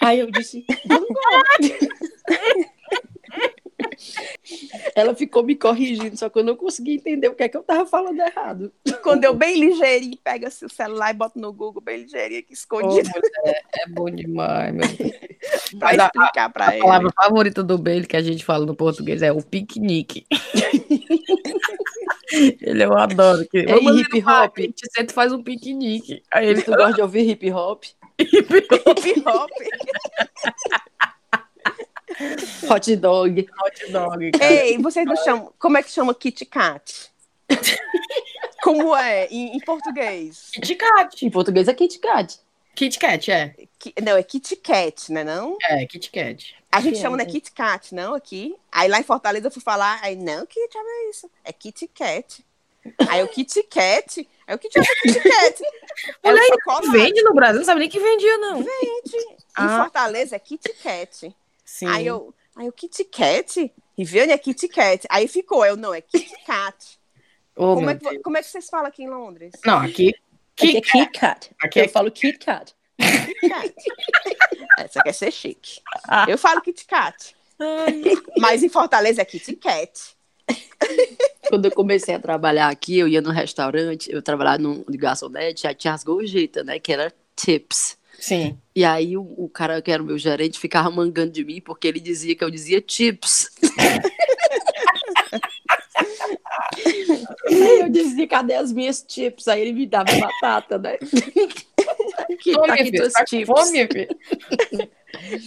Aí 0.00 0.20
eu 0.20 0.30
disse, 0.30 0.64
Van 0.86 1.00
Gogh. 1.00 2.68
ela 4.94 5.14
ficou 5.14 5.42
me 5.42 5.54
corrigindo, 5.54 6.16
só 6.16 6.28
que 6.28 6.38
eu 6.38 6.44
não 6.44 6.56
consegui 6.56 6.94
entender 6.94 7.28
o 7.28 7.34
que 7.34 7.42
é 7.42 7.48
que 7.48 7.56
eu 7.56 7.62
tava 7.62 7.86
falando 7.86 8.18
errado. 8.20 8.72
Quando 9.02 9.24
eu 9.24 9.34
bem 9.34 9.58
ligeirinho, 9.60 10.18
pega 10.22 10.48
o 10.48 10.68
celular 10.70 11.10
e 11.10 11.14
bota 11.16 11.38
no 11.38 11.52
Google 11.52 11.82
bem 11.82 12.02
ligeirinho 12.02 12.40
aqui 12.40 12.52
escondido 12.52 13.08
mulher, 13.08 13.62
é 13.74 13.88
bom 13.88 14.10
demais, 14.10 14.74
meu 14.74 14.88
Deus. 14.88 15.12
pra 15.78 15.88
Mas 15.88 15.98
a- 15.98 16.04
explicar 16.06 16.52
pra 16.52 16.68
A 16.68 16.72
ele. 16.74 16.82
palavra 16.82 17.10
favorita 17.14 17.62
do 17.62 17.78
Bailey 17.78 18.06
que 18.06 18.16
a 18.16 18.22
gente 18.22 18.44
fala 18.44 18.66
no 18.66 18.74
português 18.74 19.22
é 19.22 19.32
o 19.32 19.42
piquenique. 19.42 20.26
ele 22.60 22.84
eu 22.84 22.96
adoro. 22.96 23.46
Que, 23.48 23.58
É 23.58 23.76
hip 23.76 24.18
hop. 24.24 24.58
A 24.58 24.60
gente 24.60 24.86
sempre 24.94 25.14
faz 25.14 25.32
um 25.32 25.42
piquenique. 25.42 26.22
Aí 26.32 26.46
ele 26.48 26.62
Tu 26.62 26.70
gosta 26.70 26.94
de 26.94 27.02
ouvir 27.02 27.28
hip 27.30 27.50
hop? 27.52 27.84
Hip 28.20 29.22
hop. 29.26 29.50
Hot 32.70 32.96
dog. 32.96 33.48
hot 33.60 33.92
dog, 33.92 34.30
cara. 34.32 34.52
Ei, 34.52 34.78
vocês 34.78 35.06
não 35.06 35.16
chamam. 35.16 35.52
Como 35.58 35.76
é 35.78 35.82
que 35.82 35.90
chama 35.90 36.14
Kit 36.14 36.44
Kat? 36.46 37.10
Como 38.62 38.94
é 38.96 39.26
em, 39.30 39.56
em 39.56 39.60
português? 39.60 40.50
Kit 40.52 40.74
Kat. 40.74 41.24
Em 41.26 41.30
português 41.30 41.68
é 41.68 41.74
Kit 41.74 41.98
Kat. 41.98 42.38
Kit 42.74 42.98
Kat, 42.98 43.30
é. 43.30 43.54
Ki- 43.78 43.94
não, 44.02 44.16
é 44.16 44.22
Kit 44.22 44.54
Kat, 44.56 45.12
né? 45.12 45.24
Não? 45.24 45.56
É, 45.62 45.84
Kit 45.86 46.10
Kat. 46.10 46.54
A 46.70 46.80
gente 46.80 46.94
Que 46.94 47.00
chama, 47.00 47.16
é? 47.16 47.18
né, 47.18 47.24
Kit 47.24 47.50
Kat, 47.52 47.94
não, 47.94 48.14
aqui. 48.14 48.54
Aí 48.70 48.88
lá 48.88 49.00
em 49.00 49.04
Fortaleza 49.04 49.46
eu 49.46 49.50
fui 49.50 49.62
falar, 49.62 49.98
aí, 50.02 50.14
não, 50.16 50.44
que 50.46 50.68
diabo 50.68 50.86
é 50.88 51.10
isso? 51.10 51.30
É 51.44 51.52
Kit 51.52 51.88
Kat. 51.88 52.44
Aí 53.08 53.22
o 53.22 53.28
Kit 53.28 53.62
Kat, 53.64 54.28
aí 54.46 54.54
o 54.54 54.56
é 54.56 54.58
Kit 54.58 54.74
Kat? 54.74 55.62
É 56.22 56.28
o 56.28 56.32
Olha 56.32 56.40
aí. 56.40 56.90
Vende 56.92 57.22
no 57.22 57.34
Brasil, 57.34 57.58
não 57.58 57.64
sabe 57.64 57.80
nem 57.80 57.88
que 57.88 57.98
vendia, 57.98 58.38
não. 58.38 58.60
Em 58.62 58.66
Ah. 59.56 59.82
Fortaleza 59.82 60.36
é 60.36 60.38
Kit 60.38 60.68
Kat. 60.82 61.34
Sim. 61.68 61.86
Aí 61.86 62.06
eu, 62.06 62.34
aí 62.56 62.66
o 62.66 62.72
Kit 62.72 63.04
Kat? 63.04 63.70
Riviane 63.96 64.32
é 64.32 64.38
Kit 64.38 64.66
Kat. 64.68 65.06
Aí 65.10 65.28
ficou, 65.28 65.66
eu 65.66 65.76
não, 65.76 65.92
é 65.92 66.00
Kit 66.00 66.34
Kat. 66.46 66.98
Ô, 67.54 67.74
como, 67.74 67.90
é 67.90 67.94
que, 67.94 68.18
como 68.20 68.38
é 68.38 68.42
que 68.42 68.48
vocês 68.48 68.70
falam 68.70 68.86
aqui 68.86 69.02
em 69.02 69.10
Londres? 69.10 69.52
Não, 69.66 69.76
aqui. 69.76 70.14
Aqui 70.56 70.78
é 70.78 70.80
Kit 70.80 70.90
Kit 70.90 71.18
Kat. 71.20 71.50
Aqui 71.62 71.80
é 71.80 71.84
Eu 71.84 71.88
falo 71.90 72.10
Kit 72.10 72.38
Kat. 72.38 72.74
Kit 72.96 73.48
Kat. 73.50 73.74
Essa 74.78 75.02
quer 75.02 75.12
ser 75.12 75.30
chique. 75.30 75.82
Ah. 76.08 76.24
Eu 76.26 76.38
falo 76.38 76.62
Kit 76.62 76.86
Kat. 76.86 77.36
Mas 78.38 78.62
em 78.62 78.70
Fortaleza 78.70 79.20
é 79.20 79.24
Kit 79.26 79.54
Kat. 79.56 80.16
Quando 81.50 81.66
eu 81.66 81.72
comecei 81.72 82.14
a 82.14 82.18
trabalhar 82.18 82.68
aqui, 82.68 82.98
eu 82.98 83.06
ia 83.06 83.20
no 83.20 83.30
restaurante, 83.30 84.10
eu 84.10 84.22
trabalhava 84.22 84.56
no 84.56 84.86
de 84.88 84.96
garçonete, 84.96 85.66
aí 85.66 85.74
tinha 85.74 85.92
as 85.92 86.02
gorjetas, 86.02 86.64
né? 86.64 86.78
Que 86.78 86.94
era 86.94 87.12
tips. 87.36 87.97
Sim. 88.18 88.58
E 88.74 88.84
aí 88.84 89.16
o, 89.16 89.22
o 89.36 89.48
cara 89.48 89.80
que 89.80 89.90
era 89.90 90.02
o 90.02 90.06
meu 90.06 90.18
gerente 90.18 90.58
ficava 90.58 90.90
mangando 90.90 91.32
de 91.32 91.44
mim 91.44 91.60
porque 91.60 91.86
ele 91.86 92.00
dizia 92.00 92.34
que 92.34 92.42
eu 92.44 92.50
dizia 92.50 92.82
chips. 92.86 93.50
Aí 97.46 97.80
eu 97.80 97.88
dizia, 97.88 98.26
cadê 98.26 98.54
as 98.54 98.72
minhas 98.72 99.04
chips? 99.06 99.48
Aí 99.48 99.60
ele 99.62 99.72
me 99.72 99.86
dava 99.86 100.10
batata, 100.18 100.78
né? 100.78 100.96
Aqui, 102.30 102.52
Ô, 102.56 102.62
tá 102.62 102.74
aqui 102.74 102.92
tá 102.92 103.26
chips. 103.26 103.46
fome? 103.46 103.88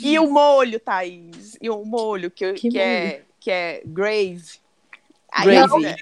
E 0.03 0.17
o 0.17 0.27
molho, 0.27 0.79
Thaís? 0.79 1.55
E 1.62 1.69
o 1.69 1.86
molho 1.86 2.31
que, 2.31 2.53
Que 2.53 2.69
que, 2.69 2.79
é, 2.79 3.21
que 3.39 3.51
é 3.51 3.81
grave. 3.86 4.41
Aí, 5.31 5.45
Gravy. 5.45 5.81
né, 5.81 5.95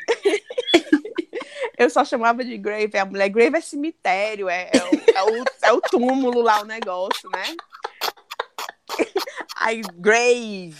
Eu 1.78 1.90
só 1.90 2.04
chamava 2.06 2.44
de 2.44 2.58
grave. 2.58 2.98
A 2.98 3.06
mulher, 3.06 3.30
grave 3.30 3.58
é 3.58 3.62
cemitério, 3.62 4.50
é, 4.50 4.72
é, 4.74 4.78
o, 4.78 4.99
é, 5.20 5.24
o, 5.24 5.44
é 5.64 5.74
o 5.74 5.82
túmulo 5.82 6.42
lá, 6.42 6.62
o 6.62 6.66
negócio, 6.66 7.30
né? 7.30 7.56
Aí, 9.56 9.82
grave. 9.96 10.76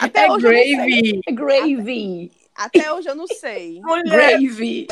Até, 0.00 0.26
É 0.26 0.30
hoje 0.32 0.46
eu 0.46 0.52
não 0.52 0.58
sei. 0.58 0.76
gravy. 0.76 1.20
É 1.26 1.32
Gravy. 1.32 2.30
Até 2.56 2.92
hoje 2.92 3.08
eu 3.08 3.14
não 3.14 3.26
sei. 3.26 3.80
Gravy. 4.06 4.86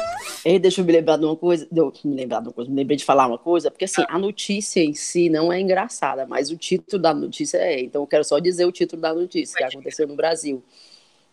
Ei, 0.44 0.58
deixa 0.58 0.80
eu 0.80 0.84
me 0.84 0.92
lembrar 0.92 1.16
de 1.16 1.24
uma 1.24 1.36
coisa. 1.36 1.66
Deu, 1.70 1.92
me 2.04 2.14
lembrar 2.14 2.40
de 2.40 2.48
uma 2.48 2.52
coisa, 2.52 2.70
me 2.70 2.76
lembrei 2.76 2.96
de 2.96 3.04
falar 3.04 3.26
uma 3.26 3.38
coisa, 3.38 3.70
porque 3.70 3.84
assim, 3.84 4.04
a 4.08 4.18
notícia 4.18 4.80
em 4.80 4.94
si 4.94 5.28
não 5.28 5.52
é 5.52 5.60
engraçada, 5.60 6.26
mas 6.26 6.50
o 6.50 6.56
título 6.56 7.00
da 7.00 7.14
notícia 7.14 7.58
é. 7.58 7.80
Então 7.80 8.02
eu 8.02 8.06
quero 8.06 8.24
só 8.24 8.38
dizer 8.38 8.64
o 8.64 8.72
título 8.72 9.00
da 9.00 9.14
notícia 9.14 9.56
que 9.56 9.64
aconteceu 9.64 10.08
no 10.08 10.16
Brasil. 10.16 10.62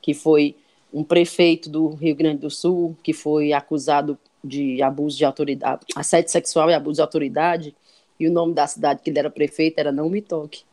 Que 0.01 0.13
foi 0.13 0.55
um 0.93 1.03
prefeito 1.03 1.69
do 1.69 1.89
Rio 1.89 2.15
Grande 2.15 2.41
do 2.41 2.49
Sul 2.49 2.95
que 3.03 3.13
foi 3.13 3.53
acusado 3.53 4.17
de 4.43 4.82
abuso 4.82 5.17
de 5.17 5.25
autoridade, 5.25 5.86
assédio 5.95 6.32
sexual 6.32 6.69
e 6.69 6.73
abuso 6.73 6.95
de 6.95 7.02
autoridade, 7.02 7.75
e 8.19 8.28
o 8.28 8.32
nome 8.32 8.54
da 8.54 8.67
cidade 8.67 9.02
que 9.02 9.10
ele 9.10 9.19
era 9.19 9.30
prefeito 9.30 9.80
era 9.80 9.91
Não 9.91 10.10
Me 10.10 10.21
Toque. 10.21 10.63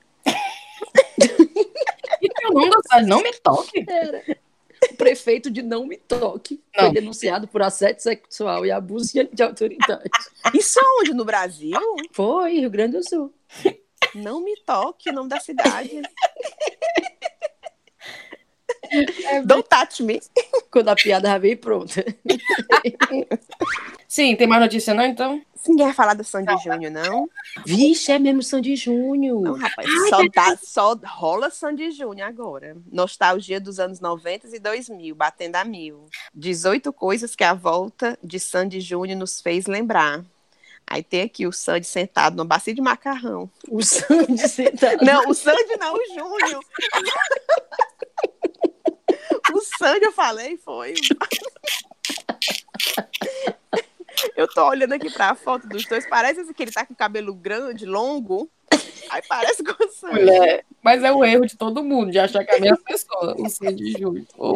E 2.20 2.29
o 2.48 2.52
nome 2.52 2.70
da 2.70 2.81
cidade, 2.83 3.07
não 3.07 3.22
me 3.22 3.33
toque. 3.35 3.87
O 4.90 4.94
prefeito 4.96 5.50
de 5.50 5.62
Não 5.62 5.87
Me 5.87 5.96
Toque 5.96 6.61
Não. 6.76 6.85
foi 6.85 6.92
denunciado 6.94 7.48
por 7.48 7.62
assédio 7.62 8.02
sexual 8.02 8.64
e 8.66 8.70
abuso 8.70 9.12
de 9.33 9.42
autoridade. 9.42 10.09
Isso 10.55 10.79
aonde? 10.81 11.14
No 11.14 11.24
Brasil? 11.24 11.79
Foi, 12.12 12.61
Rio 12.61 12.70
Grande 12.70 12.98
do 12.98 13.09
Sul. 13.09 13.33
Não 14.14 14.40
me 14.42 14.55
toque 14.64 15.11
o 15.11 15.12
nome 15.12 15.29
da 15.29 15.40
cidade. 15.40 16.02
Don't 19.44 19.68
touch 19.68 20.02
me. 20.02 20.20
Quando 20.70 20.88
a 20.88 20.94
piada 20.94 21.28
já 21.28 21.38
veio 21.38 21.59
pronta. 21.59 22.04
Sim, 24.09 24.37
tem 24.37 24.46
mais 24.46 24.62
notícia 24.62 24.94
não, 24.94 25.04
então? 25.04 25.42
Ninguém 25.68 25.87
vai 25.87 25.94
falar 25.94 26.14
do 26.14 26.22
Sandy 26.22 26.56
Júnior, 26.62 26.92
não? 26.92 27.28
Vixe, 27.64 28.12
é 28.12 28.18
mesmo 28.18 28.42
Sandy 28.42 28.76
Júnior. 28.76 29.42
Não, 29.42 29.54
rapaz, 29.54 29.88
só, 30.09 30.22
dá, 30.32 30.56
só 30.56 30.94
rola 31.04 31.50
Sandy 31.50 31.90
Júnior 31.90 32.28
agora. 32.28 32.76
Nostalgia 32.90 33.61
dos 33.61 33.80
anos 33.80 34.00
90 34.00 34.54
e 34.54 34.61
2000, 34.61 35.14
batendo 35.14 35.56
a 35.56 35.64
mil. 35.64 36.06
18 36.35 36.92
coisas 36.92 37.35
que 37.35 37.42
a 37.42 37.52
volta 37.52 38.16
de 38.22 38.38
Sandy 38.38 38.80
Júnior 38.80 39.18
nos 39.18 39.40
fez 39.40 39.66
lembrar. 39.66 40.24
Aí 40.87 41.02
tem 41.02 41.22
aqui 41.22 41.46
o 41.46 41.52
Sandy 41.52 41.85
sentado 41.85 42.37
numa 42.37 42.44
bacia 42.44 42.72
de 42.72 42.80
macarrão. 42.80 43.50
O 43.68 43.82
Sandy 43.82 44.48
sentado. 44.48 45.04
Não, 45.04 45.28
o 45.28 45.35
Sandy 45.35 45.76
não, 45.80 45.94
o 45.94 46.06
Júnior. 46.14 46.64
o 49.52 49.61
Sandy 49.61 50.04
eu 50.04 50.12
falei, 50.12 50.56
foi. 50.59 50.94
Eu 54.37 54.48
tô 54.48 54.66
olhando 54.66 54.92
aqui 54.94 55.11
pra 55.11 55.35
foto 55.35 55.68
dos 55.68 55.85
dois, 55.87 56.09
parece 56.09 56.52
que 56.54 56.62
ele 56.62 56.72
tá 56.72 56.87
com 56.87 56.94
cabelo 56.94 57.35
grande, 57.35 57.85
longo. 57.85 58.50
Aí 59.11 59.22
parece 59.28 59.62
com 59.62 59.85
o 59.85 59.88
Sandy. 59.88 60.20
Mulher, 60.20 60.64
mas 60.82 61.02
é 61.02 61.12
o 61.12 61.24
erro 61.24 61.46
de 61.46 61.56
todo 61.56 61.85
mundo, 61.85 62.11
de 62.11 62.18
achar 62.18 62.44
que 62.44 62.50
é 62.52 62.56
a 62.56 62.61
mesma 62.61 62.78
pessoa, 62.78 63.35
o 63.38 63.48
Sandy 63.48 63.92
Júnior. 63.92 64.26
Ô, 64.37 64.54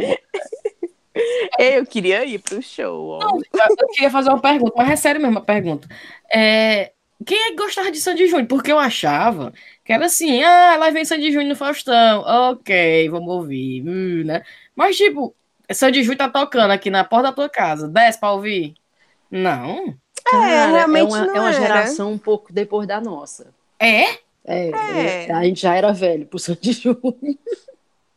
Eu 1.59 1.85
queria 1.85 2.24
ir 2.24 2.38
pro 2.38 2.62
show. 2.62 3.18
Não, 3.20 3.38
eu 3.38 3.88
queria 3.88 4.11
fazer 4.11 4.31
uma 4.31 4.40
pergunta, 4.40 4.72
mas 4.76 4.90
é 4.90 4.96
sério 4.96 5.20
mesmo 5.20 5.38
a 5.38 5.42
pergunta. 5.42 5.88
É, 6.33 6.92
quem 7.26 7.38
é 7.38 7.50
que 7.50 7.57
gostava 7.57 7.90
de 7.90 8.00
Sandy 8.00 8.26
Júnior? 8.26 8.48
Porque 8.48 8.72
eu 8.72 8.79
achava 8.79 9.53
que 9.85 9.92
era 9.92 10.07
assim, 10.07 10.42
ah, 10.42 10.76
lá 10.76 10.90
vem 10.90 11.05
Sandy 11.05 11.33
Júnior 11.33 11.48
no 11.48 11.57
Faustão, 11.57 12.22
ok, 12.22 13.09
vamos 13.09 13.29
ouvir, 13.29 13.83
hum, 13.83 14.24
né? 14.24 14.42
Mas, 14.81 14.97
tipo, 14.97 15.35
Sandy 15.71 16.03
Júnior 16.03 16.16
tá 16.16 16.31
tocando 16.31 16.71
aqui 16.71 16.88
na 16.88 17.05
porta 17.05 17.25
da 17.29 17.33
tua 17.35 17.51
casa, 17.51 17.87
desce 17.87 18.19
pra 18.19 18.33
ouvir? 18.33 18.73
Não. 19.31 19.95
Cara, 20.25 20.69
realmente 20.69 21.12
é 21.12 21.16
uma, 21.19 21.27
não 21.27 21.37
é 21.37 21.40
uma 21.40 21.51
era. 21.51 21.61
geração 21.61 22.12
um 22.12 22.16
pouco 22.16 22.51
depois 22.51 22.88
da 22.88 22.99
nossa. 22.99 23.53
É? 23.79 24.05
É, 24.43 24.71
É. 24.71 25.27
é, 25.29 25.33
a 25.33 25.45
gente 25.45 25.61
já 25.61 25.75
era 25.77 25.93
velho 25.93 26.25
pro 26.25 26.38
Sandy 26.38 26.73
Júnior. 26.73 27.14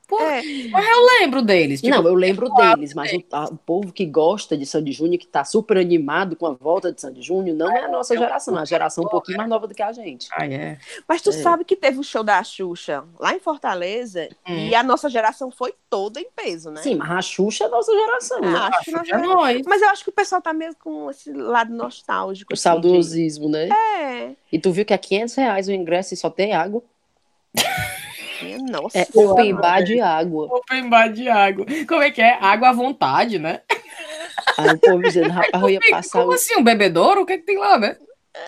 Pô, 0.06 0.20
É, 0.20 0.42
mas 0.70 0.86
eu 0.86 1.06
lembro 1.20 1.42
deles. 1.42 1.82
Tipo, 1.82 1.96
não, 1.96 2.06
eu 2.06 2.14
lembro 2.14 2.50
claro, 2.50 2.76
deles, 2.76 2.94
mas 2.94 3.12
o, 3.14 3.24
a- 3.32 3.46
o 3.46 3.56
povo 3.56 3.92
que 3.94 4.06
gosta 4.06 4.58
de 4.58 4.66
Sandy 4.66 4.92
Júnior, 4.92 5.18
que 5.18 5.26
tá 5.26 5.46
super 5.46 5.78
animado 5.78 6.36
com 6.36 6.46
a 6.46 6.52
volta 6.52 6.92
de 6.92 7.00
Sandy 7.00 7.22
Júnior, 7.22 7.56
não 7.56 7.72
é 7.72 7.86
a 7.86 7.88
nossa 7.88 8.16
geração, 8.18 8.58
é 8.60 8.62
a 8.62 8.66
geração 8.66 9.06
um 9.06 9.08
pouquinho 9.08 9.38
mais 9.38 9.50
nova 9.50 9.66
do 9.66 9.74
que 9.74 9.82
a 9.82 9.94
gente. 9.94 10.28
Ah, 10.34 10.46
é. 10.46 10.78
mas 11.08 11.22
tu 11.22 11.30
É. 11.30 11.34
sabe 11.34 11.64
que 11.64 11.76
teve 11.76 12.00
o 12.00 12.04
show 12.04 12.22
da 12.24 12.44
Xuxa 12.44 13.06
lá 13.18 13.34
em 13.34 13.40
Fortaleza 13.40 14.28
Hum. 14.48 14.68
e 14.68 14.76
a 14.76 14.84
nossa 14.84 15.10
geração 15.10 15.50
foi 15.50 15.74
toda 15.90 16.20
em 16.20 16.28
peso, 16.36 16.70
né? 16.70 16.82
Sim, 16.82 16.96
mas 16.96 17.10
a 17.10 17.22
Xuxa 17.22 17.64
é 17.64 17.68
a 17.68 17.70
nossa 17.70 17.92
geração, 17.94 18.42
né? 18.42 18.54
Ah, 18.58 18.68
acho 18.74 18.84
que 18.84 18.92
nós 18.92 19.08
É 19.10 19.18
nóis. 19.18 19.66
Mas 19.66 19.82
eu 19.82 19.90
acho 19.90 20.04
que 20.04 20.10
o 20.10 20.14
pessoal 20.14 20.42
tá 20.42 20.52
mesmo 20.52 20.76
com 20.84 21.10
esse 21.10 21.32
lado 21.32 21.74
nostálgico. 21.74 22.52
O 22.52 22.56
assim, 22.56 22.64
saudosismo, 22.64 23.48
né? 23.48 23.68
de- 23.68 23.74
É. 23.74 24.32
E 24.52 24.60
tu 24.60 24.70
viu 24.72 24.84
que 24.86 24.94
é 24.94 24.98
500 24.98 25.34
reais 25.36 25.68
o 25.70 25.72
ingresso 25.72 26.14
e 26.14 26.18
só 26.18 26.30
tem 26.30 26.54
água? 26.54 26.84
Minha 28.44 28.58
Nossa. 28.60 29.00
É 29.00 29.08
open 29.14 29.56
bar 29.56 29.84
de 29.84 30.00
água. 30.00 30.46
Open 30.46 30.90
bar 30.90 31.12
de 31.12 31.30
água. 31.30 31.66
Como 31.88 32.02
é 32.02 32.12
que 32.12 32.22
é? 32.22 32.38
Água 32.40 32.70
à 32.70 32.74
vontade, 32.74 33.40
né? 33.40 33.62
Aí 34.58 34.70
o 34.70 34.80
povo 34.80 35.02
dizendo, 35.02 35.30
rapaz, 35.30 35.64
eu 35.64 35.70
ia 35.70 35.80
Como, 35.80 35.92
passar, 35.92 36.20
como 36.20 36.32
o, 36.32 36.36
assim? 36.36 36.56
Um 36.56 36.64
bebedouro? 36.64 37.22
O 37.22 37.26
que 37.26 37.34
é 37.34 37.38
que 37.38 37.46
tem 37.46 37.58
lá, 37.58 37.78
né? 37.78 37.98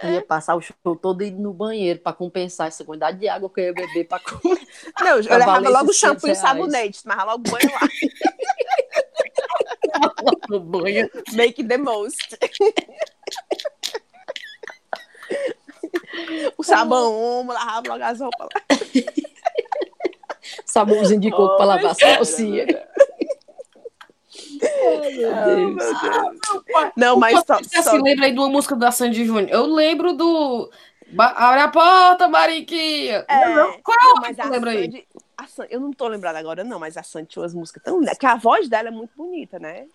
eu 0.02 0.14
ia 0.14 0.22
passar 0.22 0.56
o 0.56 0.62
show 0.62 0.96
todo 0.96 1.24
indo 1.24 1.40
no 1.42 1.54
banheiro 1.54 2.00
pra 2.00 2.12
compensar 2.12 2.68
essa 2.68 2.84
quantidade 2.84 3.20
de 3.20 3.28
água 3.28 3.50
que 3.50 3.62
eu 3.62 3.66
ia 3.66 3.74
beber 3.74 4.08
pra 4.08 4.20
comer. 4.20 4.60
Não, 5.00 5.18
eu 5.18 5.18
levava 5.18 5.70
logo 5.70 5.92
o 5.92 5.94
shampoo 5.94 6.28
e 6.28 6.32
o 6.32 6.34
500 6.34 6.42
reais. 6.42 6.50
sabonete, 6.58 7.04
tomava 7.04 7.24
logo 7.32 7.44
banho 7.50 7.72
lá. 7.72 7.82
No 10.50 10.60
banho. 10.60 11.10
Make 11.34 11.64
the 11.64 11.78
most. 11.78 12.38
o 16.58 16.64
sabão 16.64 17.48
lavava 17.48 17.88
logo 17.88 18.04
as 18.04 18.20
roupas 18.20 18.48
lá. 18.54 18.78
Sabãozinho 20.80 21.22
de 21.22 21.32
coco 21.32 21.54
Oh, 21.54 21.56
pra 21.56 21.66
lavar 21.66 21.92
a 21.92 21.96
calcinha. 21.96 22.66
Ai, 24.62 25.14
meu 25.14 25.76
Deus. 25.78 26.92
Não, 26.98 27.18
mas 27.18 27.42
só, 27.48 27.58
Você 27.60 27.82
só- 27.82 27.92
se 27.92 27.98
lembra 27.98 28.26
aí 28.26 28.34
de 28.34 28.40
uma 28.40 28.50
música 28.50 28.76
da 28.76 28.92
Sandy 28.92 29.24
Júnior? 29.26 29.50
Eu 29.50 29.66
lembro 29.68 30.12
do. 30.14 30.70
Ba- 31.14 31.34
Abre 31.38 31.62
a 31.62 31.68
porta, 31.70 32.28
Mariquinha! 32.28 33.24
É, 33.30 33.56
Não, 33.56 33.80
qual 33.82 33.98
não, 34.02 34.18
é 34.18 34.20
mas 34.28 34.36
que 34.36 34.42
a 34.42 34.50
lembra 34.50 34.72
aí? 34.72 34.84
Sandy, 34.84 35.08
a 35.38 35.48
Sandy- 35.48 35.74
eu 35.74 35.80
não 35.80 35.94
tô 35.94 36.08
lembrada 36.10 36.38
agora, 36.40 36.62
não, 36.64 36.78
mas 36.80 36.98
a 36.98 37.04
Sandy 37.04 37.28
tinha 37.28 37.44
umas 37.44 37.54
músicas 37.54 37.82
tão 37.84 38.00
lindas, 38.00 38.18
que 38.18 38.26
a 38.26 38.36
voz 38.36 38.68
dela 38.68 38.90
é 38.90 38.92
muito 38.92 39.12
bonita, 39.16 39.58
né? 39.58 39.86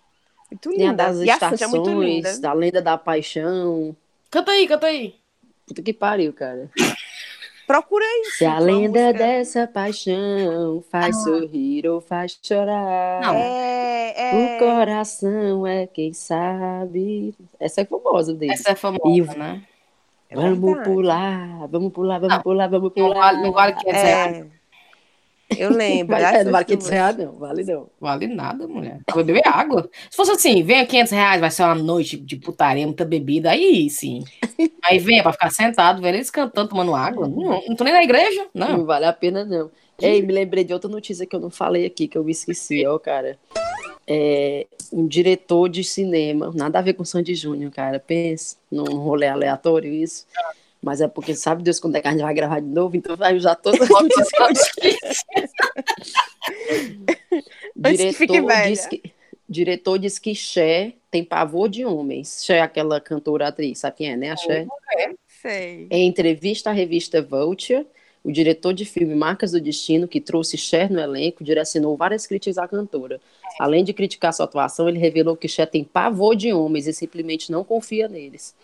Muito 0.49 0.69
Tem 0.71 0.87
a 0.87 0.91
linda. 0.91 1.03
das 1.05 1.19
E 1.19 1.29
a 1.29 1.37
Sandy 1.37 1.63
é 1.63 1.67
muito 1.67 1.89
linda. 2.01 2.29
estações, 2.29 2.39
da 2.39 2.53
lenda 2.53 2.81
da 2.81 2.97
paixão. 2.97 3.95
Canta 4.31 4.51
aí, 4.51 4.67
canta 4.67 4.87
aí. 4.87 5.13
Puta 5.67 5.81
que 5.83 5.93
pariu, 5.93 6.33
cara. 6.33 6.71
Procura 7.71 8.03
aí. 8.03 8.25
Se 8.37 8.45
a 8.45 8.59
lenda 8.59 8.99
música- 8.99 9.13
dessa 9.13 9.67
paixão 9.67 10.83
faz 10.91 11.23
sorrir 11.23 11.87
ou 11.87 12.01
faz 12.01 12.37
chorar. 12.41 13.21
Não. 13.21 13.33
É, 13.35 14.13
O 14.33 14.37
é... 14.37 14.59
coração 14.59 15.65
é 15.65 15.87
quem 15.87 16.11
sabe. 16.11 17.33
Essa 17.59 17.81
é 17.81 17.85
famosa 17.85 18.33
dele. 18.33 18.51
Essa 18.53 18.71
é 18.71 18.75
famosa, 18.75 19.07
E- 19.07 19.37
né? 19.37 19.61
é 20.29 20.35
vamos 20.35 20.83
pular, 20.83 21.67
vamos 21.67 21.93
pular, 21.93 22.19
vamos 22.19 22.35
Não. 22.35 22.41
pular, 22.43 22.67
vamos 22.69 22.91
Não 22.95 23.05
pular. 23.07 23.19
vale, 23.19 23.41
não 23.41 23.51
vale 23.51 23.73
500 23.73 24.01
reais. 24.01 24.37
É. 24.37 24.60
Eu 25.57 25.71
lembro. 25.71 26.11
Mas, 26.19 26.23
é, 26.23 26.43
não 26.43 26.51
vale 26.51 26.65
500 26.65 26.85
duas. 26.87 26.93
reais, 26.93 27.17
não. 27.17 27.33
Vale 27.33 27.63
não. 27.63 27.89
Vale 27.99 28.27
nada, 28.27 28.67
mulher. 28.67 28.99
Vou 29.13 29.23
beber 29.23 29.47
água. 29.47 29.89
Se 30.09 30.15
fosse 30.17 30.31
assim, 30.31 30.63
venha 30.63 30.85
500 30.85 31.11
reais, 31.11 31.41
vai 31.41 31.51
ser 31.51 31.63
uma 31.63 31.75
noite 31.75 32.17
de 32.17 32.35
putaria, 32.37 32.85
muita 32.85 33.05
bebida, 33.05 33.51
aí 33.51 33.89
sim. 33.89 34.23
Aí 34.83 34.97
venha 34.97 35.21
pra 35.21 35.31
ficar 35.31 35.51
sentado, 35.51 36.01
vendo 36.01 36.15
eles 36.15 36.31
cantando, 36.31 36.69
tomando 36.69 36.95
água. 36.95 37.27
Não, 37.27 37.61
não 37.67 37.75
tô 37.75 37.83
nem 37.83 37.93
na 37.93 38.03
igreja, 38.03 38.47
Não, 38.53 38.79
não. 38.79 38.85
vale 38.85 39.05
a 39.05 39.13
pena, 39.13 39.45
não. 39.45 39.69
Ei, 40.01 40.21
me 40.23 40.33
lembrei 40.33 40.63
de 40.63 40.73
outra 40.73 40.89
notícia 40.89 41.25
que 41.25 41.35
eu 41.35 41.39
não 41.39 41.51
falei 41.51 41.85
aqui, 41.85 42.07
que 42.07 42.17
eu 42.17 42.23
me 42.23 42.31
esqueci, 42.31 42.85
ó, 42.87 42.97
cara. 42.97 43.37
É, 44.07 44.65
um 44.91 45.05
diretor 45.07 45.69
de 45.69 45.83
cinema, 45.83 46.51
nada 46.55 46.79
a 46.79 46.81
ver 46.81 46.93
com 46.93 47.05
Sandy 47.05 47.35
Júnior, 47.35 47.71
cara. 47.71 47.99
Pensa 47.99 48.57
num 48.71 48.97
rolê 48.97 49.27
aleatório 49.27 49.93
isso. 49.93 50.25
Mas 50.81 50.99
é 50.99 51.07
porque 51.07 51.35
sabe 51.35 51.61
Deus 51.61 51.79
quando 51.79 51.95
é 51.95 52.01
que 52.01 52.07
a 52.07 52.11
gente 52.11 52.21
vai 52.21 52.33
gravar 52.33 52.59
de 52.59 52.67
novo, 52.67 52.97
então 52.97 53.15
vai 53.15 53.35
usar 53.35 53.55
todas 53.55 53.81
as 53.81 53.89
notícias 53.89 54.73
que 54.73 54.97
eu 57.75 57.97
que 57.97 58.13
fique 58.13 58.33
diretor, 58.33 58.47
velha. 58.47 58.69
diz 58.69 58.85
que, 58.87 59.03
diretor 59.47 59.99
diz 59.99 60.19
que 60.19 60.33
Cher 60.33 60.95
tem 61.09 61.23
pavor 61.23 61.69
de 61.69 61.85
homens. 61.85 62.43
Cher 62.43 62.57
é 62.57 62.61
aquela 62.61 62.99
cantora 62.99 63.47
atriz, 63.47 63.79
sabe 63.79 63.97
quem 63.97 64.11
é, 64.11 64.17
né? 64.17 64.31
A 64.31 64.35
Cher. 64.35 64.67
Sei. 65.41 65.87
Em 65.89 66.07
entrevista 66.07 66.69
à 66.69 66.73
revista 66.73 67.21
Vulture, 67.21 67.85
o 68.23 68.31
diretor 68.31 68.73
de 68.73 68.85
filme 68.85 69.15
Marcas 69.15 69.51
do 69.51 69.59
Destino, 69.59 70.07
que 70.07 70.21
trouxe 70.21 70.57
Cher 70.57 70.91
no 70.91 70.99
elenco, 70.99 71.43
direcionou 71.43 71.97
várias 71.97 72.27
críticas 72.27 72.57
à 72.57 72.67
cantora. 72.67 73.19
Além 73.59 73.83
de 73.83 73.93
criticar 73.93 74.33
sua 74.33 74.45
atuação, 74.45 74.87
ele 74.87 74.99
revelou 74.99 75.35
que 75.35 75.47
Cher 75.47 75.67
tem 75.67 75.83
pavor 75.83 76.35
de 76.35 76.53
homens 76.53 76.87
e 76.87 76.93
simplesmente 76.93 77.51
não 77.51 77.63
confia 77.63 78.07
neles. 78.07 78.55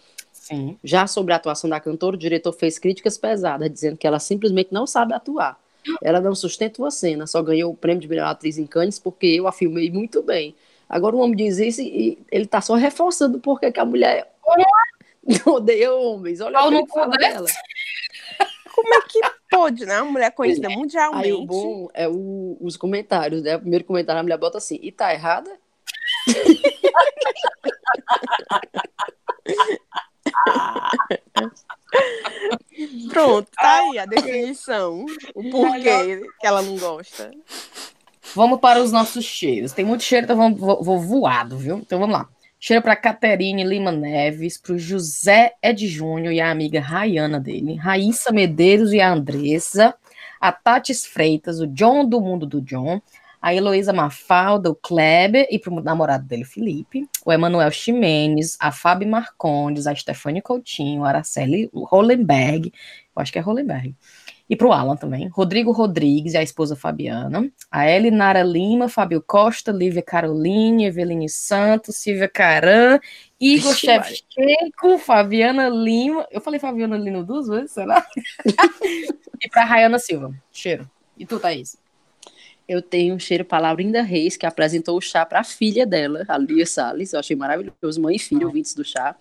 Sim. 0.48 0.78
Já 0.84 1.06
sobre 1.08 1.34
a 1.34 1.36
atuação 1.36 1.70
da 1.70 1.80
cantora, 1.80 2.16
o 2.16 2.20
diretor 2.20 2.54
fez 2.54 2.80
críticas 2.80 3.18
pesadas, 3.18 3.70
dizendo 3.70 3.98
que 3.98 4.08
ela 4.08 4.20
simplesmente 4.20 4.70
não 4.72 4.88
sabe 4.88 5.14
atuar. 5.14 5.60
Ela 6.02 6.20
não 6.22 6.34
sustenta 6.36 6.82
uma 6.82 6.92
cena, 6.92 7.28
só 7.28 7.42
ganhou 7.42 7.72
o 7.72 7.76
prêmio 7.76 8.02
de 8.02 8.08
melhor 8.08 8.28
atriz 8.28 8.58
em 8.58 8.66
Cannes 8.66 8.98
porque 9.00 9.26
eu 9.28 9.48
a 9.48 9.52
filmei 9.52 9.92
muito 9.92 10.22
bem. 10.24 10.56
Agora 10.90 11.16
o 11.16 11.20
homem 11.20 11.36
diz 11.36 11.58
isso 11.58 11.82
e 11.82 12.18
ele 12.32 12.46
tá 12.46 12.62
só 12.62 12.76
reforçando 12.76 13.40
porque 13.40 13.72
que 13.72 13.80
a 13.80 13.86
mulher 13.86 14.34
odeia 15.46 15.94
homens. 15.94 16.40
Olha 16.40 16.60
Pau 16.60 16.74
o 16.74 16.86
que 16.86 16.94
fala 16.94 17.18
dela. 17.18 17.48
Como 18.74 18.94
é 18.94 19.02
que 19.02 19.20
pode, 19.50 19.86
né? 19.86 20.02
Uma 20.02 20.12
mulher 20.12 20.32
conhecida 20.32 20.68
Aí 20.70 20.76
mundialmente. 20.76 21.32
o 21.34 21.46
bom 21.46 21.90
é 21.94 22.08
o- 22.08 22.58
os 22.62 22.78
comentários, 22.78 23.42
né? 23.42 23.56
O 23.58 23.60
primeiro 23.60 23.84
comentário 23.86 24.20
a 24.20 24.24
mulher 24.24 24.38
bota 24.38 24.58
assim, 24.60 24.80
e 24.82 24.92
tá 24.92 25.14
errada? 25.14 25.50
Pronto, 33.10 33.50
tá 33.52 33.80
aí 33.80 34.00
a 34.00 34.06
definição. 34.06 35.06
O 35.34 35.50
porquê 35.50 36.22
que 36.40 36.48
ela 36.48 36.62
não 36.62 36.78
gosta. 36.78 37.32
Vamos 38.36 38.60
para 38.60 38.82
os 38.82 38.92
nossos 38.92 39.26
cheiros. 39.26 39.72
Tem 39.72 39.86
muito 39.86 40.04
cheiro, 40.04 40.26
então 40.26 40.38
vamos, 40.38 40.60
vou, 40.60 40.84
vou 40.84 41.00
voado, 41.00 41.58
viu? 41.58 41.78
Então 41.78 42.00
vamos 42.00 42.16
lá. 42.16 42.28
Cheiro 42.60 42.82
para 42.82 42.96
Caterine 42.96 43.64
Lima 43.64 43.92
Neves, 43.92 44.58
para 44.58 44.74
o 44.74 44.80
José 44.80 45.54
Ed 45.62 45.88
Júnior 45.88 46.34
e 46.34 46.42
a 46.42 46.50
amiga 46.50 46.82
Rayana 46.82 47.40
dele, 47.40 47.76
Raíssa 47.76 48.32
Medeiros 48.32 48.92
e 48.92 49.00
a 49.00 49.12
Andressa, 49.12 49.94
a 50.42 50.52
Tatis 50.52 51.06
Freitas, 51.06 51.60
o 51.60 51.68
John 51.68 52.04
do 52.04 52.20
Mundo 52.20 52.48
do 52.48 52.60
John, 52.62 53.00
a 53.42 53.54
Heloísa 53.54 53.94
Mafalda, 53.94 54.70
o 54.70 54.76
Kleber 54.76 55.48
e 55.50 55.60
para 55.60 55.74
o 55.74 55.82
namorado 55.82 56.26
dele, 56.26 56.44
o 56.44 56.48
Felipe, 56.48 57.08
o 57.26 57.32
Emanuel 57.32 57.72
Ximenes, 57.72 58.58
a 58.60 58.72
Fábio 58.72 59.08
Marcondes, 59.08 59.88
a 59.88 59.96
Stefane 59.96 60.42
Coutinho, 60.42 61.04
a 61.04 61.10
Araceli 61.10 61.70
Hollenberg, 61.74 62.72
eu 63.18 63.22
acho 63.22 63.34
que 63.34 63.40
é 63.40 63.42
Hollenberg, 63.42 63.96
E 64.48 64.56
para 64.56 64.68
o 64.68 64.72
Alan 64.72 64.96
também. 64.96 65.28
Rodrigo 65.28 65.72
Rodrigues 65.72 66.36
e 66.36 66.38
a 66.38 66.44
esposa 66.44 66.76
Fabiana. 66.76 67.52
A 67.72 67.90
Elinara 67.90 68.44
Lima, 68.44 68.88
Fábio 68.88 69.24
Costa, 69.26 69.72
Lívia 69.72 70.04
Caroline, 70.04 70.86
Eveline 70.86 71.28
Santos, 71.28 71.96
Silvia 71.96 72.30
Caran, 72.30 73.00
Igor 73.40 73.74
Shevchenko, 73.74 75.00
Fabiana 75.00 75.68
Lima. 75.68 76.28
Eu 76.30 76.40
falei 76.40 76.60
Fabiana 76.60 76.96
Lima 76.96 77.24
duas 77.24 77.48
vezes, 77.48 77.72
será? 77.72 78.06
e 79.42 79.50
para 79.50 79.66
Rayana 79.66 79.98
Silva. 79.98 80.32
Cheiro. 80.52 80.88
E 81.18 81.26
tu, 81.26 81.40
Thaís? 81.40 81.76
Eu 82.68 82.82
tenho 82.82 83.16
um 83.16 83.20
cheiro 83.20 83.46
para 83.46 83.60
Laurinda 83.60 84.02
Reis, 84.02 84.36
que 84.36 84.46
apresentou 84.46 84.98
o 84.98 85.02
chá 85.02 85.26
para 85.26 85.40
a 85.40 85.44
filha 85.44 85.86
dela, 85.86 86.26
a 86.28 86.38
Lia 86.38 86.66
Salles. 86.66 87.14
Eu 87.14 87.20
achei 87.20 87.36
maravilhoso, 87.36 88.02
mãe 88.02 88.16
e 88.16 88.20
filha, 88.20 88.46
ouvintes 88.46 88.74
do 88.74 88.84
chá. 88.84 89.16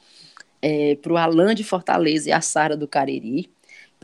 É, 0.61 0.97
para 0.97 1.13
o 1.13 1.17
Alan 1.17 1.55
de 1.55 1.63
Fortaleza 1.63 2.29
e 2.29 2.33
a 2.33 2.41
Sara 2.41 2.77
do 2.77 2.89
Cariri 2.89 3.49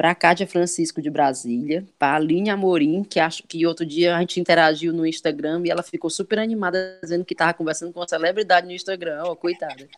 para 0.03 0.11
a 0.11 0.15
Cátia 0.17 0.49
Francisco 0.49 1.01
de 1.01 1.09
Brasília, 1.09 1.87
para 1.97 2.15
a 2.15 2.17
Aline 2.17 2.51
Amorim, 2.51 3.05
que 3.05 3.21
acho 3.21 3.45
que 3.45 3.65
outro 3.65 3.87
dia 3.87 4.17
a 4.17 4.19
gente 4.19 4.41
interagiu 4.41 4.93
no 4.93 5.07
Instagram 5.07 5.63
e 5.65 5.71
ela 5.71 5.81
ficou 5.81 6.11
super 6.11 6.41
animada 6.41 6.99
dizendo 7.01 7.25
que 7.25 7.35
estava 7.35 7.55
conversando 7.55 7.93
com 7.93 8.01
uma 8.01 8.09
celebridade 8.09 8.67
no 8.67 8.73
Instagram, 8.73 9.23
ó, 9.23 9.37
coitada. 9.37 9.89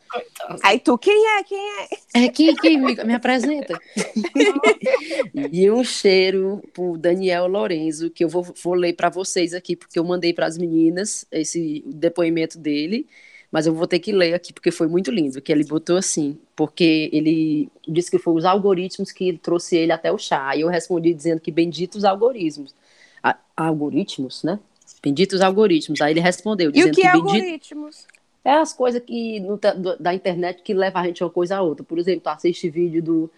Aí 0.62 0.78
tu, 0.78 0.98
quem 0.98 1.26
é? 1.38 1.42
Quem 1.44 1.58
é? 1.58 1.88
É 2.22 2.28
quem, 2.28 2.54
quem 2.54 2.78
me, 2.78 2.94
me 3.02 3.14
apresenta? 3.14 3.80
e 5.50 5.70
um 5.70 5.82
cheiro 5.82 6.62
pro 6.74 6.98
Daniel 6.98 7.46
Lorenzo, 7.46 8.10
que 8.10 8.24
eu 8.24 8.28
vou, 8.28 8.42
vou 8.62 8.74
ler 8.74 8.92
para 8.92 9.08
vocês 9.08 9.54
aqui, 9.54 9.74
porque 9.74 9.98
eu 9.98 10.04
mandei 10.04 10.34
para 10.34 10.44
as 10.44 10.58
meninas 10.58 11.24
esse 11.32 11.82
depoimento 11.86 12.58
dele 12.58 13.06
mas 13.54 13.68
eu 13.68 13.72
vou 13.72 13.86
ter 13.86 14.00
que 14.00 14.10
ler 14.10 14.34
aqui 14.34 14.52
porque 14.52 14.72
foi 14.72 14.88
muito 14.88 15.12
lindo, 15.12 15.40
que 15.40 15.52
ele 15.52 15.62
botou 15.62 15.96
assim, 15.96 16.36
porque 16.56 17.08
ele 17.12 17.70
disse 17.86 18.10
que 18.10 18.18
foi 18.18 18.34
os 18.34 18.44
algoritmos 18.44 19.12
que 19.12 19.38
trouxe 19.38 19.76
ele 19.76 19.92
até 19.92 20.10
o 20.10 20.18
chá. 20.18 20.56
E 20.56 20.62
eu 20.62 20.68
respondi 20.68 21.14
dizendo 21.14 21.40
que 21.40 21.52
benditos 21.52 22.04
algoritmos. 22.04 22.74
A, 23.22 23.38
algoritmos, 23.56 24.42
né? 24.42 24.58
Benditos 25.00 25.40
algoritmos. 25.40 26.00
Aí 26.00 26.12
ele 26.12 26.18
respondeu 26.18 26.72
dizendo 26.72 26.88
e 26.88 26.90
o 26.90 26.94
que, 26.96 27.02
que 27.02 27.06
é 27.06 27.10
algoritmos? 27.12 28.08
É 28.44 28.54
as 28.54 28.72
coisas 28.72 29.00
que 29.00 29.38
no, 29.38 29.56
da 30.00 30.12
internet 30.12 30.60
que 30.60 30.74
levam 30.74 31.02
a 31.02 31.06
gente 31.06 31.22
uma 31.22 31.30
coisa 31.30 31.58
a 31.58 31.62
outra. 31.62 31.84
Por 31.84 31.96
exemplo, 32.00 32.22
tu 32.22 32.30
assiste 32.30 32.68
vídeo 32.68 33.00
do, 33.00 33.30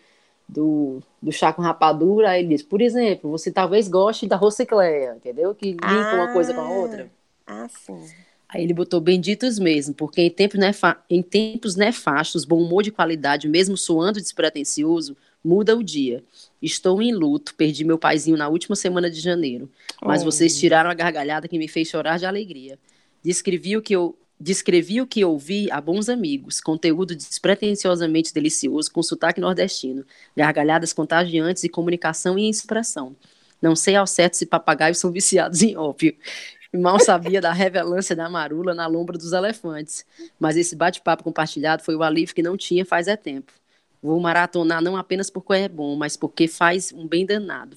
do, 0.48 1.02
do 1.20 1.30
chá 1.30 1.52
com 1.52 1.60
rapadura, 1.60 2.30
aí 2.30 2.40
ele 2.40 2.54
diz, 2.54 2.62
por 2.62 2.80
exemplo, 2.80 3.30
você 3.30 3.52
talvez 3.52 3.86
goste 3.86 4.26
da 4.26 4.36
rocicleia, 4.36 5.14
entendeu? 5.14 5.54
Que 5.54 5.72
linka 5.72 5.82
ah, 5.82 6.14
uma 6.14 6.32
coisa 6.32 6.54
com 6.54 6.60
a 6.62 6.70
outra. 6.70 7.10
Ah, 7.46 7.68
sim. 7.68 8.02
Aí 8.57 8.62
ele 8.62 8.72
botou 8.72 9.02
benditos 9.02 9.59
mesmo, 9.59 9.92
porque 9.92 10.22
em, 10.22 10.30
tempo 10.30 10.57
nefa 10.57 10.96
em 11.11 11.20
tempos 11.22 11.76
nefastos, 11.76 12.46
bom 12.46 12.62
humor 12.62 12.82
de 12.82 12.90
qualidade, 12.90 13.46
mesmo 13.46 13.76
soando 13.76 14.18
despretensioso, 14.18 15.14
muda 15.44 15.76
o 15.76 15.82
dia. 15.82 16.24
Estou 16.62 17.02
em 17.02 17.12
luto, 17.12 17.54
perdi 17.54 17.84
meu 17.84 17.98
paizinho 17.98 18.34
na 18.34 18.48
última 18.48 18.74
semana 18.74 19.11
de 19.11 19.20
janeiro, 19.20 19.70
mas 20.02 20.22
oh. 20.22 20.24
vocês 20.24 20.59
tiraram 20.59 20.88
a 20.88 20.94
gargalhada 20.94 21.46
que 21.46 21.59
me 21.59 21.68
fez 21.68 21.88
chorar 21.88 22.18
de 22.18 22.24
alegria. 22.24 22.78
Descrevi 23.22 23.76
o 23.76 23.82
que 23.82 23.94
eu 23.94 24.16
Descrevi 24.38 25.00
o 25.00 25.07
que 25.07 25.24
ouvi 25.24 25.66
a 25.70 25.80
bons 25.80 26.11
amigos, 26.11 26.61
conteúdo 26.61 27.16
despretensiosamente 27.16 28.34
delicioso, 28.34 28.92
com 28.92 29.02
sotaque 29.02 29.40
nordestino, 29.40 30.04
gargalhadas 30.36 30.92
contagiantes 30.92 31.64
e 31.64 31.70
comunicação 31.70 32.38
e 32.38 32.46
expressão. 32.50 33.16
Não 33.61 33.74
sei 33.74 33.96
ao 33.96 34.07
certo 34.07 34.34
se 34.34 34.44
papagaios 34.44 34.98
são 34.98 35.11
viciados 35.11 35.62
em 35.62 35.74
ópio. 35.76 36.14
Mal 36.72 36.98
sabia 37.00 37.40
da 37.40 37.52
revelância 37.52 38.14
da 38.14 38.28
marula 38.28 38.74
na 38.74 38.86
lombra 38.86 39.16
dos 39.16 39.32
elefantes. 39.32 40.04
Mas 40.38 40.56
esse 40.56 40.74
bate-papo 40.74 41.24
compartilhado 41.24 41.82
foi 41.82 41.94
o 41.94 42.02
alívio 42.02 42.34
que 42.34 42.42
não 42.42 42.56
tinha 42.56 42.84
faz 42.84 43.08
é 43.08 43.16
tempo. 43.16 43.52
Vou 44.02 44.20
maratonar 44.20 44.82
não 44.82 44.96
apenas 44.96 45.30
porque 45.30 45.54
é 45.54 45.68
bom, 45.68 45.96
mas 45.96 46.16
porque 46.16 46.46
faz 46.46 46.92
um 46.92 47.06
bem 47.06 47.24
danado. 47.24 47.76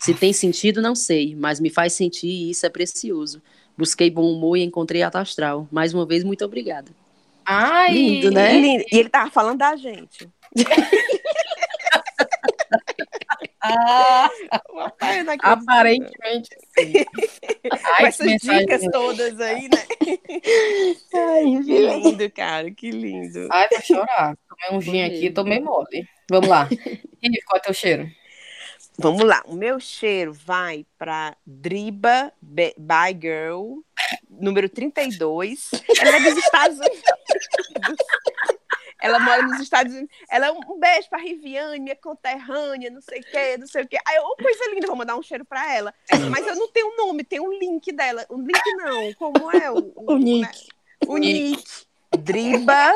Se 0.00 0.12
tem 0.12 0.32
sentido, 0.32 0.82
não 0.82 0.94
sei, 0.94 1.36
mas 1.36 1.60
me 1.60 1.70
faz 1.70 1.92
sentir 1.92 2.26
e 2.26 2.50
isso 2.50 2.66
é 2.66 2.68
precioso. 2.68 3.40
Busquei 3.76 4.10
bom 4.10 4.30
humor 4.32 4.56
e 4.56 4.62
encontrei 4.62 5.02
a 5.02 5.08
astral. 5.08 5.68
Mais 5.70 5.94
uma 5.94 6.04
vez, 6.04 6.24
muito 6.24 6.44
obrigada. 6.44 6.90
Ai, 7.44 7.92
lindo, 7.92 8.30
né? 8.30 8.52
Lindo. 8.60 8.84
E 8.90 8.98
ele 8.98 9.08
tava 9.08 9.30
falando 9.30 9.58
da 9.58 9.76
gente. 9.76 10.28
Ah, 13.64 14.28
aparentemente 15.42 16.48
sim. 16.76 16.92
Ai, 17.98 18.06
essas 18.06 18.32
dicas 18.40 18.82
todas 18.90 19.40
aí, 19.40 19.68
né? 19.68 19.84
Ai, 21.14 21.62
que 21.64 21.78
lindo, 21.78 22.30
cara, 22.32 22.70
que 22.72 22.90
lindo. 22.90 23.48
Ai, 23.52 23.68
vou 23.70 23.82
chorar. 23.82 24.36
Tomei 24.48 24.78
um 24.78 24.80
gin 24.80 25.02
aqui, 25.02 25.30
tomei 25.30 25.60
mole. 25.60 26.08
Vamos 26.30 26.48
lá. 26.48 26.68
E 27.24 27.40
qual 27.44 27.56
é 27.56 27.60
o 27.60 27.62
teu 27.62 27.72
cheiro? 27.72 28.10
Vamos 28.98 29.22
lá. 29.22 29.44
O 29.46 29.54
meu 29.54 29.78
cheiro 29.78 30.32
vai 30.32 30.84
para 30.98 31.36
Driba 31.46 32.32
By 32.42 33.16
Girl, 33.20 33.76
número 34.28 34.68
32. 34.68 35.70
Ela 36.00 36.16
é 36.16 36.20
dos 36.20 36.36
Estados 36.36 36.78
Unidos. 36.78 37.02
Ela 39.02 39.18
mora 39.18 39.42
nos 39.42 39.60
Estados 39.60 39.92
Unidos. 39.92 40.14
Ela 40.30 40.46
é 40.46 40.52
um 40.52 40.78
beijo 40.78 41.08
pra 41.10 41.18
Riviane, 41.18 41.80
minha 41.80 41.96
conterrânea, 41.96 42.88
não 42.88 43.00
sei 43.00 43.18
o 43.18 43.24
quê, 43.24 43.56
não 43.58 43.66
sei 43.66 43.82
o 43.82 43.88
quê. 43.88 43.98
Aí, 44.06 44.18
ô, 44.20 44.36
coisa 44.36 44.70
linda, 44.72 44.86
vou 44.86 44.96
mandar 44.96 45.16
um 45.16 45.22
cheiro 45.22 45.44
pra 45.44 45.74
ela. 45.74 45.92
Mas 46.30 46.46
eu 46.46 46.54
não 46.54 46.70
tenho 46.70 46.86
o 46.86 46.90
um 46.90 47.06
nome, 47.08 47.24
tem 47.24 47.40
um 47.40 47.52
link 47.52 47.90
dela. 47.90 48.24
O 48.28 48.36
um 48.36 48.46
link 48.46 48.76
não, 48.76 49.12
como 49.14 49.50
é 49.50 49.70
o. 49.70 49.92
O, 49.96 50.12
o 50.12 50.18
nick. 50.18 50.42
Né? 50.42 50.52
O 51.08 51.16
nick. 51.16 51.64
Driba 52.16 52.92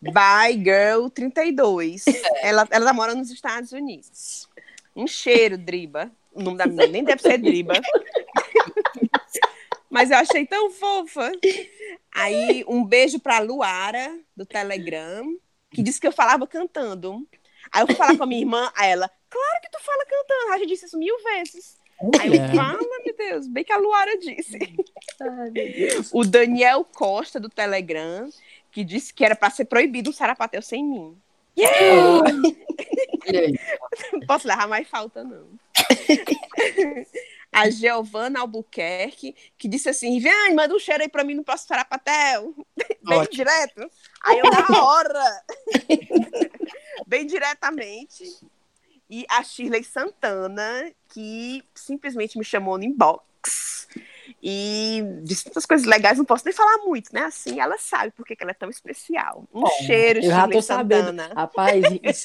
by 0.00 0.52
Girl 0.52 1.08
32. 1.08 2.04
Ela, 2.42 2.66
ela 2.70 2.92
mora 2.92 3.14
nos 3.14 3.30
Estados 3.30 3.72
Unidos. 3.72 4.48
Um 4.96 5.06
cheiro, 5.06 5.58
Driba. 5.58 6.10
O 6.32 6.42
nome 6.42 6.56
da 6.56 6.66
menina 6.66 6.86
nem 6.86 7.04
deve 7.04 7.20
ser 7.20 7.36
Driba. 7.38 7.74
Mas 9.90 10.10
eu 10.10 10.18
achei 10.18 10.46
tão 10.46 10.70
fofa. 10.70 11.32
Aí, 12.12 12.64
um 12.68 12.84
beijo 12.84 13.18
pra 13.18 13.40
Luara, 13.40 14.16
do 14.36 14.46
Telegram, 14.46 15.26
que 15.70 15.82
disse 15.82 16.00
que 16.00 16.06
eu 16.06 16.12
falava 16.12 16.46
cantando. 16.46 17.26
Aí 17.72 17.82
eu 17.82 17.86
fui 17.86 17.96
falar 17.96 18.16
com 18.16 18.22
a 18.22 18.26
minha 18.26 18.40
irmã, 18.40 18.72
a 18.76 18.86
ela, 18.86 19.10
claro 19.28 19.60
que 19.62 19.70
tu 19.70 19.80
fala 19.82 20.04
cantando. 20.04 20.46
Ela 20.46 20.58
já 20.60 20.64
disse 20.64 20.86
isso 20.86 20.98
mil 20.98 21.16
vezes. 21.24 21.78
Aí 22.18 22.28
eu, 22.28 22.56
fala, 22.56 22.78
meu 23.04 23.16
Deus, 23.16 23.46
bem 23.46 23.62
que 23.62 23.72
a 23.72 23.76
Luara 23.76 24.16
disse. 24.16 24.58
Ai, 25.20 25.52
o 26.12 26.24
Daniel 26.24 26.84
Costa, 26.84 27.38
do 27.38 27.50
Telegram, 27.50 28.30
que 28.70 28.82
disse 28.84 29.12
que 29.12 29.24
era 29.24 29.36
para 29.36 29.50
ser 29.50 29.66
proibido 29.66 30.10
o 30.10 30.12
sarapatel 30.12 30.62
sem 30.62 30.82
mim. 30.84 31.16
Yeah! 31.58 32.22
Não 34.12 34.20
posso 34.26 34.48
levar 34.48 34.66
mais 34.66 34.88
falta, 34.88 35.22
não. 35.22 35.46
a 37.52 37.68
Giovana 37.68 38.40
Albuquerque, 38.40 39.34
que 39.58 39.68
disse 39.68 39.88
assim: 39.88 40.18
vem, 40.20 40.54
manda 40.54 40.74
um 40.74 40.78
cheiro 40.78 41.02
aí 41.02 41.08
pra 41.08 41.24
mim 41.24 41.34
no 41.34 41.44
próximo 41.44 41.68
Sarapatel. 41.68 42.54
Bem 43.02 43.26
direto. 43.30 43.90
Aí 44.22 44.38
eu, 44.38 44.44
na 44.44 44.84
hora. 44.84 45.44
Bem 47.06 47.26
diretamente. 47.26 48.24
E 49.08 49.26
a 49.28 49.42
Shirley 49.42 49.82
Santana, 49.82 50.92
que 51.08 51.64
simplesmente 51.74 52.38
me 52.38 52.44
chamou 52.44 52.78
no 52.78 52.84
inbox 52.84 53.79
e 54.42 55.02
disse 55.22 55.44
tantas 55.44 55.66
coisas 55.66 55.86
legais, 55.86 56.16
não 56.16 56.24
posso 56.24 56.44
nem 56.44 56.54
falar 56.54 56.78
muito, 56.78 57.12
né? 57.12 57.24
Assim, 57.24 57.60
ela 57.60 57.76
sabe 57.78 58.10
porque 58.16 58.34
que 58.34 58.42
ela 58.42 58.52
é 58.52 58.54
tão 58.54 58.70
especial. 58.70 59.46
Um 59.52 59.64
oh, 59.64 59.68
cheiro, 59.84 60.20
Eu 60.20 60.30
já 60.30 60.48
tô 60.48 60.62
sabendo. 60.62 61.20
Rapaz, 61.34 61.84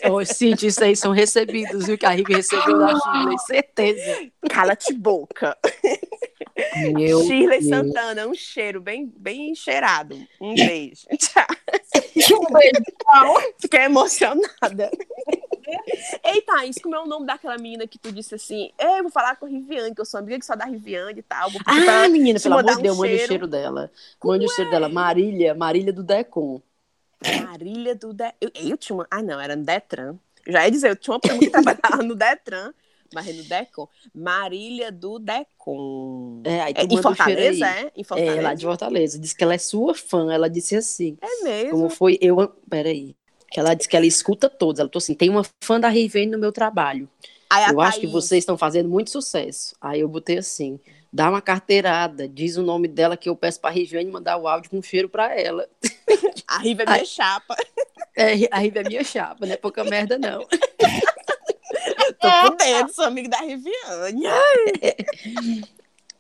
oh, 0.09 0.24
Cintia, 0.24 0.70
isso 0.70 0.84
aí 0.84 0.95
são 0.95 1.11
recebidos, 1.11 1.88
viu? 1.88 1.97
Que 1.97 2.05
a 2.05 2.11
Rive 2.11 2.36
recebeu 2.36 2.80
da 2.80 2.97
Shirley, 2.97 3.38
certeza. 3.39 4.32
Cala-te 4.49 4.93
boca. 4.93 5.57
Meu 6.93 7.22
Shirley 7.24 7.59
Deus. 7.59 7.68
Santana, 7.68 8.28
um 8.28 8.34
cheiro 8.34 8.80
bem, 8.80 9.11
bem 9.18 9.53
cheirado. 9.53 10.16
Um 10.39 10.55
beijo. 10.55 11.05
Tchau. 11.20 11.45
um 12.39 12.53
beijo, 12.53 12.84
tchau. 13.03 13.41
Fiquei 13.59 13.82
emocionada. 13.82 14.89
Ei, 16.24 16.41
Thaís, 16.41 16.78
como 16.78 16.95
é 16.95 17.01
o 17.01 17.05
nome 17.05 17.26
daquela 17.26 17.57
menina 17.57 17.88
que 17.88 17.97
tu 17.97 18.11
disse 18.11 18.36
assim? 18.36 18.72
eu 18.80 19.03
vou 19.03 19.11
falar 19.11 19.36
com 19.36 19.45
a 19.45 19.49
Riviane, 19.49 19.93
que 19.93 20.01
eu 20.01 20.05
sou 20.05 20.20
amiga 20.20 20.39
que 20.39 20.45
só 20.45 20.55
da 20.55 20.66
Riviane 20.66 21.20
e 21.20 21.24
tal. 21.24 21.49
ah, 21.66 22.07
menina, 22.09 22.39
pelo 22.39 22.57
amor 22.57 22.76
de 22.76 22.82
Deus, 22.82 22.97
um 22.97 23.01
mande 23.01 23.16
o 23.16 23.28
cheiro 23.28 23.47
dela. 23.47 23.91
Mande 24.24 24.45
o 24.45 24.49
cheiro 24.49 24.72
dela. 24.72 24.88
É? 24.88 24.89
Marília, 24.89 25.55
Marília 25.55 25.93
do 25.93 26.03
Decon. 26.03 26.61
Marília 27.43 27.95
do 27.95 28.13
Decon. 28.13 28.38
Eu, 28.41 28.51
eu 28.53 28.78
tinha 28.78 28.95
uma. 28.95 29.07
Ah, 29.09 29.22
não, 29.22 29.39
era 29.39 29.55
no 29.55 29.63
Detran. 29.63 30.18
Já 30.47 30.66
ia 30.66 30.72
dizer, 30.72 30.91
eu 30.91 30.95
tinha 30.95 31.13
uma 31.13 31.20
prima 31.20 31.39
que 31.39 31.49
trabalhava 31.49 32.03
no 32.03 32.16
Detran 32.16 32.72
mas 33.13 33.28
é 33.28 33.34
no 33.34 33.43
Decon, 33.43 33.88
Marília 34.13 34.91
do 34.91 35.20
Decon. 35.20 36.41
É, 36.43 36.61
aí 36.63 36.74
tu 36.74 36.80
é, 36.82 36.84
em 36.84 37.01
Fortaleza, 37.01 37.66
é? 37.66 37.91
Em 37.95 38.03
Fortaleza. 38.03 38.38
É, 38.38 38.41
lá 38.41 38.53
de 38.53 38.66
Fortaleza. 38.66 39.20
Diz 39.20 39.32
que 39.32 39.43
ela 39.43 39.53
é 39.53 39.57
sua 39.57 39.93
fã. 39.93 40.34
Ela 40.34 40.49
disse 40.49 40.76
assim. 40.76 41.18
É 41.22 41.43
mesmo? 41.43 41.72
Como 41.72 41.89
foi? 41.89 42.18
Eu. 42.20 42.36
Peraí 42.70 43.16
que 43.52 43.60
ela 43.60 43.74
diz 43.74 43.88
que 43.88 43.96
ela 43.96 44.06
escuta 44.06 44.50
todos. 44.50 44.80
Ela 44.80 44.89
falou 44.89 45.00
assim: 45.00 45.14
tem 45.14 45.30
uma 45.30 45.43
fã 45.64 45.80
da 45.80 45.89
Rivene 45.89 46.32
no 46.32 46.38
meu 46.38 46.52
trabalho. 46.52 47.10
Aí, 47.50 47.72
eu 47.72 47.80
acho 47.80 48.00
que 48.00 48.08
vocês 48.08 48.41
estão 48.41 48.58
fazendo 48.58 48.89
muito 48.89 49.12
sucesso. 49.12 49.76
Aí 49.80 50.02
eu 50.02 50.08
botei 50.08 50.38
assim: 50.38 50.80
dá 51.16 51.30
uma 51.30 51.41
carteirada, 51.41 52.28
diz 52.28 52.58
o 52.58 52.64
nome 52.64 52.89
dela 52.89 53.16
que 53.16 53.30
eu 53.30 53.36
peço 53.36 53.62
para 53.62 53.70
a 53.70 53.74
Riviane 53.74 54.12
mandar 54.12 54.36
o 54.38 54.48
áudio 54.48 54.70
com 54.70 54.82
cheiro 54.82 55.08
para 55.08 55.34
ela. 55.39 55.68
A 56.48 56.60
Riva 56.60 56.84
é 56.84 56.86
minha 56.86 57.06
chapa. 57.06 57.56
É, 58.16 58.34
a 58.52 58.60
Riva 58.60 58.80
é 58.80 58.84
minha 58.84 59.04
chapa, 59.04 59.46
não 59.46 59.54
é 59.54 59.58
pouca 59.58 59.84
merda, 59.84 60.18
não. 60.18 60.46
Tô 62.22 62.30
por 62.43 62.56
dentro, 62.58 62.93
sou 62.93 63.06
amiga 63.06 63.30
da 63.30 63.39
Riviane. 63.39 64.24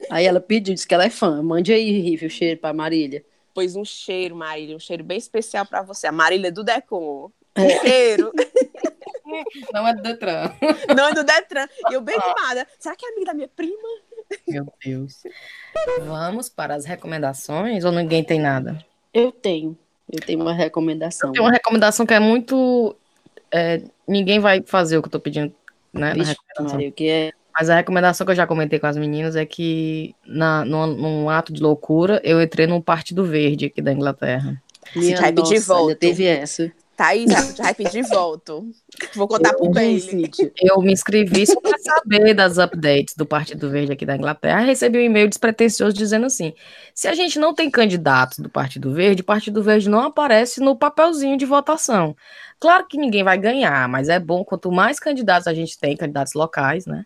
Aí 0.09 0.25
ela 0.25 0.39
pediu, 0.39 0.73
disse 0.73 0.87
que 0.87 0.93
ela 0.93 1.05
é 1.05 1.09
fã. 1.09 1.41
Mande 1.41 1.71
aí, 1.71 1.99
Rivi, 2.01 2.25
o 2.25 2.29
cheiro 2.29 2.59
pra 2.59 2.73
Marília. 2.73 3.23
Pois 3.55 3.77
um 3.77 3.85
cheiro, 3.85 4.35
Marília, 4.35 4.75
um 4.75 4.79
cheiro 4.79 5.01
bem 5.01 5.17
especial 5.17 5.65
pra 5.65 5.81
você. 5.81 6.07
A 6.07 6.11
Marília 6.11 6.51
do 6.51 6.61
Decon. 6.61 7.31
Um 7.57 7.69
cheiro. 7.81 8.33
Não 9.73 9.87
é 9.87 9.93
do 9.93 10.01
Detran. 10.01 10.51
Não 10.95 11.07
é 11.07 11.13
do 11.13 11.23
Detran. 11.23 11.67
E 11.89 11.93
eu 11.93 12.01
bem 12.01 12.15
animada. 12.15 12.67
Será 12.77 12.95
que 12.95 13.05
é 13.05 13.09
amiga 13.09 13.25
da 13.27 13.33
minha 13.33 13.47
prima? 13.47 13.87
Meu 14.47 14.71
Deus. 14.83 15.23
Vamos 16.01 16.49
para 16.49 16.75
as 16.75 16.85
recomendações 16.85 17.85
ou 17.85 17.91
ninguém 17.91 18.23
tem 18.23 18.39
nada? 18.39 18.77
Eu 19.13 19.31
tenho. 19.31 19.77
Eu 20.11 20.19
tenho 20.19 20.41
uma 20.41 20.53
recomendação. 20.53 21.31
Tem 21.31 21.41
uma 21.41 21.51
recomendação 21.51 22.05
que 22.05 22.13
é 22.13 22.19
muito. 22.19 22.95
é, 23.51 23.81
ninguém 24.07 24.39
vai 24.39 24.61
fazer 24.61 24.97
o 24.97 25.01
que 25.01 25.07
eu 25.07 25.11
tô 25.11 25.19
pedindo, 25.19 25.53
né? 25.93 26.09
na 26.09 26.13
Vixe, 26.13 26.31
recomendação. 26.31 26.77
Maria, 26.77 26.89
o 26.89 26.91
que 26.91 27.09
é? 27.09 27.31
Mas 27.57 27.69
a 27.69 27.75
recomendação 27.75 28.25
que 28.25 28.31
eu 28.31 28.35
já 28.35 28.45
comentei 28.45 28.79
com 28.79 28.87
as 28.87 28.97
meninas 28.97 29.35
é 29.35 29.45
que, 29.45 30.13
na, 30.25 30.65
num, 30.65 30.87
num 30.87 31.29
ato 31.29 31.53
de 31.53 31.61
loucura, 31.61 32.19
eu 32.21 32.41
entrei 32.41 32.67
num 32.67 32.81
Partido 32.81 33.23
Verde 33.23 33.65
aqui 33.65 33.81
da 33.81 33.93
Inglaterra. 33.93 34.61
Minha 34.93 35.19
vai 35.21 35.31
pedir 35.31 35.55
nossa, 35.55 35.73
voto. 35.73 35.81
ainda 35.83 35.95
teve 35.95 36.25
essa. 36.25 36.71
Thaís, 36.95 37.29
a 37.31 37.41
gente 37.41 37.61
vai 37.61 37.73
pedir 37.73 38.03
voto. 38.03 38.69
Vou 39.15 39.27
contar 39.27 39.53
pro 39.53 39.65
Sim, 39.65 39.71
Bailey. 39.71 40.31
Eu 40.61 40.81
me 40.81 40.93
inscrevi 40.93 41.45
só 41.45 41.59
para 41.59 41.77
saber 41.77 42.33
das 42.33 42.57
updates 42.57 43.15
do 43.15 43.25
Partido 43.25 43.69
Verde 43.69 43.91
aqui 43.91 44.05
da 44.05 44.15
Inglaterra. 44.15 44.61
Recebi 44.61 44.99
um 44.99 45.01
e-mail 45.01 45.27
despretensioso 45.27 45.95
dizendo 45.95 46.25
assim: 46.25 46.53
se 46.93 47.07
a 47.07 47.13
gente 47.13 47.37
não 47.37 47.53
tem 47.53 47.69
candidatos 47.69 48.39
do 48.39 48.49
Partido 48.49 48.93
Verde, 48.93 49.21
o 49.21 49.25
Partido 49.25 49.61
Verde 49.61 49.89
não 49.89 50.01
aparece 50.01 50.61
no 50.61 50.75
papelzinho 50.75 51.37
de 51.37 51.45
votação. 51.45 52.15
Claro 52.59 52.85
que 52.87 52.97
ninguém 52.97 53.23
vai 53.23 53.37
ganhar, 53.37 53.87
mas 53.89 54.07
é 54.07 54.19
bom 54.19 54.43
quanto 54.45 54.71
mais 54.71 54.99
candidatos 54.99 55.47
a 55.47 55.53
gente 55.53 55.77
tem, 55.77 55.97
candidatos 55.97 56.33
locais, 56.33 56.85
né? 56.85 57.05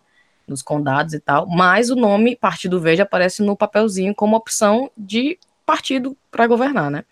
Nos 0.50 0.64
condados 0.64 1.14
e 1.14 1.20
tal, 1.20 1.48
mais 1.48 1.92
o 1.92 1.96
nome 1.96 2.36
Partido 2.36 2.80
Verde 2.82 3.04
aparece 3.04 3.44
no 3.44 3.56
papelzinho 3.56 4.16
como 4.16 4.36
opção 4.36 4.90
de 4.98 5.38
partido 5.64 6.18
para 6.32 6.48
governar, 6.48 6.90
né? 6.90 7.06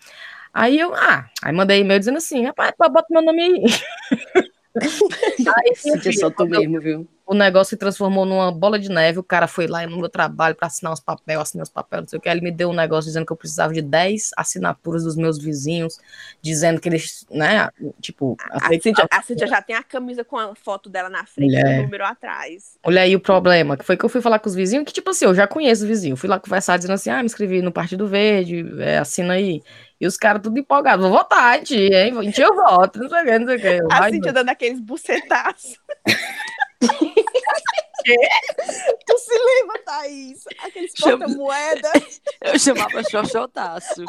Aí 0.51 0.79
eu, 0.79 0.95
ah, 0.95 1.29
aí 1.43 1.53
mandei 1.53 1.81
e-mail 1.81 1.99
dizendo 1.99 2.17
assim, 2.17 2.43
rapaz, 2.43 2.73
bota 2.75 3.05
meu 3.11 3.21
nome 3.21 3.41
aí. 3.43 3.63
aí, 5.55 5.75
Cíntia, 5.75 6.11
só 6.13 6.31
tu 6.31 6.47
mesmo, 6.47 6.81
viu? 6.81 7.07
O 7.27 7.33
negócio 7.33 7.71
se 7.71 7.77
transformou 7.77 8.25
numa 8.25 8.49
bola 8.53 8.79
de 8.79 8.89
neve. 8.89 9.19
O 9.19 9.23
cara 9.23 9.47
foi 9.47 9.67
lá 9.67 9.85
no 9.85 9.97
meu 9.97 10.07
trabalho 10.07 10.55
para 10.55 10.67
assinar 10.67 10.93
os 10.93 11.01
papéis, 11.01 11.37
assinar 11.37 11.63
os 11.63 11.69
papéis, 11.69 12.03
não 12.03 12.07
sei 12.07 12.19
o 12.19 12.21
que. 12.21 12.29
Ele 12.29 12.39
me 12.39 12.51
deu 12.51 12.69
um 12.69 12.73
negócio 12.73 13.09
dizendo 13.09 13.25
que 13.25 13.33
eu 13.33 13.35
precisava 13.35 13.73
de 13.73 13.81
10 13.81 14.31
assinaturas 14.37 15.03
dos 15.03 15.17
meus 15.17 15.37
vizinhos, 15.37 15.99
dizendo 16.41 16.79
que 16.79 16.87
eles, 16.87 17.25
né, 17.29 17.67
tipo, 17.99 18.37
A 18.49 18.69
Cíntia, 18.81 19.05
a 19.11 19.21
Cíntia 19.21 19.45
já 19.45 19.61
tem 19.61 19.75
a 19.75 19.83
camisa 19.83 20.23
com 20.23 20.37
a 20.37 20.55
foto 20.55 20.89
dela 20.89 21.09
na 21.09 21.25
frente 21.25 21.53
e 21.53 21.57
Mulher. 21.57 21.79
o 21.79 21.83
número 21.83 22.05
atrás. 22.05 22.77
Olha 22.81 23.01
aí 23.01 23.13
o 23.13 23.19
problema, 23.19 23.75
que 23.75 23.83
foi 23.83 23.97
que 23.97 24.05
eu 24.05 24.09
fui 24.09 24.21
falar 24.21 24.39
com 24.39 24.47
os 24.47 24.55
vizinhos, 24.55 24.85
que 24.85 24.93
tipo 24.93 25.09
assim, 25.09 25.25
eu 25.25 25.35
já 25.35 25.45
conheço 25.45 25.83
o 25.83 25.87
vizinho. 25.87 26.15
Fui 26.15 26.29
lá 26.29 26.39
conversar 26.39 26.77
dizendo 26.77 26.93
assim, 26.93 27.09
ah, 27.09 27.17
me 27.17 27.25
inscrevi 27.25 27.61
no 27.61 27.73
Partido 27.73 28.07
Verde, 28.07 28.65
é, 28.79 28.99
assina 28.99 29.33
aí. 29.33 29.61
E 29.99 30.07
os 30.07 30.15
caras 30.15 30.41
tudo 30.41 30.57
empolgados, 30.57 31.05
vou 31.05 31.17
votar 31.17 31.59
em 31.59 31.63
ti, 31.63 31.89
hein? 31.91 32.13
Em 32.23 32.31
ti 32.31 32.39
eu 32.41 32.55
voto, 32.55 32.99
não 32.99 33.09
sei 33.09 33.21
o 33.21 33.25
que, 33.25 33.39
não 33.39 33.47
sei 33.47 33.57
o 33.57 33.59
que. 33.59 33.93
A 33.93 33.99
vai, 33.99 34.11
Cíntia 34.11 34.31
dando 34.31 34.49
aqueles 34.49 34.79
bucetaços. 34.79 35.77
tu 39.05 39.17
se 39.17 39.37
lembra, 39.37 39.79
Thaís? 39.83 40.43
Aqueles 40.63 40.91
Chama- 40.97 41.25
porta-moeda 41.25 41.91
Eu 42.41 42.59
chamava 42.59 43.03
xoxotaço. 43.03 44.05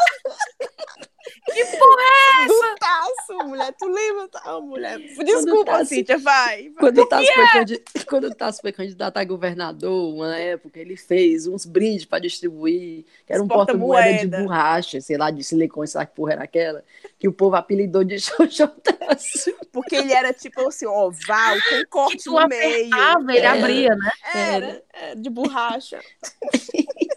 do 2.49 2.77
taço, 2.79 3.47
mulher. 3.49 3.75
Tu 3.79 3.87
lembra? 3.89 4.29
Tá, 4.29 4.61
mulher. 4.61 4.99
Desculpa, 4.99 5.73
taço- 5.73 5.87
Cíntia, 5.87 6.19
vai. 6.19 6.71
Quando 6.79 6.99
o, 7.03 7.07
Tasso 7.07 7.27
foi 7.35 7.47
candi- 7.49 7.83
Quando 8.07 8.25
o 8.25 8.35
Tasso 8.35 8.61
foi 8.61 8.73
candidato 8.73 9.17
a 9.17 9.25
governador, 9.25 10.15
uma 10.15 10.37
época, 10.37 10.79
ele 10.79 10.97
fez 10.97 11.47
uns 11.47 11.65
brindes 11.65 12.05
para 12.05 12.19
distribuir, 12.21 13.05
que 13.27 13.33
era 13.33 13.43
um 13.43 13.49
porta-moeda 13.49 14.27
de 14.27 14.43
borracha, 14.43 15.01
sei 15.01 15.17
lá, 15.17 15.31
de 15.31 15.43
silicone, 15.43 15.89
sei 15.89 15.99
lá 15.99 16.07
que 16.07 16.15
porra 16.15 16.33
era 16.35 16.45
aquela, 16.45 16.85
que 17.19 17.27
o 17.29 17.33
povo 17.33 17.57
apelidou 17.57 18.05
de 18.05 18.19
xoxotaço. 18.21 19.55
Porque 19.73 19.97
ele 19.97 20.13
era 20.13 20.33
tipo 20.33 20.67
assim, 20.69 20.87
oval, 20.87 21.57
com 21.69 21.77
Que 21.77 21.85
corte 21.87 22.27
no 22.27 22.47
meio. 22.49 22.87
apertava, 22.95 23.31
ele 23.33 23.39
Era. 23.47 23.53
abria, 23.59 23.97
né? 23.97 24.11
Era, 24.35 24.83
é, 24.93 25.15
de 25.15 25.31
borracha. 25.31 25.99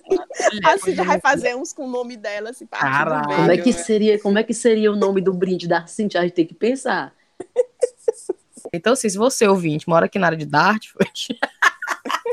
A 0.64 0.78
Cíntia 0.78 1.04
vai 1.04 1.20
fazer 1.20 1.56
uns 1.56 1.74
com 1.74 1.86
o 1.86 1.90
nome 1.90 2.18
dela, 2.18 2.52
assim, 2.52 2.66
Caralho. 2.66 3.36
Como 3.36 3.52
é 3.52 3.58
que 3.58 3.72
né? 3.72 3.78
seria, 3.78 4.20
como 4.20 4.38
é 4.38 4.44
que 4.44 4.54
seria 4.54 4.92
o 4.92 4.96
nome 4.96 5.22
do 5.22 5.34
brinde 5.34 5.68
da 5.68 5.86
Cintia? 5.88 6.20
A 6.20 6.24
gente 6.24 6.34
tem 6.34 6.46
que 6.46 6.54
pensar. 6.54 7.14
Então, 8.74 8.94
assim, 8.94 9.10
se 9.10 9.18
você 9.18 9.48
ouvinte 9.48 9.90
mora 9.90 10.06
aqui 10.06 10.20
na 10.20 10.28
área 10.28 10.38
de 10.38 10.46
Dartford, 10.46 11.40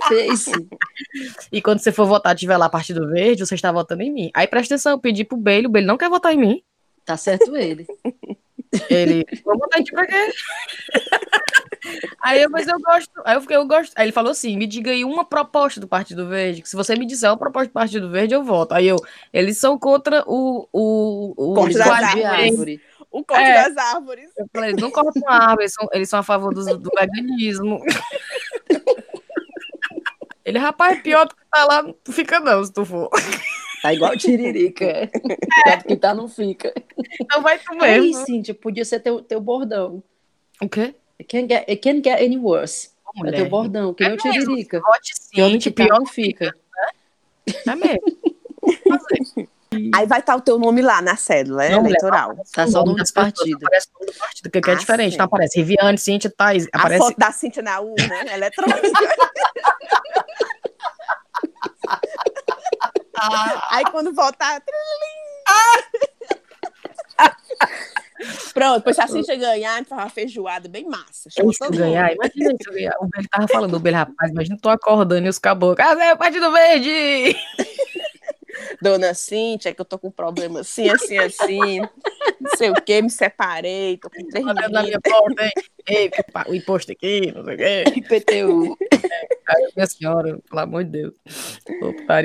e 1.53 1.61
quando 1.61 1.81
você 1.81 1.91
for 1.91 2.07
votar 2.07 2.37
tiver 2.37 2.57
lá 2.57 2.69
Partido 2.69 3.09
Verde, 3.09 3.45
você 3.45 3.55
está 3.55 3.73
votando 3.73 4.03
em 4.03 4.13
mim. 4.13 4.31
Aí 4.35 4.47
presta 4.47 4.75
atenção, 4.75 4.93
eu 4.93 4.99
pedi 4.99 5.25
pro 5.25 5.37
Bailey, 5.37 5.67
o 5.67 5.71
Bailey 5.71 5.87
não 5.87 5.97
quer 5.97 6.09
votar 6.09 6.33
em 6.33 6.39
mim. 6.39 6.63
Tá 7.05 7.17
certo 7.17 7.57
ele. 7.57 7.87
Ele, 8.91 9.25
vou 9.45 9.59
votar 9.59 9.81
em 9.81 9.85
ti 9.85 9.93
pra 9.93 10.07
quê? 10.07 10.33
Aí 12.23 12.43
eu, 12.43 12.51
mas 12.51 12.67
eu 12.67 12.79
gosto, 12.81 13.11
aí 13.25 13.35
eu 13.37 13.41
fiquei, 13.41 13.57
eu 13.57 13.67
gosto. 13.67 13.93
Aí 13.97 14.05
ele 14.07 14.13
falou 14.13 14.31
assim: 14.33 14.57
me 14.57 14.67
diga 14.67 14.91
aí 14.91 15.05
uma 15.05 15.25
proposta 15.25 15.81
do 15.81 15.89
Partido 15.89 16.27
Verde, 16.27 16.63
que 16.63 16.69
se 16.69 16.77
você 16.77 16.95
me 16.97 17.07
disser 17.07 17.31
uma 17.31 17.37
proposta 17.37 17.69
do 17.69 17.73
Partido 17.75 18.11
Verde, 18.11 18.35
eu 18.35 18.43
voto. 18.45 18.73
Aí 18.75 18.87
eu, 18.89 18.97
eles 19.33 19.59
são 19.59 19.79
contra 19.79 20.23
o. 20.27 20.69
o, 20.73 21.35
o 21.37 21.55
Corte 21.55 21.77
das 21.79 21.89
árvores. 21.89 22.25
árvore. 22.25 22.81
O 23.11 23.25
corte 23.25 23.43
É. 23.45 23.55
das 23.71 23.77
árvores. 23.95 24.31
Eu 24.37 24.47
falei, 24.53 24.71
eles 24.71 24.83
não 24.83 24.91
cortam 24.91 25.23
a 25.27 25.35
árvore, 25.35 25.63
eles 25.63 25.73
são, 25.73 25.89
eles 25.93 26.09
são 26.11 26.19
a 26.19 26.23
favor 26.23 26.53
do, 26.53 26.63
do 26.79 26.91
veganismo. 26.99 27.81
Ele, 30.45 30.59
rapaz, 30.59 31.01
pior 31.03 31.27
do 31.27 31.35
que 31.35 31.43
tá 31.51 31.65
lá, 31.65 31.83
não 31.83 31.95
fica 32.11 32.41
não, 32.41 32.65
se 32.65 32.73
tu 32.73 32.85
for. 32.85 33.11
Tá 33.83 33.93
igual 33.95 34.17
tiririca. 34.17 34.85
É. 34.85 35.07
Que 35.87 35.97
tá, 35.97 36.15
não 36.15 36.27
fica. 36.27 36.73
Então 37.21 37.43
vai 37.43 37.59
tu 37.59 37.73
Aí, 37.83 38.01
mesmo. 38.01 38.25
Cíntia, 38.25 38.55
podia 38.55 38.85
ser 38.85 39.01
teu, 39.01 39.23
teu 39.23 39.41
bordão. 39.41 40.03
O 40.61 40.69
quê? 40.69 40.95
It 41.21 41.29
can't 41.29 41.49
get, 41.49 41.65
it 41.69 41.83
can't 41.83 42.03
get 42.03 42.21
any 42.23 42.39
worse. 42.39 42.91
É 43.27 43.33
teu 43.33 43.49
bordão, 43.49 43.93
que 43.95 44.05
É 44.05 44.09
nem 44.09 44.19
o 44.19 44.23
mesmo. 44.25 44.41
tiririca. 44.45 44.81
Vote 44.81 45.13
Pior 45.33 45.49
sim, 45.51 45.59
que 45.59 45.71
tá, 45.71 45.85
pior 45.85 45.99
não 45.99 46.07
fica. 46.07 46.55
é 47.67 47.75
mesmo. 47.75 48.01
Aí 49.95 50.07
vai 50.07 50.21
estar 50.21 50.35
o 50.35 50.41
teu 50.41 50.59
nome 50.59 50.81
lá 50.81 51.03
na 51.03 51.15
cédula 51.17 51.63
é 51.65 51.71
Não, 51.71 51.83
mulher, 51.83 51.99
eleitoral. 52.01 52.35
Tá 52.55 52.67
só 52.67 52.81
o 52.83 52.87
nome 52.87 53.01
dos 53.03 53.13
partidos. 53.13 53.63
Aparece 53.63 53.89
o 53.95 53.99
nome 54.01 54.13
do 54.13 54.19
partido, 54.19 54.51
que 54.51 54.59
aqui 54.59 54.71
é 54.71 54.73
Ah, 54.73 54.77
diferente. 54.77 55.13
sim. 55.13 55.19
Não 55.19 55.25
aparece 55.27 55.59
Riviane, 55.59 55.99
Cíntia, 55.99 56.33
Thaís. 56.35 56.67
A 56.73 56.79
Aparece 56.79 57.05
foto 57.05 57.19
da 57.19 57.31
Cintia 57.33 57.63
na 57.63 57.79
urna, 57.81 58.33
eletrônica. 58.33 58.81
Aí 63.71 63.85
quando 63.91 64.15
voltar. 64.15 64.63
Pronto, 68.53 68.79
depois 68.79 68.97
se 68.97 69.03
a 69.03 69.07
Cintia 69.07 69.37
ganhar, 69.37 69.85
faz 69.85 70.03
uma 70.03 70.11
feijoada 70.11 70.69
bem 70.69 70.85
massa. 70.87 71.31
Chama 71.31 71.53
todo 71.59 71.77
ganhar, 71.77 72.13
imagina 72.13 72.53
isso. 72.61 72.71
O 73.01 73.07
Belo 73.07 73.29
tava 73.31 73.49
falando, 73.49 73.75
o 73.75 73.81
Belo, 73.81 73.97
rapaz, 73.97 74.31
imagina 74.31 74.59
tu 74.61 74.69
acordando 74.69 75.27
e 75.27 75.29
os 75.29 75.39
caboclos. 75.39 75.87
Ah, 75.87 76.05
é 76.05 76.17
Partido 76.17 76.51
Verde! 76.53 77.37
Dona 78.81 79.15
Cíntia, 79.15 79.75
que 79.75 79.81
eu 79.81 79.85
tô 79.85 79.99
com 79.99 80.11
problema 80.11 80.61
assim, 80.61 80.89
assim, 80.89 81.19
assim. 81.19 81.81
Não 82.41 82.51
sei 82.57 82.71
o 82.71 82.75
que, 82.75 83.03
me 83.03 83.11
separei, 83.11 83.97
tô 83.97 84.09
com 84.11 84.29
três 84.29 84.45
Olhando 84.45 84.71
na 84.71 84.83
minha 84.83 85.01
porta, 85.01 85.45
hein? 85.45 85.53
Ei, 85.87 86.11
o 86.47 86.55
imposto 86.55 86.93
aqui, 86.93 87.33
não 87.35 87.45
sei 87.45 87.55
o 87.55 87.57
quê. 87.57 87.85
IPTU. 87.97 88.77
Ai, 89.49 89.63
Minha 89.75 89.87
senhora, 89.87 90.39
pelo 90.49 90.61
amor 90.61 90.85
de 90.85 90.91
Deus. 90.91 91.15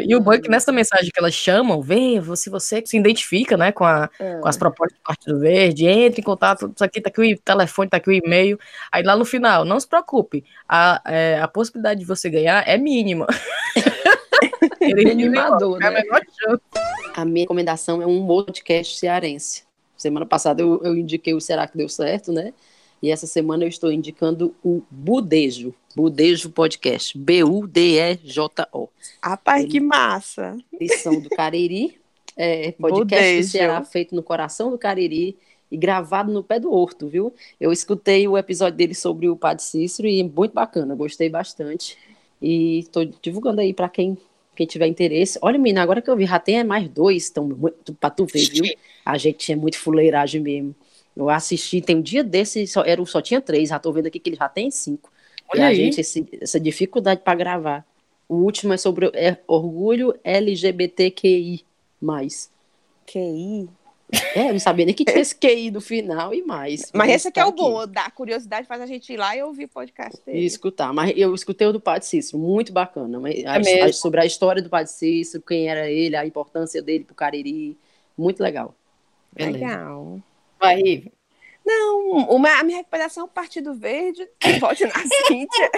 E 0.05 0.15
o 0.15 0.19
bom 0.19 0.33
é 0.33 0.39
que 0.39 0.49
nessa 0.49 0.71
mensagem 0.71 1.09
que 1.09 1.19
elas 1.19 1.33
chamam, 1.33 1.81
vê, 1.81 2.21
se 2.35 2.49
você 2.49 2.83
se 2.85 2.97
identifica, 2.97 3.55
né, 3.55 3.71
com, 3.71 3.85
a, 3.85 4.09
com 4.41 4.47
as 4.47 4.57
propostas 4.57 4.97
do 4.97 5.03
Partido 5.03 5.39
Verde, 5.39 5.85
entre 5.85 6.21
em 6.21 6.23
contato, 6.23 6.71
isso 6.73 6.83
aqui 6.83 6.99
tá 6.99 7.09
aqui 7.09 7.33
o 7.33 7.39
telefone, 7.39 7.89
tá 7.89 7.97
aqui 7.97 8.09
o 8.09 8.13
e-mail. 8.13 8.59
Aí 8.91 9.01
lá 9.01 9.15
no 9.15 9.23
final, 9.25 9.63
não 9.63 9.79
se 9.79 9.87
preocupe, 9.87 10.43
a, 10.67 11.01
é, 11.05 11.39
a 11.39 11.47
possibilidade 11.47 12.01
de 12.01 12.05
você 12.05 12.29
ganhar 12.29 12.67
é 12.67 12.77
mínima. 12.77 13.25
Ele 14.89 15.09
Animador, 15.11 15.81
é 15.81 15.87
a 15.87 15.91
né? 15.91 16.01
menor 16.01 16.21
chance. 16.39 16.63
A 17.15 17.25
minha 17.25 17.43
recomendação 17.43 18.01
é 18.01 18.07
um 18.07 18.25
podcast 18.25 18.97
cearense. 18.97 19.63
Semana 19.95 20.25
passada 20.25 20.61
eu, 20.61 20.81
eu 20.83 20.95
indiquei 20.95 21.33
o 21.33 21.41
Será 21.41 21.67
que 21.67 21.77
Deu 21.77 21.87
Certo, 21.87 22.31
né? 22.31 22.53
E 23.01 23.11
essa 23.11 23.27
semana 23.27 23.65
eu 23.65 23.67
estou 23.67 23.91
indicando 23.91 24.55
o 24.63 24.81
Budejo. 24.89 25.73
Budejo 25.95 26.49
Podcast. 26.49 27.17
B-U-D-E-J-O. 27.17 28.89
Rapaz, 29.21 29.65
que 29.65 29.79
massa. 29.79 30.57
São 31.01 31.19
do 31.19 31.29
Cariri. 31.29 31.99
É, 32.35 32.71
podcast 32.71 33.03
Budejo. 33.03 33.47
do 33.47 33.51
Ceará 33.51 33.83
feito 33.83 34.15
no 34.15 34.23
coração 34.23 34.71
do 34.71 34.77
Cariri 34.77 35.37
e 35.73 35.77
gravado 35.77 36.31
no 36.31 36.43
pé 36.43 36.59
do 36.59 36.71
horto, 36.71 37.07
viu? 37.07 37.33
Eu 37.59 37.71
escutei 37.71 38.27
o 38.27 38.37
episódio 38.37 38.77
dele 38.77 38.93
sobre 38.93 39.27
o 39.27 39.35
Padre 39.35 39.63
Cícero 39.63 40.07
e 40.07 40.23
muito 40.23 40.53
bacana, 40.53 40.95
gostei 40.95 41.29
bastante. 41.29 41.97
E 42.39 42.79
estou 42.79 43.03
divulgando 43.21 43.59
aí 43.59 43.73
para 43.73 43.89
quem, 43.89 44.17
quem 44.55 44.65
tiver 44.65 44.87
interesse. 44.87 45.37
Olha, 45.41 45.57
menina, 45.57 45.81
agora 45.81 46.01
que 46.01 46.09
eu 46.09 46.15
vi, 46.15 46.25
já 46.25 46.39
tem 46.39 46.59
é 46.59 46.63
mais 46.63 46.87
dois, 46.87 47.29
então, 47.29 47.49
para 47.99 48.09
tu 48.09 48.25
ver, 48.25 48.49
viu? 48.49 48.63
A 49.05 49.17
gente 49.17 49.37
tinha 49.37 49.57
muito 49.57 49.77
fuleiragem 49.77 50.41
mesmo. 50.41 50.75
Eu 51.15 51.29
assisti, 51.29 51.81
tem 51.81 51.97
um 51.97 52.01
dia 52.01 52.23
desse, 52.23 52.65
só, 52.65 52.83
era, 52.83 53.03
só 53.05 53.21
tinha 53.21 53.39
três, 53.39 53.69
já 53.69 53.79
tô 53.79 53.91
vendo 53.91 54.07
aqui 54.07 54.19
que 54.19 54.29
ele 54.29 54.37
já 54.37 54.49
tem 54.49 54.71
cinco. 54.71 55.11
e 55.53 55.61
a 55.61 55.73
gente, 55.73 56.01
esse, 56.01 56.27
essa 56.41 56.59
dificuldade 56.59 57.21
para 57.23 57.35
gravar. 57.35 57.85
O 58.27 58.35
último 58.35 58.73
é 58.73 58.77
sobre 58.77 59.11
é, 59.13 59.37
orgulho 59.47 60.17
LGBTQI. 60.23 61.63
QI. 63.05 63.69
É, 64.35 64.49
eu 64.49 64.53
não 64.53 64.59
sabia 64.59 64.85
nem 64.85 64.93
que 64.93 65.03
tinha 65.05 65.17
esse 65.19 65.35
QI 65.35 65.71
no 65.71 65.81
final 65.81 66.33
e 66.33 66.41
mais. 66.43 66.91
Mas 66.93 67.09
esse 67.11 67.27
aqui 67.29 67.39
é 67.39 67.43
tá 67.43 67.49
o 67.49 67.51
bom, 67.51 67.87
da 67.87 68.09
curiosidade 68.11 68.67
faz 68.67 68.81
a 68.81 68.85
gente 68.85 69.11
ir 69.11 69.17
lá 69.17 69.35
e 69.35 69.41
ouvir 69.43 69.65
o 69.65 69.69
podcast 69.69 70.21
dele. 70.25 70.39
E 70.39 70.45
escutar. 70.45 70.93
Mas 70.93 71.13
eu 71.17 71.33
escutei 71.33 71.65
o 71.67 71.73
do 71.73 71.79
Padre 71.79 72.05
Cícero, 72.05 72.37
muito 72.37 72.71
bacana. 72.71 73.19
Mas 73.19 73.43
a- 73.45 73.59
mesmo? 73.59 73.85
a- 73.85 73.93
sobre 73.93 74.21
a 74.21 74.25
história 74.25 74.61
do 74.61 74.69
Padre 74.69 74.91
Cícero, 74.91 75.43
quem 75.45 75.67
era 75.69 75.89
ele, 75.89 76.15
a 76.15 76.25
importância 76.25 76.81
dele 76.81 77.03
pro 77.03 77.15
Cariri. 77.15 77.77
Muito 78.17 78.41
legal. 78.41 78.75
Beleza. 79.31 79.57
Legal. 79.65 80.19
Vai, 80.59 80.75
Rive. 80.81 81.11
Não, 81.65 82.27
uma, 82.29 82.59
a 82.59 82.63
minha 82.63 82.77
recuperação 82.79 83.23
é 83.23 83.25
o 83.25 83.29
Partido 83.29 83.73
Verde. 83.73 84.27
Volte 84.59 84.83
na 84.85 84.93
Cíntia. 85.27 85.71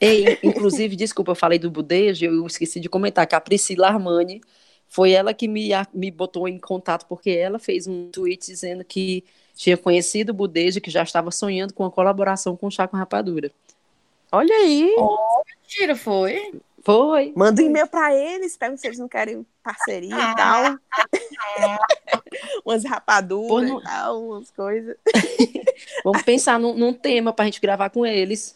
Ei, 0.00 0.38
inclusive, 0.42 0.96
desculpa, 0.96 1.30
eu 1.30 1.34
falei 1.36 1.58
do 1.58 1.70
budejo, 1.70 2.24
eu 2.26 2.46
esqueci 2.46 2.80
de 2.80 2.88
comentar 2.88 3.26
que 3.26 3.34
a 3.34 3.40
Priscila 3.40 3.88
Armani 3.88 4.40
foi 4.92 5.12
ela 5.12 5.32
que 5.32 5.48
me, 5.48 5.72
a- 5.72 5.86
me 5.94 6.10
botou 6.10 6.46
em 6.46 6.58
contato, 6.58 7.06
porque 7.06 7.30
ela 7.30 7.58
fez 7.58 7.86
um 7.86 8.10
tweet 8.10 8.44
dizendo 8.44 8.84
que 8.84 9.24
tinha 9.56 9.74
conhecido 9.74 10.30
o 10.30 10.34
budejo, 10.34 10.82
que 10.82 10.90
já 10.90 11.02
estava 11.02 11.30
sonhando 11.30 11.72
com 11.72 11.82
a 11.86 11.90
colaboração 11.90 12.54
com 12.54 12.66
o 12.66 12.70
Chá 12.70 12.86
com 12.86 12.98
Rapadura. 12.98 13.50
Olha 14.30 14.54
aí. 14.54 14.94
Mentira, 15.62 15.96
foi. 15.96 16.60
Foi. 16.82 17.32
Manda 17.34 17.62
um 17.62 17.66
e-mail 17.66 17.86
pra 17.86 18.14
eles, 18.14 18.54
pergunta 18.54 18.82
se 18.82 18.86
eles 18.86 18.98
não 18.98 19.08
querem 19.08 19.46
parceria 19.62 20.14
e 20.14 20.34
tal. 20.36 20.76
umas 22.66 22.84
rapaduras 22.84 23.48
Pô, 23.48 23.60
não- 23.62 23.80
e 23.80 23.82
tal, 23.84 24.22
umas 24.28 24.50
coisas. 24.50 24.96
Vamos 26.04 26.22
pensar 26.22 26.58
num, 26.58 26.74
num 26.74 26.92
tema 26.92 27.32
pra 27.32 27.46
gente 27.46 27.60
gravar 27.62 27.88
com 27.88 28.04
eles. 28.04 28.54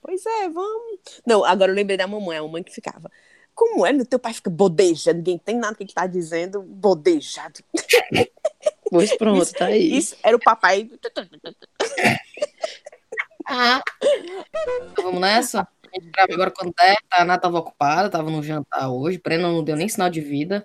Pois 0.00 0.24
é, 0.24 0.48
vamos. 0.50 1.00
Não, 1.26 1.44
agora 1.44 1.72
eu 1.72 1.74
lembrei 1.74 1.96
da 1.96 2.06
mamãe, 2.06 2.36
a 2.38 2.42
mamãe 2.42 2.62
que 2.62 2.72
ficava. 2.72 3.10
Como 3.54 3.86
é? 3.86 3.92
Meu 3.92 4.04
teu 4.04 4.18
pai 4.18 4.32
fica 4.34 4.50
bodeja, 4.50 5.12
ninguém 5.12 5.38
tem 5.38 5.56
nada 5.56 5.74
que 5.76 5.84
ele 5.84 5.92
tá 5.92 6.06
dizendo, 6.06 6.62
bodejado. 6.62 7.60
Pois 8.90 9.16
pronto, 9.16 9.42
Isso- 9.42 9.54
tá 9.54 9.64
aí. 9.66 9.96
Isso 9.96 10.16
era 10.22 10.36
o 10.36 10.40
papai. 10.40 10.88
Ah. 13.46 13.82
Então, 14.92 15.04
vamos 15.04 15.20
nessa? 15.20 15.62
A 15.62 15.98
gente 16.00 16.10
grava 16.10 16.32
agora 16.32 16.50
quando 16.50 16.72
der. 16.74 16.96
A 17.10 17.22
Ana 17.22 17.38
tava 17.38 17.58
ocupada, 17.58 18.08
tava 18.08 18.30
no 18.30 18.42
jantar 18.42 18.88
hoje. 18.90 19.18
Breno 19.18 19.50
não 19.52 19.64
deu 19.64 19.74
nem 19.76 19.88
sinal 19.88 20.08
de 20.10 20.20
vida. 20.20 20.64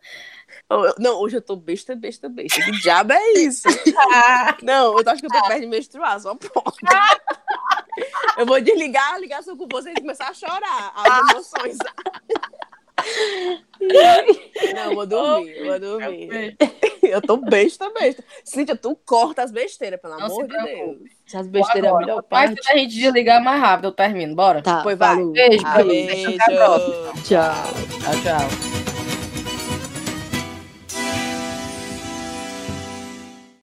Oh, 0.70 0.86
eu- 0.86 0.96
Não, 1.00 1.20
hoje 1.20 1.38
eu 1.38 1.42
tô 1.42 1.56
besta, 1.56 1.96
besta, 1.96 2.30
besta. 2.30 2.62
Que 2.64 2.72
diabo 2.82 3.14
é 3.14 3.32
isso? 3.34 3.68
Não, 4.64 4.98
eu 5.00 5.04
acho 5.10 5.22
que 5.22 5.26
eu 5.26 5.32
tô 5.32 5.48
perto 5.48 5.62
de 5.62 5.68
menstruar, 5.68 6.20
só 6.20 6.36
pode. 6.36 6.78
Eu 8.38 8.46
vou 8.46 8.62
desligar 8.62 9.16
a 9.16 9.18
ligação 9.18 9.58
com 9.58 9.68
vocês 9.70 9.94
e 9.98 10.02
começar 10.02 10.30
a 10.30 10.34
chorar 10.34 10.94
as 10.96 11.30
emoções. 11.32 11.78
Não, 14.76 14.84
eu 14.89 14.95
vou 14.95 15.06
dormir, 15.06 15.58
eu 15.58 15.66
vou 15.66 15.80
dormir. 15.80 16.58
Eu 17.02 17.22
tô 17.22 17.38
besta, 17.38 17.89
besta. 17.91 18.24
Cíntia, 18.43 18.76
tu 18.76 18.95
corta 19.04 19.41
as 19.41 19.52
besteiras, 19.52 20.00
pelo 20.00 20.16
Não 20.18 20.26
amor 20.26 20.45
de. 20.47 20.54
Deus. 20.64 20.97
Essas 21.26 21.47
besteiras 21.47 21.86
é 21.86 21.88
a 21.88 21.89
Agora, 21.89 22.06
melhor 22.06 22.24
Mas 22.30 22.50
parte. 22.52 22.64
se 22.64 22.72
a 22.72 22.78
gente 22.78 22.93
desligar 22.93 23.43
mais 23.43 23.60
rápido, 23.60 23.86
eu 23.86 23.91
termino. 23.93 24.36
Bora? 24.36 24.62
Tá, 24.62 24.82
Pois 24.84 24.95
vai. 24.97 25.16
beijo. 25.16 25.64
beijo. 25.86 26.38
Tchau. 26.38 27.14
Tchau, 27.24 28.22
tchau. 28.22 28.89